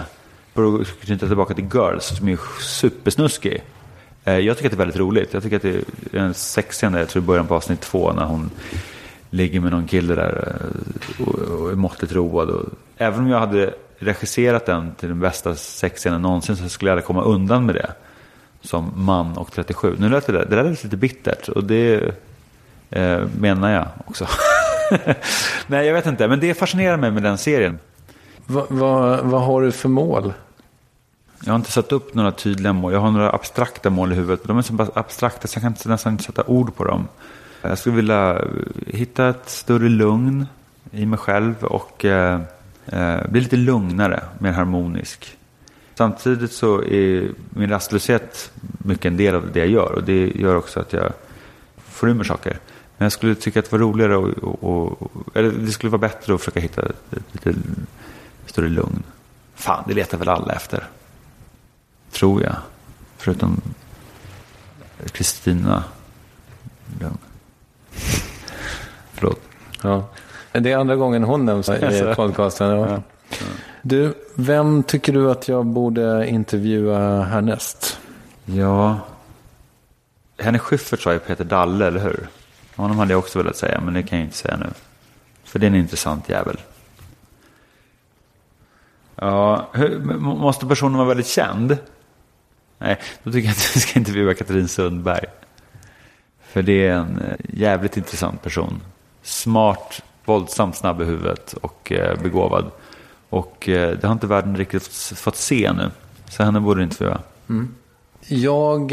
[0.55, 3.63] För att knyta tillbaka till Girls som är supersnuskig.
[4.25, 5.35] Eh, Jag tycker att det är väldigt roligt.
[5.35, 5.75] Jag tycker att det
[6.13, 8.51] är en sexscen där, jag tror i början på avsnitt två när hon
[9.31, 10.55] ligger med någon kille där
[11.19, 12.51] eh, och, och är måttligt road.
[12.51, 12.65] Och,
[12.97, 17.07] även om jag hade regisserat den till den bästa sexscenen någonsin så skulle jag aldrig
[17.07, 17.93] komma undan med det.
[18.63, 19.97] Som man och 37.
[19.99, 22.15] Nu lät det där, det där lät lite bittert och det
[22.91, 24.27] eh, menar jag också.
[25.67, 27.79] Nej, jag vet inte, men det fascinerar mig med den serien.
[28.47, 30.33] Va, va, vad har du för mål?
[31.45, 32.93] Jag har inte satt upp några tydliga mål.
[32.93, 34.45] Jag har några abstrakta mål i huvudet.
[34.45, 37.09] De är så pass abstrakta så jag kan inte, nästan inte sätta ord på dem.
[37.63, 38.45] Jag skulle vilja
[38.87, 40.47] hitta ett större lugn
[40.91, 42.41] i mig själv och eh,
[42.87, 45.37] eh, bli lite lugnare, mer harmonisk.
[45.95, 50.57] Samtidigt så är min rastlöshet mycket en del av det jag gör och det gör
[50.57, 51.13] också att jag
[51.89, 52.59] får ur mig saker.
[52.99, 56.01] Men jag skulle tycka att det var roligare och, och, och eller det skulle vara
[56.01, 57.55] bättre att försöka hitta ett lite
[58.47, 59.03] större lugn.
[59.55, 60.85] Fan, det letar väl alla efter.
[62.13, 62.57] Tror jag.
[63.17, 63.61] Förutom
[65.13, 65.85] Kristina
[67.01, 67.19] Lugn.
[69.13, 69.41] Förlåt.
[69.83, 70.09] Ja.
[70.53, 72.69] Det är andra gången hon nämns i podcasten.
[72.69, 73.03] Ja.
[73.83, 77.99] Du, vem tycker du att jag borde intervjua härnäst?
[78.45, 78.99] Ja.
[80.39, 82.29] Henrik Schyffert sa ju Peter Dalle, eller hur?
[82.79, 84.67] Honom hade jag också velat säga, men det kan jag inte säga nu.
[85.45, 86.57] För det är en intressant jävel.
[89.15, 91.79] Ja, hur, måste personen vara väldigt känd?
[92.79, 95.25] Nej, då tycker jag att vi ska intervjua Katrin Sundberg.
[96.43, 98.81] För det är en eh, jävligt intressant person.
[99.23, 102.71] Smart, våldsamt snabb i huvudet och eh, begåvad.
[103.29, 104.87] Och eh, det har inte världen riktigt
[105.17, 105.91] fått- se nu.
[106.31, 107.19] Så henne borde du intervjua.
[107.49, 107.75] Mm.
[108.27, 108.93] Jag,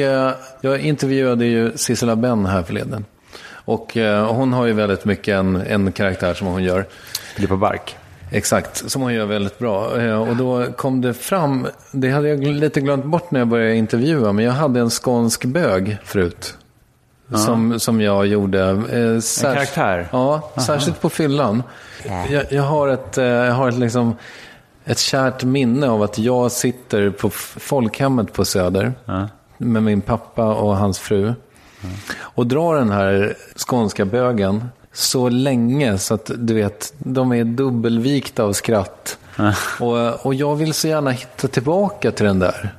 [0.62, 3.06] jag intervjuade ju Sissela Benn här förleden.
[3.66, 6.86] Och eh, hon har ju väldigt mycket en, en karaktär som hon gör.
[7.36, 7.96] Filippa Bark.
[8.32, 10.02] Exakt, som hon gör väldigt bra.
[10.02, 13.76] Eh, Och då kom det fram, det hade jag lite glömt bort när jag började
[13.76, 16.58] intervjua, men jag hade en skånsk bög förut.
[17.46, 18.62] Som, som jag gjorde.
[18.70, 18.76] Eh,
[19.22, 20.08] särsk- karaktär?
[20.12, 21.64] Ja, särskilt på fyllan.
[22.30, 24.16] Jag, jag har, ett, eh, jag har ett, liksom,
[24.86, 28.94] ett kärt minne av att jag sitter på folkhemmet på Söder
[29.58, 31.34] med min pappa och hans fru.
[32.18, 38.44] Och drar den här skånska bögen så länge så att du vet, de är dubbelvikta
[38.44, 39.18] av skratt.
[39.80, 42.76] Och, och jag vill så gärna hitta tillbaka till den där.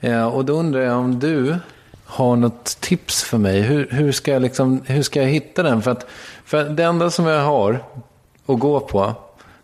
[0.00, 1.56] Eh, och då undrar jag om du
[2.04, 3.60] har något tips för mig.
[3.60, 5.82] Hur, hur, ska, jag liksom, hur ska jag hitta den?
[5.82, 6.06] För, att,
[6.44, 7.84] för det enda som jag har
[8.46, 9.14] att gå på,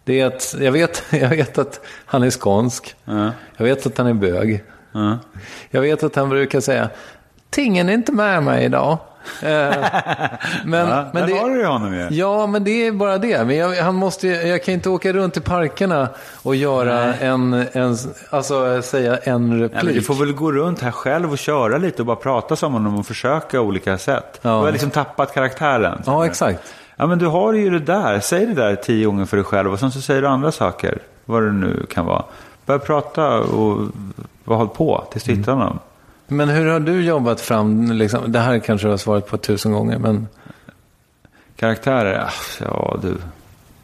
[0.04, 2.94] det är att jag vet, jag vet att han är skånsk.
[3.56, 4.64] Jag vet att han är bög.
[5.70, 6.90] Jag vet att han brukar säga,
[7.50, 8.98] tingen är inte med mig idag.
[9.42, 9.48] Eh,
[10.64, 12.08] men, Ja, men det, har du ju honom ju.
[12.10, 13.44] Ja, men det är bara det.
[13.44, 16.08] Men jag, han måste, jag kan inte åka runt i parkerna
[16.42, 17.96] och göra en, en,
[18.30, 19.82] alltså säga en Ja, replik.
[19.84, 22.72] men du får väl gå runt här själv och köra lite och bara prata som
[22.72, 24.38] honom och försöka olika sätt.
[24.42, 24.50] Ja.
[24.50, 26.02] Du har liksom tappat karaktären.
[26.06, 26.74] Ja, exakt.
[26.96, 28.20] Ja, men du har ju det där.
[28.20, 30.98] Säg det där tio gånger för dig själv och sen så säger du andra saker.
[31.24, 32.24] Vad det nu kan vara.
[32.66, 33.88] Börja prata och
[34.44, 35.78] håll på tills du hittar honom.
[36.28, 39.72] Men hur har du jobbat fram, liksom, det här kanske du har svarat på tusen
[39.72, 40.28] gånger, men
[41.56, 42.30] Karaktärer,
[42.60, 43.16] ja du.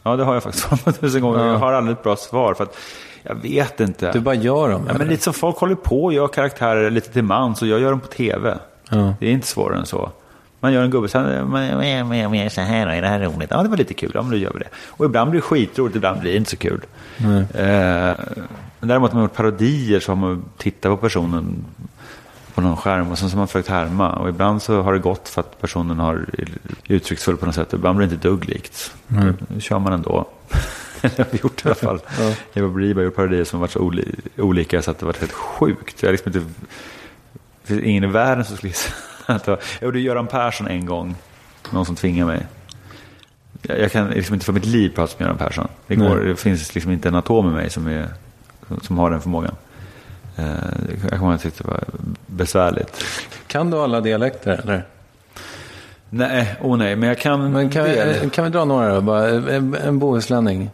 [0.03, 1.39] Ja, det har jag faktiskt svarat på tusen gånger.
[1.39, 1.47] Ja.
[1.47, 2.77] Jag har aldrig ett bra svar för att
[3.23, 4.13] jag vet inte.
[4.13, 4.83] du bara gör dem?
[4.87, 5.11] Ja, men eller?
[5.11, 8.01] lite som folk håller på och gör karaktärer lite till mans och jag gör dem
[8.01, 8.59] på tv.
[8.91, 9.15] Ja.
[9.21, 10.11] Det är inte svårare än så.
[10.61, 13.21] Man gör en gubbe så här, men- men- men- men så här, är det här
[13.21, 13.51] roligt?
[13.51, 14.69] Ja, det var lite kul, ja men då gör vi det.
[14.89, 16.81] Och ibland blir det skitroligt, ibland blir det inte så kul.
[17.19, 18.15] Eh,
[18.81, 21.65] men däremot har man gjort parodier så har man tittat på personen
[22.55, 24.13] på någon skärm och sen så har man försökt härma.
[24.13, 26.27] Och ibland så har det gått för att personen har
[26.89, 27.73] uttrycksfull på något sätt.
[27.73, 28.95] Ibland blir det inte dugg likt.
[29.49, 30.29] Nu kör man ändå.
[31.03, 32.01] Eller har vi gjort i alla fall.
[32.55, 35.33] Eva Briba gjort parodier som har varit så oli- olika så att det varit helt
[35.33, 36.03] sjukt.
[36.03, 36.39] Jag liksom inte...
[37.63, 38.93] Det finns ingen i världen som skulle gissa
[39.27, 39.61] att det var...
[39.81, 41.15] Jag gjorde Göran Persson en gång.
[41.71, 42.47] Någon som tvingade mig.
[43.63, 45.69] Jag, jag kan liksom inte för mitt liv prata som Göran Persson.
[45.87, 48.09] Det, går, det finns liksom inte en atom i mig som, är,
[48.83, 49.55] som har den förmågan.
[50.37, 50.45] Eh,
[51.11, 51.85] jag kommer att jag tyckte det var
[52.27, 53.05] besvärligt.
[53.47, 54.85] Kan du alla dialekter eller?
[56.11, 57.53] Nej, oh nej, men jag kan...
[57.53, 59.01] Men kan, vi, kan vi dra några då?
[59.01, 60.71] Bara, en, en bohuslänning.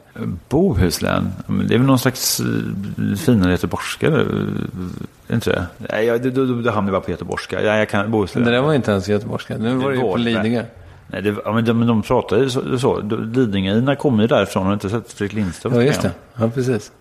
[0.49, 1.32] Bohuslän?
[1.47, 4.07] Det är väl någon slags eh, finare göteborgska?
[4.07, 5.66] Är inte det?
[5.93, 7.62] Nej, jag, då, då, då hamnar vi bara på göteborgska.
[7.62, 8.45] Ja, jag kan Bohuslän.
[8.45, 9.57] Det där var inte ens göteborgska.
[9.59, 10.24] Nu var det ju på nej.
[10.24, 10.65] Lidingö.
[11.07, 12.78] Nej, det, ja, men de, de pratar ju så.
[12.78, 13.01] så.
[13.01, 14.62] Lidingöina kommer ju därifrån.
[14.62, 15.74] Har du inte sett Fredrik Lindström?
[15.74, 16.11] Ja, just det.
[16.35, 16.93] Ja, precis.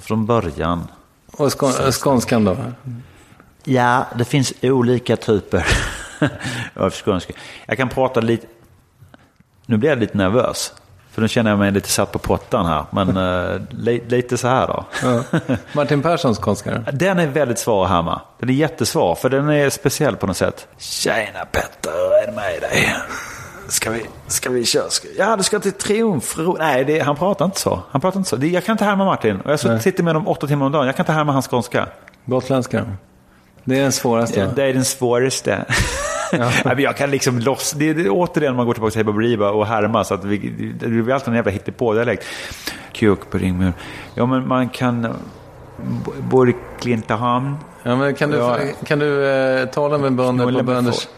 [0.00, 0.88] Från början.
[1.32, 2.56] Och skån, skånskan då?
[3.64, 5.66] Ja, det finns olika typer
[6.74, 7.32] av skånska.
[7.66, 8.46] Jag kan prata lite...
[9.66, 10.72] Nu blir jag lite nervös.
[11.10, 12.84] För nu känner jag mig lite satt på pottan här.
[12.90, 13.16] Men
[13.54, 14.84] eh, li, lite så här då.
[15.02, 15.22] Ja.
[15.72, 16.84] Martin Perssons skånska?
[16.92, 18.20] Den är väldigt svår att härma.
[18.38, 20.66] Den är jättesvår, för den är speciell på något sätt.
[20.78, 22.94] Tjena Petter, är det med dig?
[23.68, 24.90] Ska vi, ska vi köra?
[24.90, 26.56] Ska, ja, du ska till Triumfro.
[26.58, 27.80] Nej, det, han pratar inte så.
[27.90, 28.36] Han pratar inte så.
[28.36, 29.40] Det, jag kan inte härma Martin.
[29.40, 30.86] Och jag så- sitter med honom åtta timmar om dagen.
[30.86, 31.86] Jag kan inte härma hans skånska.
[32.24, 32.84] Gotländska?
[33.64, 34.40] Det är den svåraste.
[34.40, 35.64] Ja, det är den svåraste.
[36.32, 36.50] Ja.
[36.78, 37.72] jag kan liksom loss...
[37.72, 40.04] Det är, det är återigen man går tillbaka till Hebba Briba och härma.
[40.04, 40.38] Så att vi,
[40.80, 42.26] det blir alltid en jävla hittepå-dialekt.
[42.92, 43.72] Kuk på ringmur.
[44.14, 45.14] Ja, men man kan...
[46.30, 47.56] Borklintahamn.
[47.82, 48.58] Ja, men kan du, Ja.
[48.86, 51.08] kan du eh, tala med bönder på bönders...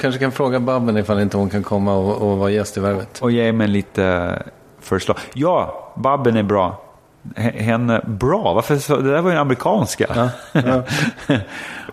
[0.00, 3.18] Kanske kan fråga Babben ifall inte hon kan komma och, och vara gäst i Värvet.
[3.18, 4.42] Och ge mig lite
[4.80, 5.16] förslag.
[5.34, 6.82] Ja, Babben är bra.
[7.36, 8.54] Henne, bra?
[8.54, 10.30] Varför så, Det där var ju en amerikanska.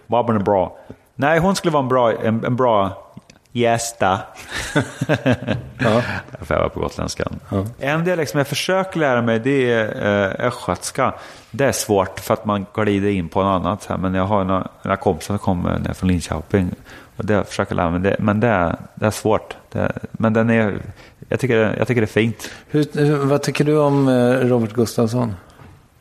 [0.07, 0.77] Babben är bra.
[1.15, 3.05] Nej, hon skulle vara en bra, en, en bra
[3.51, 4.19] gästa.
[5.77, 6.01] Ja.
[6.31, 7.39] Därför jag var på gotländskan.
[7.79, 11.13] En dialekt som jag försöker lära mig det är eh, östgötska.
[11.51, 13.85] Det är svårt för att man glider in på något annat.
[13.85, 13.97] Här.
[13.97, 16.71] Men jag har några, några kompisar som kommer från Linköping.
[17.17, 17.99] Och det försöker lära mig.
[17.99, 19.55] Det, men det är, det är svårt.
[19.71, 20.77] Det, men den är,
[21.29, 22.51] jag, tycker, jag tycker det är fint.
[22.69, 25.33] Hur, vad tycker du om eh, Robert Gustafsson?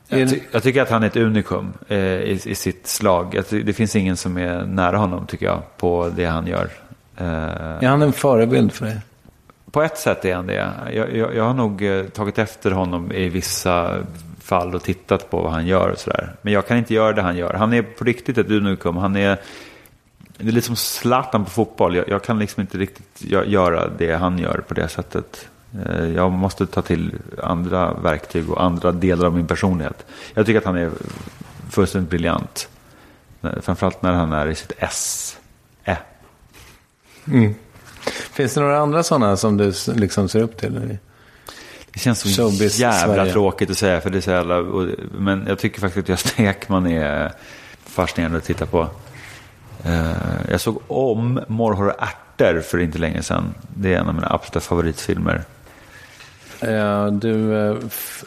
[0.08, 3.42] Jag, ty, jag tycker att han är ett unikum eh, i, i sitt slag.
[3.48, 6.68] Ty, det finns ingen som är nära honom tycker jag på det han gör.
[7.16, 8.98] Eh, Är han en förebild för dig?
[9.70, 10.70] På ett sätt är han det.
[10.92, 13.94] Jag, jag, jag har nog eh, tagit efter honom i vissa
[14.40, 16.32] fall och tittat på vad han gör och sådär.
[16.42, 17.52] Men jag kan inte göra det han gör.
[17.54, 18.96] Han är på riktigt ett unikum.
[18.96, 19.38] Han är
[20.38, 21.96] det är lite som Zlatan på fotboll.
[21.96, 25.48] Jag, jag kan liksom inte riktigt gö- göra det han gör på det sättet.
[25.86, 27.12] Eh, Jag måste ta till
[27.42, 30.06] andra verktyg och andra delar av min personlighet.
[30.34, 30.90] Jag tycker att han är
[31.70, 32.68] fullständigt briljant.
[33.42, 35.36] Eh, Framförallt när han är i sitt S.
[35.84, 35.96] Ä.
[38.32, 40.98] Finns det några andra sådana som du liksom ser upp till?
[41.92, 43.32] Det känns så Showbiz jävla Sverige.
[43.32, 44.00] tråkigt att säga.
[44.00, 44.62] För det är så jävla,
[45.18, 47.32] men jag tycker faktiskt att Gösta Ekman är
[47.84, 48.88] fascinerande att titta på.
[49.84, 50.12] Eh,
[50.50, 53.54] jag såg om Morrhår och ärtor för inte länge sedan.
[53.76, 55.42] Det är en av mina absoluta favoritfilmer.
[56.60, 57.76] Eh, du, eh,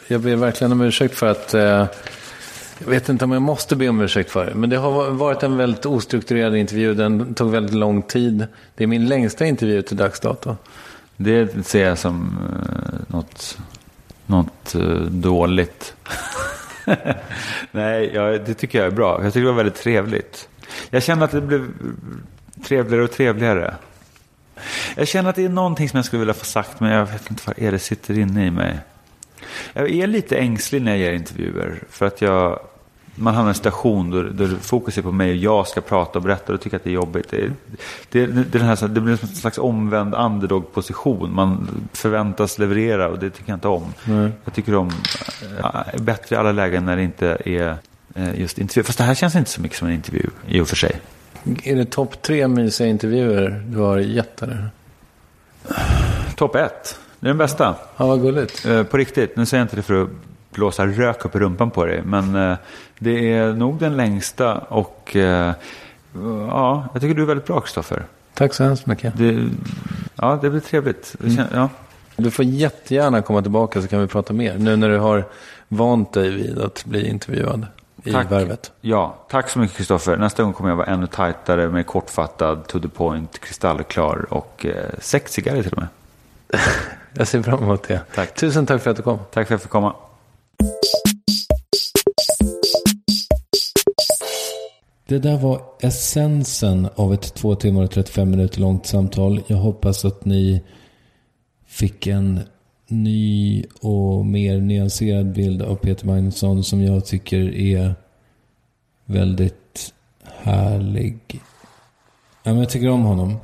[0.08, 1.54] jag ber verkligen om ursäkt för att
[2.84, 4.54] jag vet inte om jag måste be om ursäkt för det.
[4.54, 6.94] Men det har va- varit en väldigt ostrukturerad intervju.
[6.94, 8.46] Den tog väldigt lång tid.
[8.74, 10.56] Det är min längsta intervju till dags dato.
[11.16, 12.38] Det ser jag som
[13.06, 13.58] något,
[14.26, 14.74] något
[15.10, 15.94] dåligt.
[17.70, 19.20] Nej, ja, det tycker jag är bra.
[19.24, 20.48] Jag tycker det var väldigt trevligt.
[20.90, 21.68] Jag känner att det blev
[22.64, 23.74] trevligare och trevligare.
[24.96, 27.30] Jag känner att det är någonting som jag skulle vilja få sagt, men jag vet
[27.30, 28.78] inte vad är det sitter inne i mig.
[29.72, 31.82] Jag är lite ängslig när jag ger intervjuer.
[31.90, 32.60] För att jag,
[33.14, 36.18] man hamnar i en station där, där fokus är på mig och jag ska prata
[36.18, 36.52] och berätta.
[36.52, 37.30] Och tycker att det är jobbigt.
[37.30, 37.50] Det,
[38.10, 41.34] det, det, här, det blir en slags omvänd underdog-position.
[41.34, 43.94] Man förväntas leverera och det tycker jag inte om.
[44.44, 44.90] Jag tycker om
[45.62, 47.74] äh, bättre i alla lägen när det inte är eh,
[48.34, 48.82] just intervju.
[48.82, 51.00] Fast det här känns inte så mycket som en intervju i och för sig.
[51.62, 54.70] Är det topp tre mysiga intervjuer du har gett eller?
[56.36, 56.98] Topp ett.
[57.20, 57.74] Det är den bästa.
[57.96, 58.66] Ja, vad gulligt.
[58.66, 60.08] Eh, på riktigt, nu säger jag inte det för att
[60.50, 62.02] blåsa rök upp i rumpan på dig.
[62.04, 62.56] Men eh,
[62.98, 65.52] det är nog den längsta och eh,
[66.48, 68.06] ja, jag tycker du är väldigt bra Kristoffer.
[68.34, 69.18] Tack så hemskt mycket.
[69.18, 69.48] Det,
[70.14, 71.16] ja, det blir trevligt.
[71.20, 71.68] Kän, ja.
[72.16, 74.58] Du får jättegärna komma tillbaka så kan vi prata mer.
[74.58, 75.24] Nu när du har
[75.68, 77.66] vant dig vid att bli intervjuad
[78.04, 78.30] i Tack.
[78.30, 78.72] Värvet.
[78.80, 80.16] ja, tack så mycket Kristoffer.
[80.16, 84.98] Nästa gång kommer jag vara ännu tajtare, mer kortfattad, to the point, kristallklar och eh,
[84.98, 85.88] sexigare till och med.
[87.12, 88.00] Jag ser fram emot det.
[88.14, 88.34] Tack.
[88.34, 89.18] Tusen tack för att du kom.
[89.18, 89.94] Tack för att jag fick komma.
[95.06, 99.40] Det där var essensen av ett två timmar och 35 minuter långt samtal.
[99.46, 100.64] Jag hoppas att ni
[101.66, 102.40] fick en
[102.88, 107.94] ny och mer nyanserad bild av Peter Magnusson som jag tycker är
[109.04, 109.92] väldigt
[110.24, 111.18] härlig.
[112.42, 113.36] Ja, men jag tycker om honom.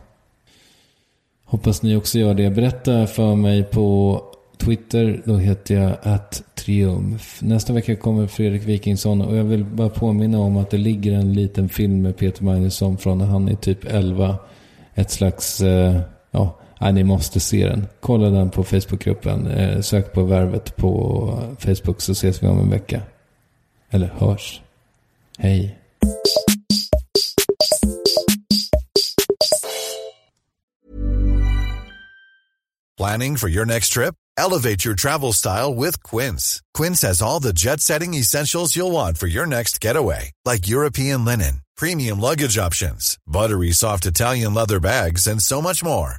[1.44, 2.50] Hoppas ni också gör det.
[2.50, 4.20] Berätta för mig på
[4.56, 5.22] Twitter.
[5.24, 7.42] Då heter jag att triumf.
[7.42, 11.32] Nästa vecka kommer Fredrik Wikingsson och jag vill bara påminna om att det ligger en
[11.32, 14.36] liten film med Peter Magnusson från när han är typ 11.
[14.94, 16.00] Ett slags, eh,
[16.80, 17.86] ja, ni måste se den.
[18.01, 19.46] Kolla den på Facebookgruppen.
[19.46, 23.01] Eh, sök på Värvet på Facebook så ses vi om en vecka.
[23.90, 24.60] Eller hörs.
[25.38, 25.78] Hej.
[32.96, 34.14] Planning for your next trip?
[34.36, 36.62] Elevate your travel style with Quince.
[36.74, 41.24] Quince has all the jet setting essentials you'll want for your next getaway, like European
[41.24, 46.18] linen, premium luggage options, buttery soft Italian leather bags, and so much more.